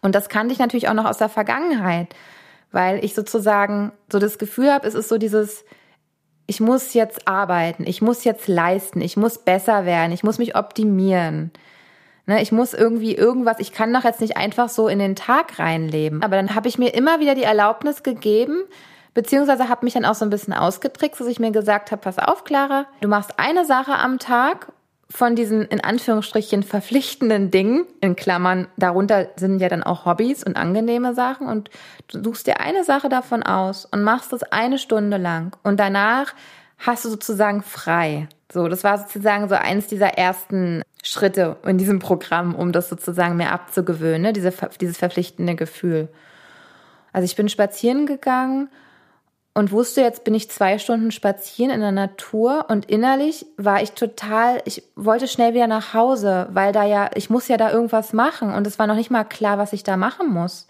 Und 0.02 0.14
das 0.14 0.28
kannte 0.28 0.52
ich 0.52 0.58
natürlich 0.58 0.88
auch 0.88 0.94
noch 0.94 1.06
aus 1.06 1.18
der 1.18 1.28
Vergangenheit 1.30 2.08
weil 2.72 3.04
ich 3.04 3.14
sozusagen 3.14 3.92
so 4.10 4.18
das 4.18 4.38
Gefühl 4.38 4.72
habe, 4.72 4.86
es 4.88 4.94
ist 4.94 5.08
so 5.08 5.18
dieses, 5.18 5.64
ich 6.46 6.60
muss 6.60 6.94
jetzt 6.94 7.28
arbeiten, 7.28 7.84
ich 7.86 8.02
muss 8.02 8.24
jetzt 8.24 8.48
leisten, 8.48 9.00
ich 9.00 9.16
muss 9.16 9.38
besser 9.38 9.84
werden, 9.84 10.12
ich 10.12 10.24
muss 10.24 10.38
mich 10.38 10.56
optimieren. 10.56 11.52
Ne, 12.24 12.40
ich 12.40 12.52
muss 12.52 12.72
irgendwie 12.72 13.16
irgendwas, 13.16 13.58
ich 13.58 13.72
kann 13.72 13.92
doch 13.92 14.04
jetzt 14.04 14.20
nicht 14.20 14.36
einfach 14.36 14.68
so 14.68 14.86
in 14.86 15.00
den 15.00 15.16
Tag 15.16 15.58
reinleben. 15.58 16.22
Aber 16.22 16.36
dann 16.36 16.54
habe 16.54 16.68
ich 16.68 16.78
mir 16.78 16.94
immer 16.94 17.18
wieder 17.18 17.34
die 17.34 17.42
Erlaubnis 17.42 18.04
gegeben, 18.04 18.62
beziehungsweise 19.12 19.68
habe 19.68 19.84
mich 19.84 19.94
dann 19.94 20.04
auch 20.04 20.14
so 20.14 20.24
ein 20.24 20.30
bisschen 20.30 20.52
ausgetrickst, 20.52 21.20
dass 21.20 21.26
ich 21.26 21.40
mir 21.40 21.50
gesagt 21.50 21.90
habe, 21.90 22.00
pass 22.00 22.20
auf, 22.20 22.44
Clara, 22.44 22.86
du 23.00 23.08
machst 23.08 23.38
eine 23.38 23.64
Sache 23.64 23.94
am 23.94 24.20
Tag 24.20 24.72
von 25.12 25.36
diesen 25.36 25.66
in 25.66 25.84
Anführungsstrichen 25.84 26.62
verpflichtenden 26.62 27.50
Dingen, 27.50 27.84
in 28.00 28.16
Klammern, 28.16 28.66
darunter 28.78 29.28
sind 29.36 29.60
ja 29.60 29.68
dann 29.68 29.82
auch 29.82 30.06
Hobbys 30.06 30.42
und 30.42 30.56
angenehme 30.56 31.12
Sachen 31.12 31.48
und 31.48 31.68
du 32.08 32.24
suchst 32.24 32.46
dir 32.46 32.60
eine 32.60 32.82
Sache 32.82 33.10
davon 33.10 33.42
aus 33.42 33.84
und 33.84 34.02
machst 34.02 34.32
es 34.32 34.42
eine 34.42 34.78
Stunde 34.78 35.18
lang 35.18 35.54
und 35.62 35.78
danach 35.78 36.34
hast 36.78 37.04
du 37.04 37.10
sozusagen 37.10 37.62
frei. 37.62 38.26
So, 38.50 38.68
das 38.68 38.84
war 38.84 38.96
sozusagen 38.98 39.48
so 39.50 39.54
eins 39.54 39.86
dieser 39.86 40.18
ersten 40.18 40.82
Schritte 41.02 41.56
in 41.66 41.76
diesem 41.76 41.98
Programm, 41.98 42.54
um 42.54 42.72
das 42.72 42.88
sozusagen 42.88 43.36
mehr 43.36 43.52
abzugewöhnen, 43.52 44.22
ne? 44.22 44.32
Diese, 44.32 44.52
dieses 44.80 44.96
verpflichtende 44.96 45.56
Gefühl. 45.56 46.08
Also 47.12 47.26
ich 47.26 47.36
bin 47.36 47.50
spazieren 47.50 48.06
gegangen 48.06 48.70
und 49.54 49.70
wusste, 49.70 50.00
jetzt 50.00 50.24
bin 50.24 50.34
ich 50.34 50.50
zwei 50.50 50.78
Stunden 50.78 51.10
spazieren 51.10 51.70
in 51.70 51.80
der 51.80 51.92
Natur 51.92 52.66
und 52.68 52.86
innerlich 52.86 53.46
war 53.56 53.82
ich 53.82 53.92
total, 53.92 54.62
ich 54.64 54.82
wollte 54.96 55.28
schnell 55.28 55.52
wieder 55.52 55.66
nach 55.66 55.92
Hause, 55.92 56.48
weil 56.52 56.72
da 56.72 56.84
ja, 56.84 57.10
ich 57.14 57.28
muss 57.28 57.48
ja 57.48 57.58
da 57.58 57.70
irgendwas 57.70 58.12
machen 58.12 58.54
und 58.54 58.66
es 58.66 58.78
war 58.78 58.86
noch 58.86 58.94
nicht 58.94 59.10
mal 59.10 59.24
klar, 59.24 59.58
was 59.58 59.74
ich 59.74 59.82
da 59.82 59.96
machen 59.96 60.32
muss. 60.32 60.68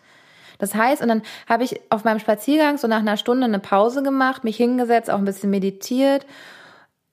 Das 0.59 0.75
heißt, 0.75 1.03
und 1.03 1.09
dann 1.09 1.23
habe 1.49 1.65
ich 1.65 1.81
auf 1.91 2.05
meinem 2.05 2.19
Spaziergang 2.19 2.79
so 2.79 2.89
nach 2.89 3.01
einer 3.01 3.17
Stunde 3.17 3.45
eine 3.47 3.59
Pause 3.59 4.03
gemacht, 4.03 4.45
mich 4.45 4.57
hingesetzt, 4.57 5.11
auch 5.11 5.19
ein 5.19 5.25
bisschen 5.25 5.51
meditiert 5.51 6.27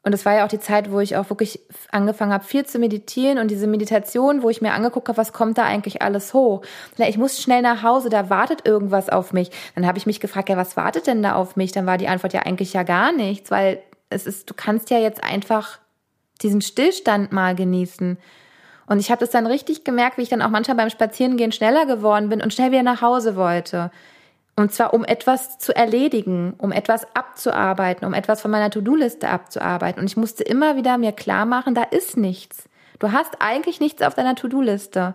und 0.01 0.13
es 0.13 0.25
war 0.25 0.33
ja 0.33 0.45
auch 0.45 0.49
die 0.49 0.59
Zeit, 0.59 0.91
wo 0.91 1.01
ich 1.01 1.17
auch 1.17 1.29
wirklich 1.29 1.59
angefangen 1.91 2.31
habe, 2.31 2.45
viel 2.45 2.65
zu 2.65 2.79
meditieren 2.79 3.37
und 3.37 3.51
diese 3.51 3.67
Meditation, 3.67 4.43
wo 4.43 4.49
ich 4.49 4.61
mir 4.61 4.71
angeguckt 4.71 5.09
habe, 5.09 5.17
was 5.17 5.33
kommt 5.33 5.57
da 5.57 5.65
eigentlich 5.65 6.01
alles 6.01 6.33
hoch. 6.33 6.61
Ich 6.97 7.17
muss 7.17 7.41
schnell 7.41 7.61
nach 7.61 7.83
Hause, 7.83 8.09
da 8.09 8.29
wartet 8.29 8.65
irgendwas 8.65 9.09
auf 9.09 9.33
mich. 9.33 9.51
Dann 9.75 9.85
habe 9.85 9.97
ich 9.97 10.05
mich 10.05 10.21
gefragt, 10.21 10.47
ja, 10.47 10.55
was 10.55 10.77
wartet 10.77 11.05
denn 11.05 11.21
da 11.21 11.35
auf 11.35 11.57
mich? 11.57 11.73
Dann 11.73 11.85
war 11.85 11.97
die 11.97 12.07
Antwort 12.07 12.33
ja 12.33 12.41
eigentlich 12.41 12.71
ja 12.71 12.83
gar 12.83 13.11
nichts, 13.11 13.51
weil 13.51 13.81
es 14.09 14.25
ist, 14.25 14.49
du 14.49 14.53
kannst 14.53 14.89
ja 14.89 14.99
jetzt 14.99 15.23
einfach 15.23 15.79
diesen 16.41 16.61
Stillstand 16.61 17.33
mal 17.33 17.53
genießen. 17.53 18.17
Und 18.87 18.99
ich 18.99 19.11
habe 19.11 19.19
das 19.19 19.31
dann 19.31 19.47
richtig 19.47 19.83
gemerkt, 19.83 20.17
wie 20.17 20.23
ich 20.23 20.29
dann 20.29 20.41
auch 20.41 20.49
manchmal 20.49 20.77
beim 20.77 20.89
Spazierengehen 20.89 21.51
schneller 21.51 21.85
geworden 21.85 22.29
bin 22.29 22.41
und 22.41 22.53
schnell 22.53 22.71
wieder 22.71 22.83
nach 22.83 23.01
Hause 23.01 23.35
wollte. 23.35 23.91
Und 24.59 24.73
zwar 24.73 24.93
um 24.93 25.05
etwas 25.05 25.57
zu 25.57 25.73
erledigen, 25.73 26.53
um 26.57 26.73
etwas 26.73 27.07
abzuarbeiten, 27.15 28.05
um 28.05 28.13
etwas 28.13 28.41
von 28.41 28.51
meiner 28.51 28.69
To-Do-Liste 28.69 29.29
abzuarbeiten. 29.29 30.01
Und 30.01 30.07
ich 30.07 30.17
musste 30.17 30.43
immer 30.43 30.75
wieder 30.75 30.97
mir 30.97 31.13
klar 31.13 31.45
machen, 31.45 31.75
da 31.75 31.83
ist 31.83 32.17
nichts. 32.17 32.67
Du 32.99 33.13
hast 33.13 33.37
eigentlich 33.39 33.79
nichts 33.79 34.01
auf 34.01 34.15
deiner 34.15 34.35
To-Do-Liste. 34.35 35.13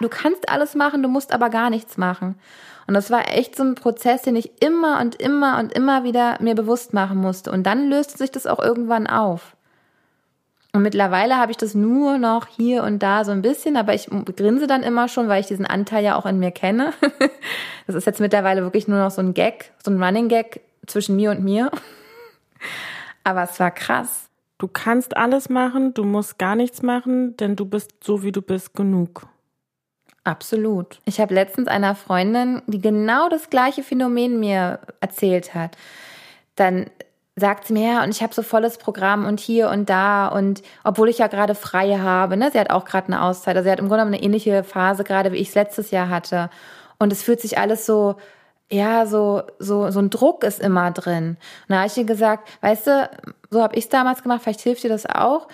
Du 0.00 0.08
kannst 0.10 0.50
alles 0.50 0.74
machen, 0.74 1.02
du 1.02 1.08
musst 1.08 1.32
aber 1.32 1.48
gar 1.48 1.70
nichts 1.70 1.96
machen. 1.96 2.38
Und 2.86 2.92
das 2.92 3.10
war 3.10 3.28
echt 3.28 3.56
so 3.56 3.62
ein 3.62 3.76
Prozess, 3.76 4.22
den 4.22 4.36
ich 4.36 4.62
immer 4.62 5.00
und 5.00 5.14
immer 5.14 5.58
und 5.58 5.72
immer 5.72 6.04
wieder 6.04 6.36
mir 6.40 6.54
bewusst 6.54 6.92
machen 6.92 7.16
musste. 7.16 7.50
Und 7.50 7.62
dann 7.62 7.88
löste 7.88 8.18
sich 8.18 8.30
das 8.30 8.46
auch 8.46 8.58
irgendwann 8.58 9.06
auf. 9.06 9.56
Und 10.74 10.82
mittlerweile 10.82 11.36
habe 11.36 11.50
ich 11.50 11.58
das 11.58 11.74
nur 11.74 12.16
noch 12.16 12.46
hier 12.46 12.82
und 12.82 13.02
da 13.02 13.24
so 13.24 13.30
ein 13.30 13.42
bisschen, 13.42 13.76
aber 13.76 13.92
ich 13.92 14.08
grinse 14.36 14.66
dann 14.66 14.82
immer 14.82 15.06
schon, 15.06 15.28
weil 15.28 15.40
ich 15.40 15.46
diesen 15.46 15.66
Anteil 15.66 16.02
ja 16.02 16.16
auch 16.16 16.26
in 16.26 16.38
mir 16.38 16.50
kenne. 16.50 16.92
Das 17.88 17.96
ist 17.96 18.06
jetzt 18.06 18.20
mittlerweile 18.20 18.62
wirklich 18.62 18.86
nur 18.86 19.00
noch 19.00 19.10
so 19.10 19.20
ein 19.20 19.34
Gag, 19.34 19.72
so 19.84 19.90
ein 19.90 20.00
Running 20.00 20.28
Gag 20.28 20.60
zwischen 20.86 21.16
mir 21.16 21.32
und 21.32 21.42
mir. 21.42 21.68
Aber 23.24 23.42
es 23.42 23.58
war 23.58 23.72
krass. 23.72 24.28
Du 24.58 24.68
kannst 24.68 25.16
alles 25.16 25.48
machen, 25.48 25.92
du 25.92 26.04
musst 26.04 26.38
gar 26.38 26.54
nichts 26.54 26.80
machen, 26.80 27.36
denn 27.38 27.56
du 27.56 27.64
bist 27.64 28.04
so, 28.04 28.22
wie 28.22 28.30
du 28.30 28.40
bist, 28.40 28.74
genug. 28.74 29.26
Absolut. 30.22 31.00
Ich 31.04 31.20
habe 31.20 31.34
letztens 31.34 31.66
einer 31.66 31.96
Freundin, 31.96 32.62
die 32.68 32.80
genau 32.80 33.28
das 33.28 33.50
gleiche 33.50 33.82
Phänomen 33.82 34.38
mir 34.38 34.78
erzählt 35.00 35.54
hat. 35.54 35.76
Dann 36.54 36.86
sagt 37.36 37.66
sie 37.66 37.72
mir, 37.72 37.92
ja, 37.92 38.04
und 38.04 38.10
ich 38.10 38.22
habe 38.22 38.34
so 38.34 38.42
volles 38.42 38.76
Programm 38.76 39.24
und 39.26 39.40
hier 39.40 39.70
und 39.70 39.88
da 39.88 40.28
und 40.28 40.62
obwohl 40.84 41.08
ich 41.08 41.18
ja 41.18 41.28
gerade 41.28 41.54
frei 41.54 41.98
habe, 41.98 42.36
ne, 42.36 42.50
sie 42.52 42.60
hat 42.60 42.70
auch 42.70 42.84
gerade 42.84 43.06
eine 43.06 43.22
Auszeit, 43.22 43.56
also 43.56 43.66
sie 43.66 43.72
hat 43.72 43.78
im 43.78 43.88
Grunde 43.88 44.04
eine 44.04 44.22
ähnliche 44.22 44.64
Phase 44.64 45.02
gerade, 45.02 45.32
wie 45.32 45.38
ich 45.38 45.48
es 45.48 45.54
letztes 45.54 45.90
Jahr 45.90 46.10
hatte. 46.10 46.50
Und 46.98 47.12
es 47.12 47.22
fühlt 47.22 47.40
sich 47.40 47.58
alles 47.58 47.86
so, 47.86 48.16
ja, 48.70 49.06
so, 49.06 49.42
so, 49.58 49.90
so 49.90 49.98
ein 50.00 50.10
Druck 50.10 50.44
ist 50.44 50.60
immer 50.60 50.90
drin. 50.90 51.38
Und 51.68 51.68
da 51.68 51.76
habe 51.76 51.86
ich 51.86 51.96
ihr 51.96 52.04
gesagt, 52.04 52.48
weißt 52.60 52.86
du, 52.86 53.10
so 53.50 53.62
habe 53.62 53.76
ich 53.76 53.84
es 53.84 53.90
damals 53.90 54.22
gemacht, 54.22 54.42
vielleicht 54.42 54.60
hilft 54.60 54.84
dir 54.84 54.90
das 54.90 55.06
auch. 55.06 55.48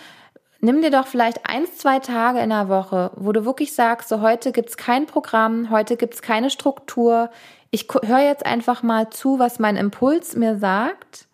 Nimm 0.61 0.83
dir 0.83 0.91
doch 0.91 1.07
vielleicht 1.07 1.49
eins, 1.49 1.79
zwei 1.79 2.01
Tage 2.01 2.41
in 2.41 2.51
der 2.51 2.69
Woche, 2.69 3.13
wo 3.15 3.31
du 3.31 3.45
wirklich 3.45 3.73
sagst, 3.73 4.09
so 4.09 4.21
heute 4.21 4.51
gibt's 4.51 4.77
kein 4.77 5.07
Programm, 5.07 5.71
heute 5.71 5.97
gibt's 5.97 6.23
keine 6.23 6.51
Struktur. 6.51 7.31
Ich 7.71 7.87
höre 8.05 8.25
jetzt 8.25 8.45
einfach 8.45 8.83
mal 8.83 9.11
zu, 9.11 9.39
was 9.39 9.61
mein 9.61 9.77
Impuls 9.77 10.35
mir 10.35 10.59
sagt 10.59 11.28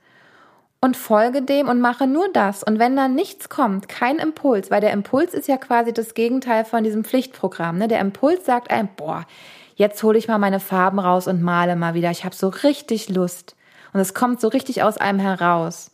und 0.84 0.98
folge 0.98 1.40
dem 1.40 1.68
und 1.70 1.80
mache 1.80 2.06
nur 2.06 2.28
das. 2.30 2.62
Und 2.62 2.78
wenn 2.78 2.94
dann 2.94 3.14
nichts 3.14 3.48
kommt, 3.48 3.88
kein 3.88 4.18
Impuls, 4.18 4.70
weil 4.70 4.82
der 4.82 4.92
Impuls 4.92 5.32
ist 5.32 5.48
ja 5.48 5.56
quasi 5.56 5.94
das 5.94 6.12
Gegenteil 6.12 6.66
von 6.66 6.84
diesem 6.84 7.04
Pflichtprogramm. 7.04 7.78
Ne? 7.78 7.88
Der 7.88 8.00
Impuls 8.00 8.44
sagt 8.44 8.70
einem, 8.70 8.90
boah, 8.94 9.24
jetzt 9.76 10.02
hole 10.02 10.18
ich 10.18 10.28
mal 10.28 10.36
meine 10.36 10.60
Farben 10.60 10.98
raus 10.98 11.26
und 11.26 11.40
male 11.40 11.74
mal 11.74 11.94
wieder. 11.94 12.10
Ich 12.10 12.26
habe 12.26 12.34
so 12.34 12.48
richtig 12.48 13.08
Lust. 13.08 13.56
Und 13.94 14.00
es 14.00 14.12
kommt 14.12 14.42
so 14.42 14.48
richtig 14.48 14.82
aus 14.82 14.98
einem 14.98 15.20
heraus. 15.20 15.90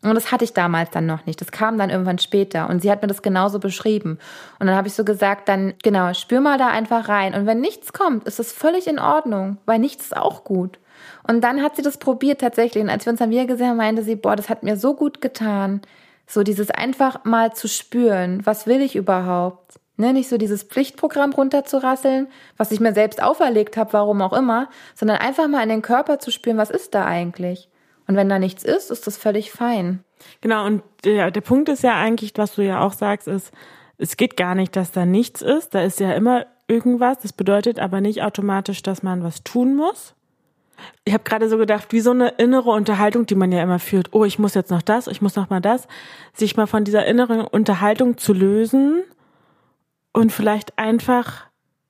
Und 0.00 0.14
das 0.14 0.32
hatte 0.32 0.44
ich 0.44 0.54
damals 0.54 0.88
dann 0.88 1.04
noch 1.04 1.26
nicht. 1.26 1.38
Das 1.42 1.52
kam 1.52 1.76
dann 1.76 1.90
irgendwann 1.90 2.18
später. 2.18 2.70
Und 2.70 2.80
sie 2.80 2.90
hat 2.90 3.02
mir 3.02 3.08
das 3.08 3.20
genauso 3.20 3.58
beschrieben. 3.58 4.18
Und 4.58 4.68
dann 4.68 4.76
habe 4.76 4.88
ich 4.88 4.94
so 4.94 5.04
gesagt, 5.04 5.50
dann, 5.50 5.74
genau, 5.82 6.14
spür 6.14 6.40
mal 6.40 6.56
da 6.56 6.68
einfach 6.68 7.10
rein. 7.10 7.34
Und 7.34 7.44
wenn 7.44 7.60
nichts 7.60 7.92
kommt, 7.92 8.24
ist 8.24 8.38
das 8.38 8.52
völlig 8.52 8.86
in 8.86 8.98
Ordnung, 8.98 9.58
weil 9.66 9.78
nichts 9.78 10.04
ist 10.04 10.16
auch 10.16 10.44
gut. 10.44 10.78
Und 11.26 11.42
dann 11.42 11.62
hat 11.62 11.76
sie 11.76 11.82
das 11.82 11.98
probiert 11.98 12.40
tatsächlich. 12.40 12.82
Und 12.82 12.90
als 12.90 13.06
wir 13.06 13.10
uns 13.10 13.20
dann 13.20 13.30
wieder 13.30 13.46
gesehen 13.46 13.68
haben, 13.68 13.76
meinte 13.76 14.02
sie, 14.02 14.16
boah, 14.16 14.36
das 14.36 14.48
hat 14.48 14.62
mir 14.62 14.76
so 14.76 14.94
gut 14.94 15.20
getan. 15.20 15.82
So 16.26 16.42
dieses 16.42 16.70
einfach 16.70 17.24
mal 17.24 17.52
zu 17.52 17.68
spüren, 17.68 18.44
was 18.44 18.66
will 18.66 18.80
ich 18.80 18.96
überhaupt? 18.96 19.80
Ne, 19.96 20.14
nicht 20.14 20.30
so 20.30 20.38
dieses 20.38 20.62
Pflichtprogramm 20.62 21.32
runterzurasseln, 21.32 22.28
was 22.56 22.72
ich 22.72 22.80
mir 22.80 22.94
selbst 22.94 23.22
auferlegt 23.22 23.76
habe, 23.76 23.92
warum 23.92 24.22
auch 24.22 24.32
immer, 24.32 24.70
sondern 24.94 25.18
einfach 25.18 25.46
mal 25.46 25.62
in 25.62 25.68
den 25.68 25.82
Körper 25.82 26.18
zu 26.18 26.30
spüren, 26.30 26.56
was 26.56 26.70
ist 26.70 26.94
da 26.94 27.04
eigentlich? 27.04 27.68
Und 28.06 28.16
wenn 28.16 28.30
da 28.30 28.38
nichts 28.38 28.64
ist, 28.64 28.90
ist 28.90 29.06
das 29.06 29.18
völlig 29.18 29.52
fein. 29.52 30.02
Genau, 30.40 30.64
und 30.64 30.82
der, 31.04 31.30
der 31.30 31.40
Punkt 31.42 31.68
ist 31.68 31.82
ja 31.82 31.96
eigentlich, 31.96 32.32
was 32.36 32.54
du 32.54 32.62
ja 32.62 32.80
auch 32.80 32.94
sagst, 32.94 33.28
ist, 33.28 33.52
es 33.98 34.16
geht 34.16 34.36
gar 34.36 34.54
nicht, 34.54 34.74
dass 34.76 34.92
da 34.92 35.04
nichts 35.04 35.42
ist. 35.42 35.74
Da 35.74 35.82
ist 35.82 36.00
ja 36.00 36.12
immer 36.14 36.46
irgendwas. 36.66 37.18
Das 37.18 37.32
bedeutet 37.32 37.78
aber 37.78 38.00
nicht 38.00 38.22
automatisch, 38.22 38.82
dass 38.82 39.02
man 39.02 39.22
was 39.22 39.44
tun 39.44 39.76
muss. 39.76 40.14
Ich 41.04 41.12
habe 41.12 41.24
gerade 41.24 41.48
so 41.48 41.58
gedacht, 41.58 41.92
wie 41.92 42.00
so 42.00 42.10
eine 42.10 42.28
innere 42.38 42.70
Unterhaltung, 42.70 43.26
die 43.26 43.34
man 43.34 43.52
ja 43.52 43.62
immer 43.62 43.78
führt. 43.78 44.12
Oh, 44.12 44.24
ich 44.24 44.38
muss 44.38 44.54
jetzt 44.54 44.70
noch 44.70 44.82
das, 44.82 45.06
ich 45.06 45.22
muss 45.22 45.36
noch 45.36 45.50
mal 45.50 45.60
das. 45.60 45.88
Sich 46.32 46.56
mal 46.56 46.66
von 46.66 46.84
dieser 46.84 47.06
inneren 47.06 47.40
Unterhaltung 47.40 48.18
zu 48.18 48.32
lösen 48.32 49.02
und 50.12 50.32
vielleicht 50.32 50.78
einfach 50.78 51.46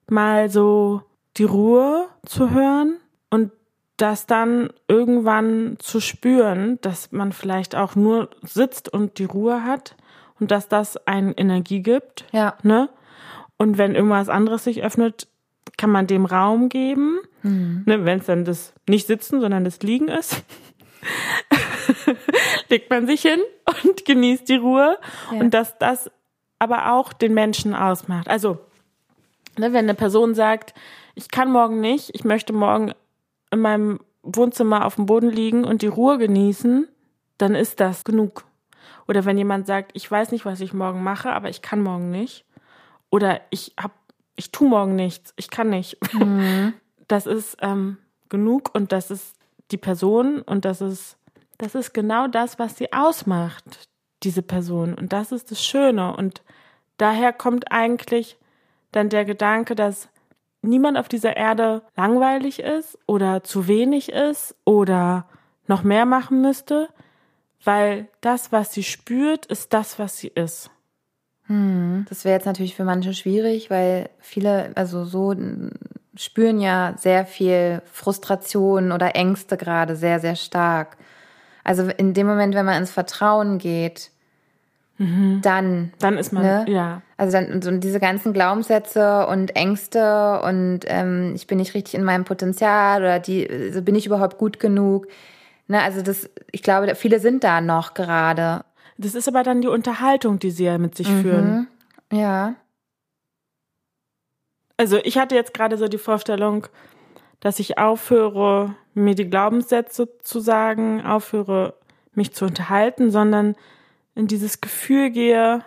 mal 0.09 0.51
so 0.51 1.03
die 1.37 1.45
Ruhe 1.45 2.07
zu 2.27 2.51
hören 2.51 2.97
und 3.31 3.53
das 3.97 4.27
dann 4.27 4.71
irgendwann 4.89 5.77
zu 5.79 6.01
spüren, 6.01 6.79
dass 6.81 7.13
man 7.13 7.33
vielleicht 7.33 7.77
auch 7.77 7.95
nur 7.95 8.31
sitzt 8.43 8.93
und 8.93 9.19
die 9.19 9.25
Ruhe 9.25 9.65
hat 9.65 9.97
und 10.39 10.51
dass 10.51 10.69
das 10.69 11.07
einen 11.07 11.33
Energie 11.35 11.83
gibt. 11.83 12.25
Ja. 12.33 12.57
Ne? 12.63 12.89
Und 13.59 13.79
wenn 13.79 13.95
irgendwas 13.95 14.29
anderes 14.29 14.65
sich 14.65 14.83
öffnet, 14.83 15.29
kann 15.77 15.91
man 15.91 16.07
dem 16.07 16.25
Raum 16.25 16.69
geben, 16.69 17.21
mhm. 17.43 17.83
ne, 17.87 18.05
wenn 18.05 18.19
es 18.19 18.27
dann 18.27 18.45
das 18.45 18.73
nicht 18.89 19.07
Sitzen, 19.07 19.41
sondern 19.41 19.65
das 19.65 19.81
Liegen 19.81 20.09
ist. 20.09 20.43
legt 22.69 22.91
man 22.91 23.07
sich 23.07 23.23
hin 23.23 23.41
und 23.67 24.05
genießt 24.05 24.49
die 24.49 24.57
Ruhe 24.57 24.99
ja. 25.33 25.41
und 25.41 25.55
dass 25.55 25.79
das 25.79 26.11
aber 26.59 26.93
auch 26.93 27.13
den 27.13 27.35
Menschen 27.35 27.75
ausmacht. 27.75 28.29
Also, 28.29 28.59
ne, 29.59 29.73
wenn 29.73 29.85
eine 29.85 29.95
Person 29.95 30.35
sagt, 30.35 30.75
ich 31.15 31.31
kann 31.31 31.51
morgen 31.51 31.81
nicht, 31.81 32.11
ich 32.15 32.25
möchte 32.25 32.53
morgen 32.53 32.93
in 33.51 33.61
meinem 33.61 34.01
Wohnzimmer 34.23 34.85
auf 34.85 34.97
dem 34.97 35.07
Boden 35.07 35.31
liegen 35.31 35.65
und 35.65 35.83
die 35.83 35.87
Ruhe 35.87 36.19
genießen, 36.19 36.87
dann 37.39 37.55
ist 37.55 37.81
das 37.81 38.05
genug. 38.05 38.45
Oder 39.09 39.25
wenn 39.25 39.39
jemand 39.39 39.67
sagt, 39.67 39.93
ich 39.95 40.09
weiß 40.09 40.31
nicht, 40.31 40.45
was 40.45 40.61
ich 40.61 40.73
morgen 40.73 41.03
mache, 41.03 41.33
aber 41.33 41.49
ich 41.49 41.63
kann 41.63 41.83
morgen 41.83 42.11
nicht. 42.11 42.45
Oder 43.11 43.41
ich 43.51 43.75
habe 43.79 43.95
ich 44.37 44.53
tu 44.53 44.67
morgen 44.67 44.95
nichts, 44.95 45.35
ich 45.37 45.51
kann 45.51 45.71
nicht. 45.71 45.99
Mhm. 46.15 46.75
Das 47.11 47.27
ist 47.27 47.57
ähm, 47.61 47.99
genug 48.29 48.73
und 48.73 48.93
das 48.93 49.11
ist 49.11 49.35
die 49.73 49.79
Person 49.79 50.43
und 50.43 50.65
das 50.65 50.81
ist, 50.81 51.17
das 51.59 51.75
ist 51.75 51.93
genau 51.93 52.29
das, 52.29 52.61
was 52.61 52.77
sie 52.77 52.93
ausmacht, 52.93 53.89
diese 54.23 54.43
Person. 54.43 54.95
Und 54.95 55.13
das 55.13 55.33
ist 55.33 55.51
das 55.51 55.65
Schöne. 55.65 56.17
Und 56.17 56.43
daher 56.99 57.33
kommt 57.33 57.73
eigentlich 57.73 58.39
dann 58.93 59.09
der 59.09 59.25
Gedanke, 59.25 59.75
dass 59.75 60.09
niemand 60.63 60.99
auf 60.99 61.09
dieser 61.09 61.37
Erde 61.37 61.83
langweilig 61.97 62.61
ist 62.61 62.97
oder 63.07 63.43
zu 63.43 63.67
wenig 63.67 64.13
ist 64.13 64.55
oder 64.65 65.27
noch 65.67 65.83
mehr 65.83 66.07
machen 66.07 66.41
müsste, 66.41 66.91
weil 67.65 68.07
das, 68.21 68.53
was 68.53 68.73
sie 68.73 68.85
spürt, 68.85 69.47
ist 69.47 69.73
das, 69.73 69.99
was 69.99 70.17
sie 70.19 70.29
ist. 70.29 70.71
Hm. 71.47 72.07
Das 72.09 72.25
wäre 72.25 72.37
jetzt 72.37 72.47
natürlich 72.47 72.77
für 72.77 72.85
manche 72.85 73.15
schwierig, 73.15 73.69
weil 73.69 74.11
viele, 74.21 74.71
also 74.77 75.05
so 75.05 75.35
spüren 76.21 76.61
ja 76.61 76.95
sehr 76.99 77.25
viel 77.25 77.81
Frustration 77.91 78.93
oder 78.93 79.17
Ängste 79.17 79.57
gerade 79.57 79.97
sehr, 79.97 80.21
sehr 80.21 80.37
stark. 80.37 80.99
Also 81.65 81.85
in 81.85 82.13
dem 82.13 82.27
Moment, 82.27 82.55
wenn 82.55 82.67
man 82.67 82.77
ins 82.77 82.91
Vertrauen 82.91 83.57
geht, 83.57 84.11
mhm. 84.99 85.41
dann. 85.43 85.93
Dann 85.99 86.19
ist 86.19 86.33
man, 86.33 86.43
ne? 86.43 86.65
ja. 86.69 87.01
Also 87.17 87.33
dann 87.33 87.63
so 87.63 87.71
diese 87.71 88.01
ganzen 88.01 88.35
Glaubenssätze 88.35 89.27
und 89.29 89.57
Ängste 89.57 90.43
und 90.43 90.81
ähm, 90.87 91.33
ich 91.35 91.47
bin 91.47 91.57
nicht 91.57 91.75
richtig 91.75 91.95
in 91.95 92.05
meinem 92.05 92.25
Potenzial 92.25 93.01
oder 93.01 93.19
die, 93.19 93.49
also 93.49 93.81
bin 93.81 93.95
ich 93.95 94.05
überhaupt 94.05 94.37
gut 94.37 94.61
genug. 94.61 95.07
Ne, 95.69 95.83
also 95.83 96.03
das, 96.03 96.29
ich 96.51 96.63
glaube, 96.63 96.95
viele 96.97 97.21
sind 97.21 97.45
da 97.45 97.63
noch 97.63 97.95
gerade. 97.95 98.65
Das 98.99 99.15
ist 99.15 99.27
aber 99.27 99.43
dann 99.43 99.63
die 99.63 99.69
Unterhaltung, 99.69 100.39
die 100.39 100.51
sie 100.51 100.65
ja 100.65 100.77
mit 100.77 100.97
sich 100.97 101.09
mhm. 101.09 101.23
führen. 101.23 101.67
Ja. 102.13 102.57
Also 104.81 104.97
ich 105.05 105.19
hatte 105.19 105.35
jetzt 105.35 105.53
gerade 105.53 105.77
so 105.77 105.89
die 105.89 105.99
Vorstellung, 105.99 106.67
dass 107.41 107.59
ich 107.59 107.77
aufhöre, 107.77 108.77
mir 108.95 109.15
die 109.15 109.29
Glaubenssätze 109.29 110.09
zu 110.23 110.41
sagen, 110.41 111.05
aufhöre, 111.05 111.75
mich 112.15 112.33
zu 112.33 112.47
unterhalten, 112.47 113.11
sondern 113.11 113.57
in 114.15 114.27
dieses 114.27 114.63
Gefühl 114.63 115.11
gehe, 115.11 115.63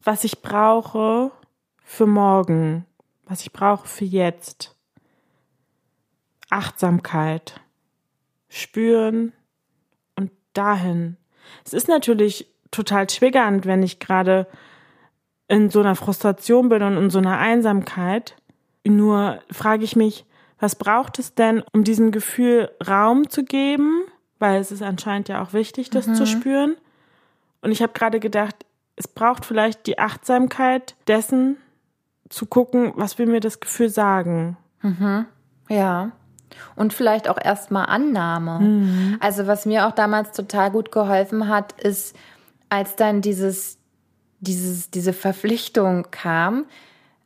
was 0.00 0.22
ich 0.22 0.42
brauche 0.42 1.32
für 1.82 2.06
morgen, 2.06 2.86
was 3.24 3.40
ich 3.40 3.52
brauche 3.52 3.88
für 3.88 4.04
jetzt. 4.04 4.76
Achtsamkeit 6.48 7.60
spüren 8.48 9.32
und 10.14 10.30
dahin. 10.52 11.16
Es 11.64 11.72
ist 11.72 11.88
natürlich 11.88 12.46
total 12.70 13.08
triggernd, 13.08 13.66
wenn 13.66 13.82
ich 13.82 13.98
gerade 13.98 14.46
in 15.48 15.70
so 15.70 15.80
einer 15.80 15.96
Frustration 15.96 16.68
bin 16.68 16.82
und 16.82 16.96
in 16.96 17.10
so 17.10 17.18
einer 17.18 17.38
Einsamkeit. 17.38 18.36
Nur 18.84 19.40
frage 19.50 19.84
ich 19.84 19.96
mich, 19.96 20.24
was 20.58 20.74
braucht 20.74 21.18
es 21.18 21.34
denn, 21.34 21.62
um 21.72 21.84
diesem 21.84 22.10
Gefühl 22.10 22.70
Raum 22.86 23.28
zu 23.28 23.44
geben? 23.44 24.02
Weil 24.38 24.60
es 24.60 24.72
ist 24.72 24.82
anscheinend 24.82 25.28
ja 25.28 25.42
auch 25.42 25.52
wichtig, 25.52 25.90
das 25.90 26.06
mhm. 26.06 26.14
zu 26.14 26.26
spüren. 26.26 26.76
Und 27.62 27.72
ich 27.72 27.82
habe 27.82 27.92
gerade 27.92 28.20
gedacht, 28.20 28.54
es 28.96 29.08
braucht 29.08 29.44
vielleicht 29.44 29.86
die 29.86 29.98
Achtsamkeit 29.98 30.94
dessen, 31.06 31.58
zu 32.28 32.46
gucken, 32.46 32.92
was 32.96 33.18
will 33.18 33.26
mir 33.26 33.40
das 33.40 33.60
Gefühl 33.60 33.88
sagen. 33.88 34.56
Mhm. 34.82 35.26
Ja. 35.68 36.12
Und 36.74 36.92
vielleicht 36.92 37.28
auch 37.28 37.38
erstmal 37.42 37.86
Annahme. 37.86 38.60
Mhm. 38.60 39.16
Also 39.20 39.46
was 39.46 39.66
mir 39.66 39.86
auch 39.86 39.92
damals 39.92 40.32
total 40.32 40.70
gut 40.70 40.90
geholfen 40.90 41.48
hat, 41.48 41.72
ist, 41.80 42.16
als 42.68 42.96
dann 42.96 43.20
dieses, 43.20 43.75
dieses, 44.46 44.90
diese 44.90 45.12
Verpflichtung 45.12 46.06
kam, 46.10 46.66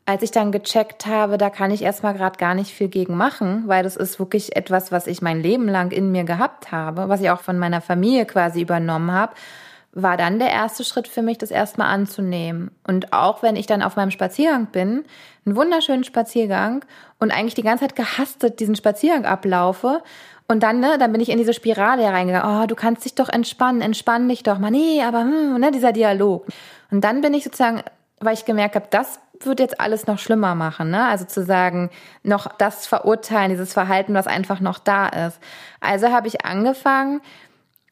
als 0.06 0.22
ich 0.22 0.30
dann 0.30 0.50
gecheckt 0.50 1.06
habe, 1.06 1.38
da 1.38 1.50
kann 1.50 1.70
ich 1.70 1.82
erstmal 1.82 2.14
gerade 2.14 2.38
gar 2.38 2.54
nicht 2.54 2.72
viel 2.72 2.88
gegen 2.88 3.16
machen, 3.16 3.64
weil 3.66 3.82
das 3.84 3.96
ist 3.96 4.18
wirklich 4.18 4.56
etwas, 4.56 4.90
was 4.90 5.06
ich 5.06 5.22
mein 5.22 5.40
Leben 5.40 5.68
lang 5.68 5.92
in 5.92 6.10
mir 6.10 6.24
gehabt 6.24 6.72
habe, 6.72 7.08
was 7.08 7.20
ich 7.20 7.30
auch 7.30 7.40
von 7.40 7.58
meiner 7.58 7.80
Familie 7.80 8.26
quasi 8.26 8.60
übernommen 8.62 9.12
habe 9.12 9.34
war 9.92 10.16
dann 10.16 10.38
der 10.38 10.50
erste 10.50 10.84
Schritt 10.84 11.08
für 11.08 11.22
mich, 11.22 11.38
das 11.38 11.50
erstmal 11.50 11.92
anzunehmen. 11.92 12.70
Und 12.86 13.12
auch 13.12 13.42
wenn 13.42 13.56
ich 13.56 13.66
dann 13.66 13.82
auf 13.82 13.96
meinem 13.96 14.12
Spaziergang 14.12 14.66
bin, 14.66 15.04
einen 15.44 15.56
wunderschönen 15.56 16.04
Spaziergang 16.04 16.84
und 17.18 17.32
eigentlich 17.32 17.54
die 17.54 17.62
ganze 17.62 17.84
Zeit 17.84 17.96
gehastet 17.96 18.60
diesen 18.60 18.76
Spaziergang 18.76 19.24
ablaufe 19.24 20.02
und 20.50 20.64
dann, 20.64 20.80
ne, 20.80 20.98
dann 20.98 21.12
bin 21.12 21.20
ich 21.20 21.28
in 21.28 21.38
diese 21.38 21.54
Spirale 21.54 22.02
hereingegangen. 22.02 22.62
Oh, 22.62 22.66
du 22.66 22.74
kannst 22.74 23.04
dich 23.04 23.14
doch 23.14 23.28
entspannen, 23.28 23.82
entspann 23.82 24.28
dich 24.28 24.42
doch 24.42 24.58
mal. 24.58 24.72
Nee, 24.72 25.00
aber, 25.00 25.20
hm, 25.20 25.60
ne, 25.60 25.70
dieser 25.70 25.92
Dialog. 25.92 26.44
Und 26.90 27.04
dann 27.04 27.20
bin 27.20 27.34
ich 27.34 27.44
sozusagen, 27.44 27.84
weil 28.18 28.34
ich 28.34 28.44
gemerkt 28.46 28.74
habe, 28.74 28.88
das 28.90 29.20
wird 29.44 29.60
jetzt 29.60 29.80
alles 29.80 30.08
noch 30.08 30.18
schlimmer 30.18 30.56
machen, 30.56 30.90
ne? 30.90 31.06
Also 31.06 31.24
zu 31.24 31.44
sagen, 31.44 31.88
noch 32.24 32.48
das 32.58 32.88
verurteilen, 32.88 33.50
dieses 33.50 33.72
Verhalten, 33.72 34.12
was 34.12 34.26
einfach 34.26 34.58
noch 34.58 34.80
da 34.80 35.06
ist. 35.06 35.38
Also 35.78 36.08
habe 36.10 36.26
ich 36.26 36.44
angefangen, 36.44 37.20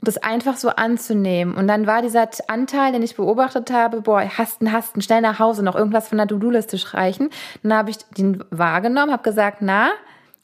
das 0.00 0.18
einfach 0.18 0.56
so 0.56 0.70
anzunehmen. 0.70 1.54
Und 1.54 1.68
dann 1.68 1.86
war 1.86 2.02
dieser 2.02 2.28
Anteil, 2.48 2.90
den 2.90 3.04
ich 3.04 3.14
beobachtet 3.14 3.70
habe, 3.70 4.00
boah, 4.00 4.22
hasten, 4.22 4.72
hasten, 4.72 5.00
schnell 5.00 5.20
nach 5.20 5.38
Hause, 5.38 5.62
noch 5.62 5.76
irgendwas 5.76 6.08
von 6.08 6.18
der 6.18 6.26
To-Do-Liste 6.26 6.76
streichen. 6.76 7.30
Dann 7.62 7.72
habe 7.72 7.90
ich 7.90 7.98
den 8.16 8.42
wahrgenommen, 8.50 9.12
habe 9.12 9.22
gesagt, 9.22 9.58
na, 9.60 9.90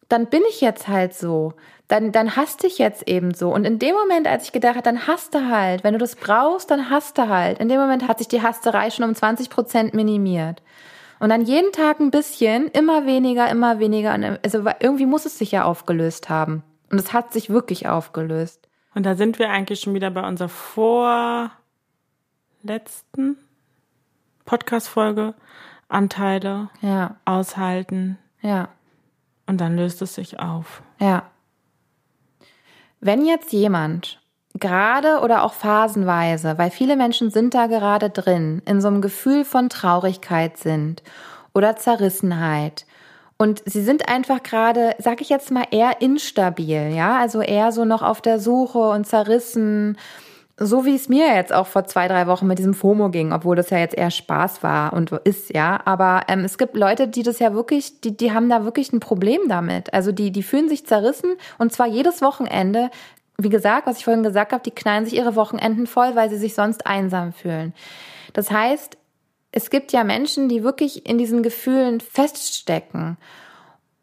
dann 0.08 0.26
bin 0.26 0.42
ich 0.48 0.60
jetzt 0.60 0.86
halt 0.86 1.14
so. 1.14 1.54
Dann, 1.88 2.12
dann 2.12 2.36
hast 2.36 2.64
ich 2.64 2.78
jetzt 2.78 3.06
eben 3.08 3.34
so. 3.34 3.52
Und 3.52 3.66
in 3.66 3.78
dem 3.78 3.94
Moment, 3.94 4.26
als 4.26 4.44
ich 4.44 4.52
gedacht 4.52 4.76
habe, 4.76 4.84
dann 4.84 5.06
hast 5.06 5.34
du 5.34 5.50
halt. 5.50 5.84
Wenn 5.84 5.92
du 5.92 5.98
das 5.98 6.16
brauchst, 6.16 6.70
dann 6.70 6.88
hast 6.88 7.18
du 7.18 7.28
halt. 7.28 7.58
In 7.58 7.68
dem 7.68 7.78
Moment 7.78 8.08
hat 8.08 8.18
sich 8.18 8.28
die 8.28 8.42
Hasterei 8.42 8.90
schon 8.90 9.04
um 9.04 9.14
20 9.14 9.50
Prozent 9.50 9.92
minimiert. 9.92 10.62
Und 11.20 11.28
dann 11.28 11.42
jeden 11.42 11.72
Tag 11.72 12.00
ein 12.00 12.10
bisschen, 12.10 12.68
immer 12.68 13.06
weniger, 13.06 13.48
immer 13.50 13.78
weniger. 13.78 14.12
Also 14.42 14.64
irgendwie 14.80 15.06
muss 15.06 15.26
es 15.26 15.38
sich 15.38 15.52
ja 15.52 15.64
aufgelöst 15.64 16.28
haben. 16.30 16.62
Und 16.90 16.98
es 16.98 17.12
hat 17.12 17.32
sich 17.32 17.50
wirklich 17.50 17.86
aufgelöst. 17.88 18.68
Und 18.94 19.04
da 19.04 19.14
sind 19.14 19.38
wir 19.38 19.50
eigentlich 19.50 19.80
schon 19.80 19.94
wieder 19.94 20.10
bei 20.10 20.26
unserer 20.26 20.48
vorletzten 20.48 21.50
Podcast-Folge. 24.44 25.34
Anteile 25.88 26.70
ja. 26.80 27.16
aushalten. 27.24 28.18
Ja. 28.40 28.68
Und 29.46 29.60
dann 29.60 29.76
löst 29.76 30.02
es 30.02 30.14
sich 30.14 30.40
auf. 30.40 30.82
Ja. 30.98 31.30
Wenn 33.04 33.26
jetzt 33.26 33.52
jemand 33.52 34.18
gerade 34.58 35.20
oder 35.20 35.42
auch 35.42 35.52
phasenweise, 35.52 36.56
weil 36.56 36.70
viele 36.70 36.96
Menschen 36.96 37.30
sind 37.30 37.52
da 37.52 37.66
gerade 37.66 38.08
drin, 38.08 38.62
in 38.64 38.80
so 38.80 38.88
einem 38.88 39.02
Gefühl 39.02 39.44
von 39.44 39.68
Traurigkeit 39.68 40.56
sind 40.56 41.02
oder 41.52 41.76
Zerrissenheit 41.76 42.86
und 43.36 43.62
sie 43.66 43.82
sind 43.82 44.08
einfach 44.08 44.42
gerade, 44.42 44.96
sag 45.00 45.20
ich 45.20 45.28
jetzt 45.28 45.50
mal, 45.50 45.66
eher 45.70 46.00
instabil, 46.00 46.94
ja, 46.94 47.18
also 47.18 47.42
eher 47.42 47.72
so 47.72 47.84
noch 47.84 48.00
auf 48.00 48.22
der 48.22 48.38
Suche 48.38 48.78
und 48.78 49.06
zerrissen, 49.06 49.98
so 50.56 50.84
wie 50.84 50.94
es 50.94 51.08
mir 51.08 51.34
jetzt 51.34 51.52
auch 51.52 51.66
vor 51.66 51.84
zwei, 51.84 52.06
drei 52.06 52.26
Wochen 52.28 52.46
mit 52.46 52.58
diesem 52.58 52.74
FOMO 52.74 53.10
ging, 53.10 53.32
obwohl 53.32 53.56
das 53.56 53.70
ja 53.70 53.78
jetzt 53.78 53.96
eher 53.96 54.12
Spaß 54.12 54.62
war 54.62 54.92
und 54.92 55.10
ist, 55.24 55.52
ja. 55.52 55.80
Aber 55.84 56.22
ähm, 56.28 56.40
es 56.44 56.58
gibt 56.58 56.76
Leute, 56.76 57.08
die 57.08 57.24
das 57.24 57.40
ja 57.40 57.54
wirklich, 57.54 58.00
die, 58.00 58.16
die 58.16 58.32
haben 58.32 58.48
da 58.48 58.64
wirklich 58.64 58.92
ein 58.92 59.00
Problem 59.00 59.40
damit. 59.48 59.92
Also 59.92 60.12
die, 60.12 60.30
die 60.30 60.44
fühlen 60.44 60.68
sich 60.68 60.86
zerrissen 60.86 61.34
und 61.58 61.72
zwar 61.72 61.88
jedes 61.88 62.22
Wochenende. 62.22 62.90
Wie 63.36 63.48
gesagt, 63.48 63.88
was 63.88 63.98
ich 63.98 64.04
vorhin 64.04 64.22
gesagt 64.22 64.52
habe, 64.52 64.62
die 64.62 64.70
knallen 64.70 65.06
sich 65.06 65.16
ihre 65.16 65.34
Wochenenden 65.34 65.88
voll, 65.88 66.14
weil 66.14 66.30
sie 66.30 66.38
sich 66.38 66.54
sonst 66.54 66.86
einsam 66.86 67.32
fühlen. 67.32 67.74
Das 68.32 68.52
heißt, 68.52 68.96
es 69.50 69.70
gibt 69.70 69.92
ja 69.92 70.04
Menschen, 70.04 70.48
die 70.48 70.62
wirklich 70.62 71.08
in 71.08 71.18
diesen 71.18 71.42
Gefühlen 71.42 72.00
feststecken 72.00 73.16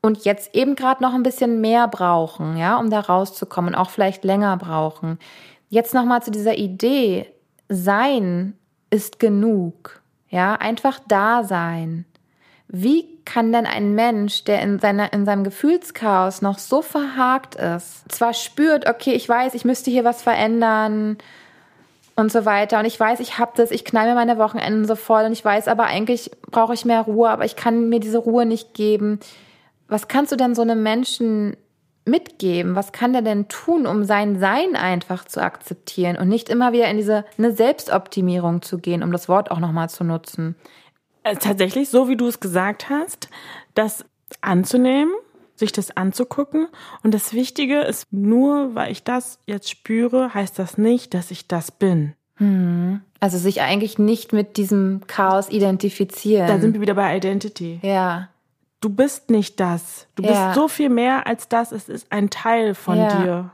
und 0.01 0.25
jetzt 0.25 0.55
eben 0.55 0.75
gerade 0.75 1.03
noch 1.03 1.13
ein 1.13 1.23
bisschen 1.23 1.61
mehr 1.61 1.87
brauchen, 1.87 2.57
ja, 2.57 2.77
um 2.77 2.89
da 2.89 2.99
rauszukommen, 2.99 3.75
auch 3.75 3.89
vielleicht 3.89 4.23
länger 4.23 4.57
brauchen. 4.57 5.19
Jetzt 5.71 5.93
noch 5.93 6.03
mal 6.03 6.21
zu 6.21 6.31
dieser 6.31 6.57
Idee, 6.57 7.27
sein 7.69 8.57
ist 8.89 9.19
genug, 9.19 10.01
ja, 10.27 10.55
einfach 10.55 10.99
da 11.07 11.45
sein. 11.45 12.03
Wie 12.67 13.07
kann 13.23 13.53
denn 13.53 13.65
ein 13.65 13.95
Mensch, 13.95 14.43
der 14.43 14.61
in 14.61 14.79
seiner 14.79 15.13
in 15.13 15.23
seinem 15.23 15.45
Gefühlschaos 15.45 16.41
noch 16.41 16.59
so 16.59 16.81
verhakt 16.81 17.55
ist, 17.55 18.03
zwar 18.11 18.33
spürt, 18.33 18.89
okay, 18.89 19.13
ich 19.13 19.29
weiß, 19.29 19.53
ich 19.53 19.63
müsste 19.63 19.91
hier 19.91 20.03
was 20.03 20.21
verändern, 20.21 21.17
und 22.17 22.33
so 22.33 22.43
weiter. 22.43 22.79
Und 22.79 22.85
ich 22.85 22.99
weiß, 22.99 23.21
ich 23.21 23.37
habe 23.37 23.53
das, 23.55 23.71
ich 23.71 23.85
knall 23.85 24.09
mir 24.09 24.15
meine 24.15 24.37
Wochenenden 24.37 24.85
so 24.85 24.95
voll 24.95 25.23
und 25.23 25.31
ich 25.31 25.43
weiß 25.43 25.69
aber 25.69 25.85
eigentlich 25.85 26.29
brauche 26.51 26.73
ich 26.73 26.83
mehr 26.83 27.01
Ruhe, 27.01 27.29
aber 27.29 27.45
ich 27.45 27.55
kann 27.55 27.87
mir 27.87 28.01
diese 28.01 28.17
Ruhe 28.17 28.45
nicht 28.45 28.73
geben. 28.73 29.21
Was 29.87 30.09
kannst 30.09 30.33
du 30.33 30.35
denn 30.35 30.53
so 30.53 30.61
einem 30.61 30.83
Menschen 30.83 31.55
mitgeben? 32.05 32.75
Was 32.75 32.91
kann 32.91 33.13
der 33.13 33.21
denn 33.21 33.47
tun, 33.47 33.85
um 33.85 34.03
sein 34.03 34.39
Sein 34.39 34.75
einfach 34.75 35.25
zu 35.25 35.41
akzeptieren 35.41 36.17
und 36.17 36.27
nicht 36.27 36.49
immer 36.49 36.73
wieder 36.73 36.89
in 36.89 36.97
diese 36.97 37.25
eine 37.37 37.51
Selbstoptimierung 37.51 38.61
zu 38.61 38.79
gehen, 38.79 39.03
um 39.03 39.11
das 39.11 39.29
Wort 39.29 39.51
auch 39.51 39.59
nochmal 39.59 39.89
zu 39.89 40.03
nutzen? 40.03 40.55
Äh, 41.23 41.35
tatsächlich, 41.35 41.89
so 41.89 42.07
wie 42.07 42.17
du 42.17 42.27
es 42.27 42.39
gesagt 42.39 42.89
hast, 42.89 43.29
das 43.75 44.05
anzunehmen, 44.41 45.13
sich 45.55 45.71
das 45.71 45.95
anzugucken. 45.95 46.67
Und 47.03 47.13
das 47.13 47.33
Wichtige 47.33 47.81
ist, 47.81 48.07
nur 48.11 48.73
weil 48.73 48.91
ich 48.91 49.03
das 49.03 49.39
jetzt 49.45 49.69
spüre, 49.69 50.33
heißt 50.33 50.57
das 50.57 50.77
nicht, 50.77 51.13
dass 51.13 51.31
ich 51.31 51.47
das 51.47 51.71
bin. 51.71 52.13
Hm. 52.37 53.01
Also 53.19 53.37
sich 53.37 53.61
eigentlich 53.61 53.99
nicht 53.99 54.33
mit 54.33 54.57
diesem 54.57 55.01
Chaos 55.05 55.49
identifizieren. 55.49 56.47
Da 56.47 56.59
sind 56.59 56.73
wir 56.73 56.81
wieder 56.81 56.95
bei 56.95 57.15
Identity. 57.15 57.79
Ja. 57.83 58.29
Du 58.81 58.89
bist 58.89 59.29
nicht 59.29 59.59
das. 59.59 60.07
Du 60.15 60.23
ja. 60.23 60.47
bist 60.47 60.55
so 60.55 60.67
viel 60.67 60.89
mehr 60.89 61.27
als 61.27 61.47
das. 61.47 61.71
Es 61.71 61.87
ist 61.87 62.11
ein 62.11 62.31
Teil 62.31 62.73
von 62.73 62.97
ja. 62.97 63.21
dir. 63.21 63.51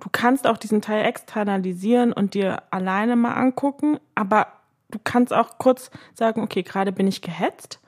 Du 0.00 0.08
kannst 0.10 0.46
auch 0.46 0.58
diesen 0.58 0.82
Teil 0.82 1.04
externalisieren 1.06 2.12
und 2.12 2.34
dir 2.34 2.62
alleine 2.70 3.16
mal 3.16 3.32
angucken, 3.32 3.98
aber 4.14 4.48
du 4.90 4.98
kannst 5.02 5.32
auch 5.32 5.58
kurz 5.58 5.90
sagen, 6.14 6.42
okay, 6.42 6.62
gerade 6.62 6.92
bin 6.92 7.06
ich 7.06 7.22
gehetzt. 7.22 7.80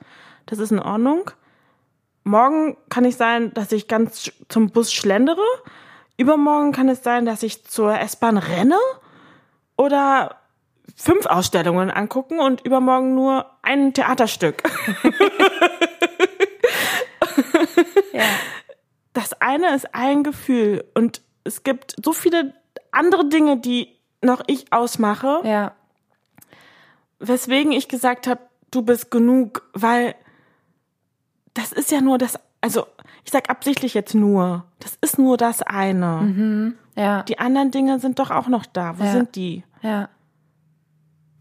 Das 0.45 0.57
ist 0.57 0.71
in 0.71 0.79
Ordnung. 0.79 1.29
Morgen 2.23 2.77
kann 2.89 3.05
es 3.05 3.17
sein, 3.17 3.53
dass 3.53 3.71
ich 3.71 3.87
ganz 3.87 4.31
zum 4.47 4.71
Bus 4.71 4.91
schlendere. 4.91 5.41
Übermorgen 6.17 6.71
kann 6.71 6.89
es 6.89 7.03
sein, 7.03 7.25
dass 7.25 7.43
ich 7.43 7.65
zur 7.65 7.97
S-Bahn 7.99 8.37
renne 8.37 8.77
oder 9.77 10.37
fünf 10.95 11.25
Ausstellungen 11.25 11.91
angucken 11.91 12.39
und 12.39 12.61
übermorgen 12.65 13.15
nur 13.15 13.45
ein 13.61 13.93
Theaterstück. 13.93 14.63
ja. 18.19 18.25
Das 19.13 19.33
eine 19.41 19.73
ist 19.75 19.93
ein 19.95 20.23
Gefühl 20.23 20.85
und 20.93 21.21
es 21.43 21.63
gibt 21.63 21.95
so 22.03 22.13
viele 22.13 22.53
andere 22.91 23.27
Dinge, 23.27 23.57
die 23.57 23.95
noch 24.21 24.43
ich 24.47 24.71
ausmache. 24.71 25.41
Ja. 25.43 25.73
Weswegen 27.19 27.71
ich 27.71 27.89
gesagt 27.89 28.27
habe, 28.27 28.41
du 28.71 28.81
bist 28.83 29.11
genug, 29.11 29.69
weil 29.73 30.15
das 31.53 31.71
ist 31.71 31.91
ja 31.91 32.01
nur 32.01 32.17
das, 32.17 32.39
also 32.61 32.85
ich 33.25 33.31
sag 33.31 33.49
absichtlich 33.49 33.93
jetzt 33.93 34.13
nur, 34.15 34.65
das 34.79 34.97
ist 35.01 35.17
nur 35.17 35.37
das 35.37 35.61
eine. 35.61 36.21
Mhm. 36.21 36.75
Ja. 36.95 37.23
Die 37.23 37.39
anderen 37.39 37.71
Dinge 37.71 37.99
sind 37.99 38.19
doch 38.19 38.31
auch 38.31 38.47
noch 38.47 38.65
da. 38.65 38.97
Wo 38.99 39.03
Ja. 39.03 39.11
sind 39.11 39.35
die? 39.35 39.63
Ja. 39.81 40.09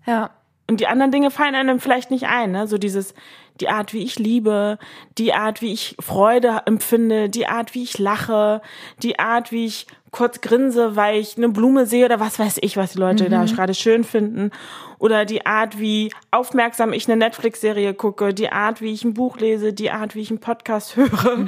Ja. 0.07 0.31
Und 0.71 0.81
die 0.81 0.87
anderen 0.87 1.13
Dinge 1.13 1.31
fallen 1.31 1.55
einem 1.55 1.81
vielleicht 1.81 2.11
nicht 2.11 2.27
ein, 2.27 2.51
ne? 2.53 2.67
So 2.67 2.77
dieses, 2.79 3.15
die 3.61 3.69
Art, 3.69 3.93
wie 3.93 4.03
ich 4.03 4.19
liebe, 4.19 4.79
die 5.17 5.35
Art, 5.35 5.63
wie 5.63 5.73
ich 5.73 5.97
Freude 6.01 6.63
empfinde, 6.67 7.29
die 7.29 7.47
Art, 7.47 7.75
wie 7.75 7.83
ich 7.83 7.99
lache, 7.99 8.63
die 9.03 9.19
Art, 9.19 9.53
wie 9.53 9.67
ich 9.67 9.87
kurz 10.11 10.41
grinse, 10.41 10.97
weil 10.97 11.21
ich 11.21 11.37
eine 11.37 11.49
Blume 11.49 11.87
sehe 11.87 12.07
oder 12.07 12.21
was 12.21 12.39
weiß 12.39 12.59
ich, 12.63 12.77
was 12.77 12.93
die 12.93 12.99
Leute 12.99 13.29
da 13.29 13.45
gerade 13.45 13.75
schön 13.75 14.05
finden. 14.05 14.51
Oder 14.99 15.25
die 15.25 15.47
Art, 15.47 15.79
wie 15.79 16.13
aufmerksam 16.31 16.93
ich 16.93 17.09
eine 17.09 17.17
Netflix-Serie 17.17 17.95
gucke, 17.95 18.35
die 18.35 18.51
Art, 18.51 18.81
wie 18.81 18.93
ich 18.93 19.05
ein 19.05 19.15
Buch 19.15 19.39
lese, 19.39 19.73
die 19.73 19.91
Art, 19.91 20.15
wie 20.15 20.21
ich 20.21 20.31
einen 20.31 20.41
Podcast 20.41 20.97
höre. 20.97 21.47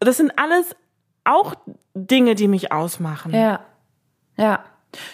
Das 0.00 0.16
sind 0.16 0.38
alles 0.38 0.74
auch 1.24 1.54
Dinge, 1.94 2.34
die 2.34 2.48
mich 2.48 2.72
ausmachen. 2.72 3.34
Ja. 3.34 3.60
Ja. 4.36 4.64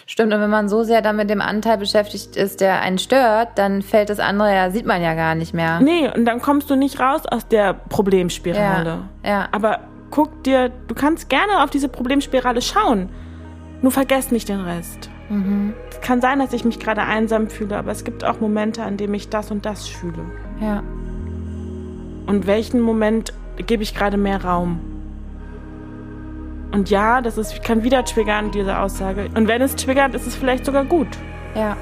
Stimmt, 0.05 0.33
und 0.33 0.41
wenn 0.41 0.49
man 0.49 0.69
so 0.69 0.83
sehr 0.83 1.01
dann 1.01 1.15
mit 1.15 1.29
dem 1.29 1.41
Anteil 1.41 1.77
beschäftigt 1.77 2.35
ist, 2.35 2.61
der 2.61 2.81
einen 2.81 2.97
stört, 2.97 3.49
dann 3.55 3.81
fällt 3.81 4.09
das 4.09 4.19
andere 4.19 4.53
ja, 4.53 4.71
sieht 4.71 4.85
man 4.85 5.01
ja 5.01 5.13
gar 5.13 5.35
nicht 5.35 5.53
mehr. 5.53 5.79
Nee, 5.79 6.09
und 6.13 6.25
dann 6.25 6.41
kommst 6.41 6.69
du 6.69 6.75
nicht 6.75 6.99
raus 6.99 7.25
aus 7.25 7.47
der 7.47 7.73
Problemspirale. 7.73 8.99
Ja, 9.23 9.29
ja. 9.29 9.47
Aber 9.51 9.79
guck 10.11 10.43
dir, 10.43 10.69
du 10.87 10.95
kannst 10.95 11.29
gerne 11.29 11.63
auf 11.63 11.69
diese 11.69 11.89
Problemspirale 11.89 12.61
schauen. 12.61 13.09
Nur 13.81 13.91
vergess 13.91 14.31
nicht 14.31 14.47
den 14.47 14.61
Rest. 14.61 15.09
Mhm. 15.29 15.73
Es 15.89 15.99
kann 16.01 16.21
sein, 16.21 16.39
dass 16.39 16.53
ich 16.53 16.63
mich 16.63 16.79
gerade 16.79 17.01
einsam 17.01 17.49
fühle, 17.49 17.77
aber 17.77 17.91
es 17.91 18.03
gibt 18.03 18.23
auch 18.23 18.39
Momente, 18.39 18.83
an 18.83 18.97
denen 18.97 19.13
ich 19.13 19.29
das 19.29 19.51
und 19.51 19.65
das 19.65 19.87
fühle. 19.87 20.23
Ja. 20.61 20.83
Und 22.25 22.47
welchen 22.47 22.79
Moment 22.79 23.33
gebe 23.57 23.83
ich 23.83 23.95
gerade 23.95 24.17
mehr 24.17 24.43
Raum? 24.43 24.79
Und 26.73 26.89
ja, 26.89 27.21
das 27.21 27.37
ist, 27.37 27.63
kann 27.63 27.83
wieder 27.83 28.03
triggern, 28.03 28.49
diese 28.49 28.79
Aussage. 28.79 29.29
Und 29.35 29.47
wenn 29.47 29.61
es 29.61 29.75
triggert, 29.75 30.15
ist 30.15 30.25
es 30.25 30.35
vielleicht 30.35 30.65
sogar 30.65 30.83
gut. 30.85 31.07
Ja. 31.55 31.77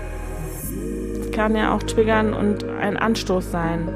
Es 1.21 1.31
kann 1.31 1.55
ja 1.55 1.73
auch 1.73 1.81
triggern 1.81 2.33
und 2.33 2.65
ein 2.81 2.97
Anstoß 2.97 3.51
sein. 3.51 3.87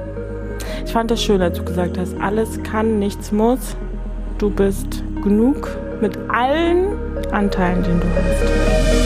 Ich 0.85 0.93
fand 0.93 1.11
das 1.11 1.21
schön, 1.21 1.41
als 1.41 1.57
du 1.57 1.65
gesagt 1.65 1.97
hast, 1.97 2.15
alles 2.21 2.63
kann, 2.63 2.97
nichts 2.97 3.33
muss. 3.33 3.75
Du 4.37 4.49
bist 4.49 5.03
genug 5.21 5.69
mit 5.99 6.17
allen 6.29 6.97
Anteilen, 7.31 7.83
den 7.83 7.99
du 7.99 8.07
hast. 8.07 9.04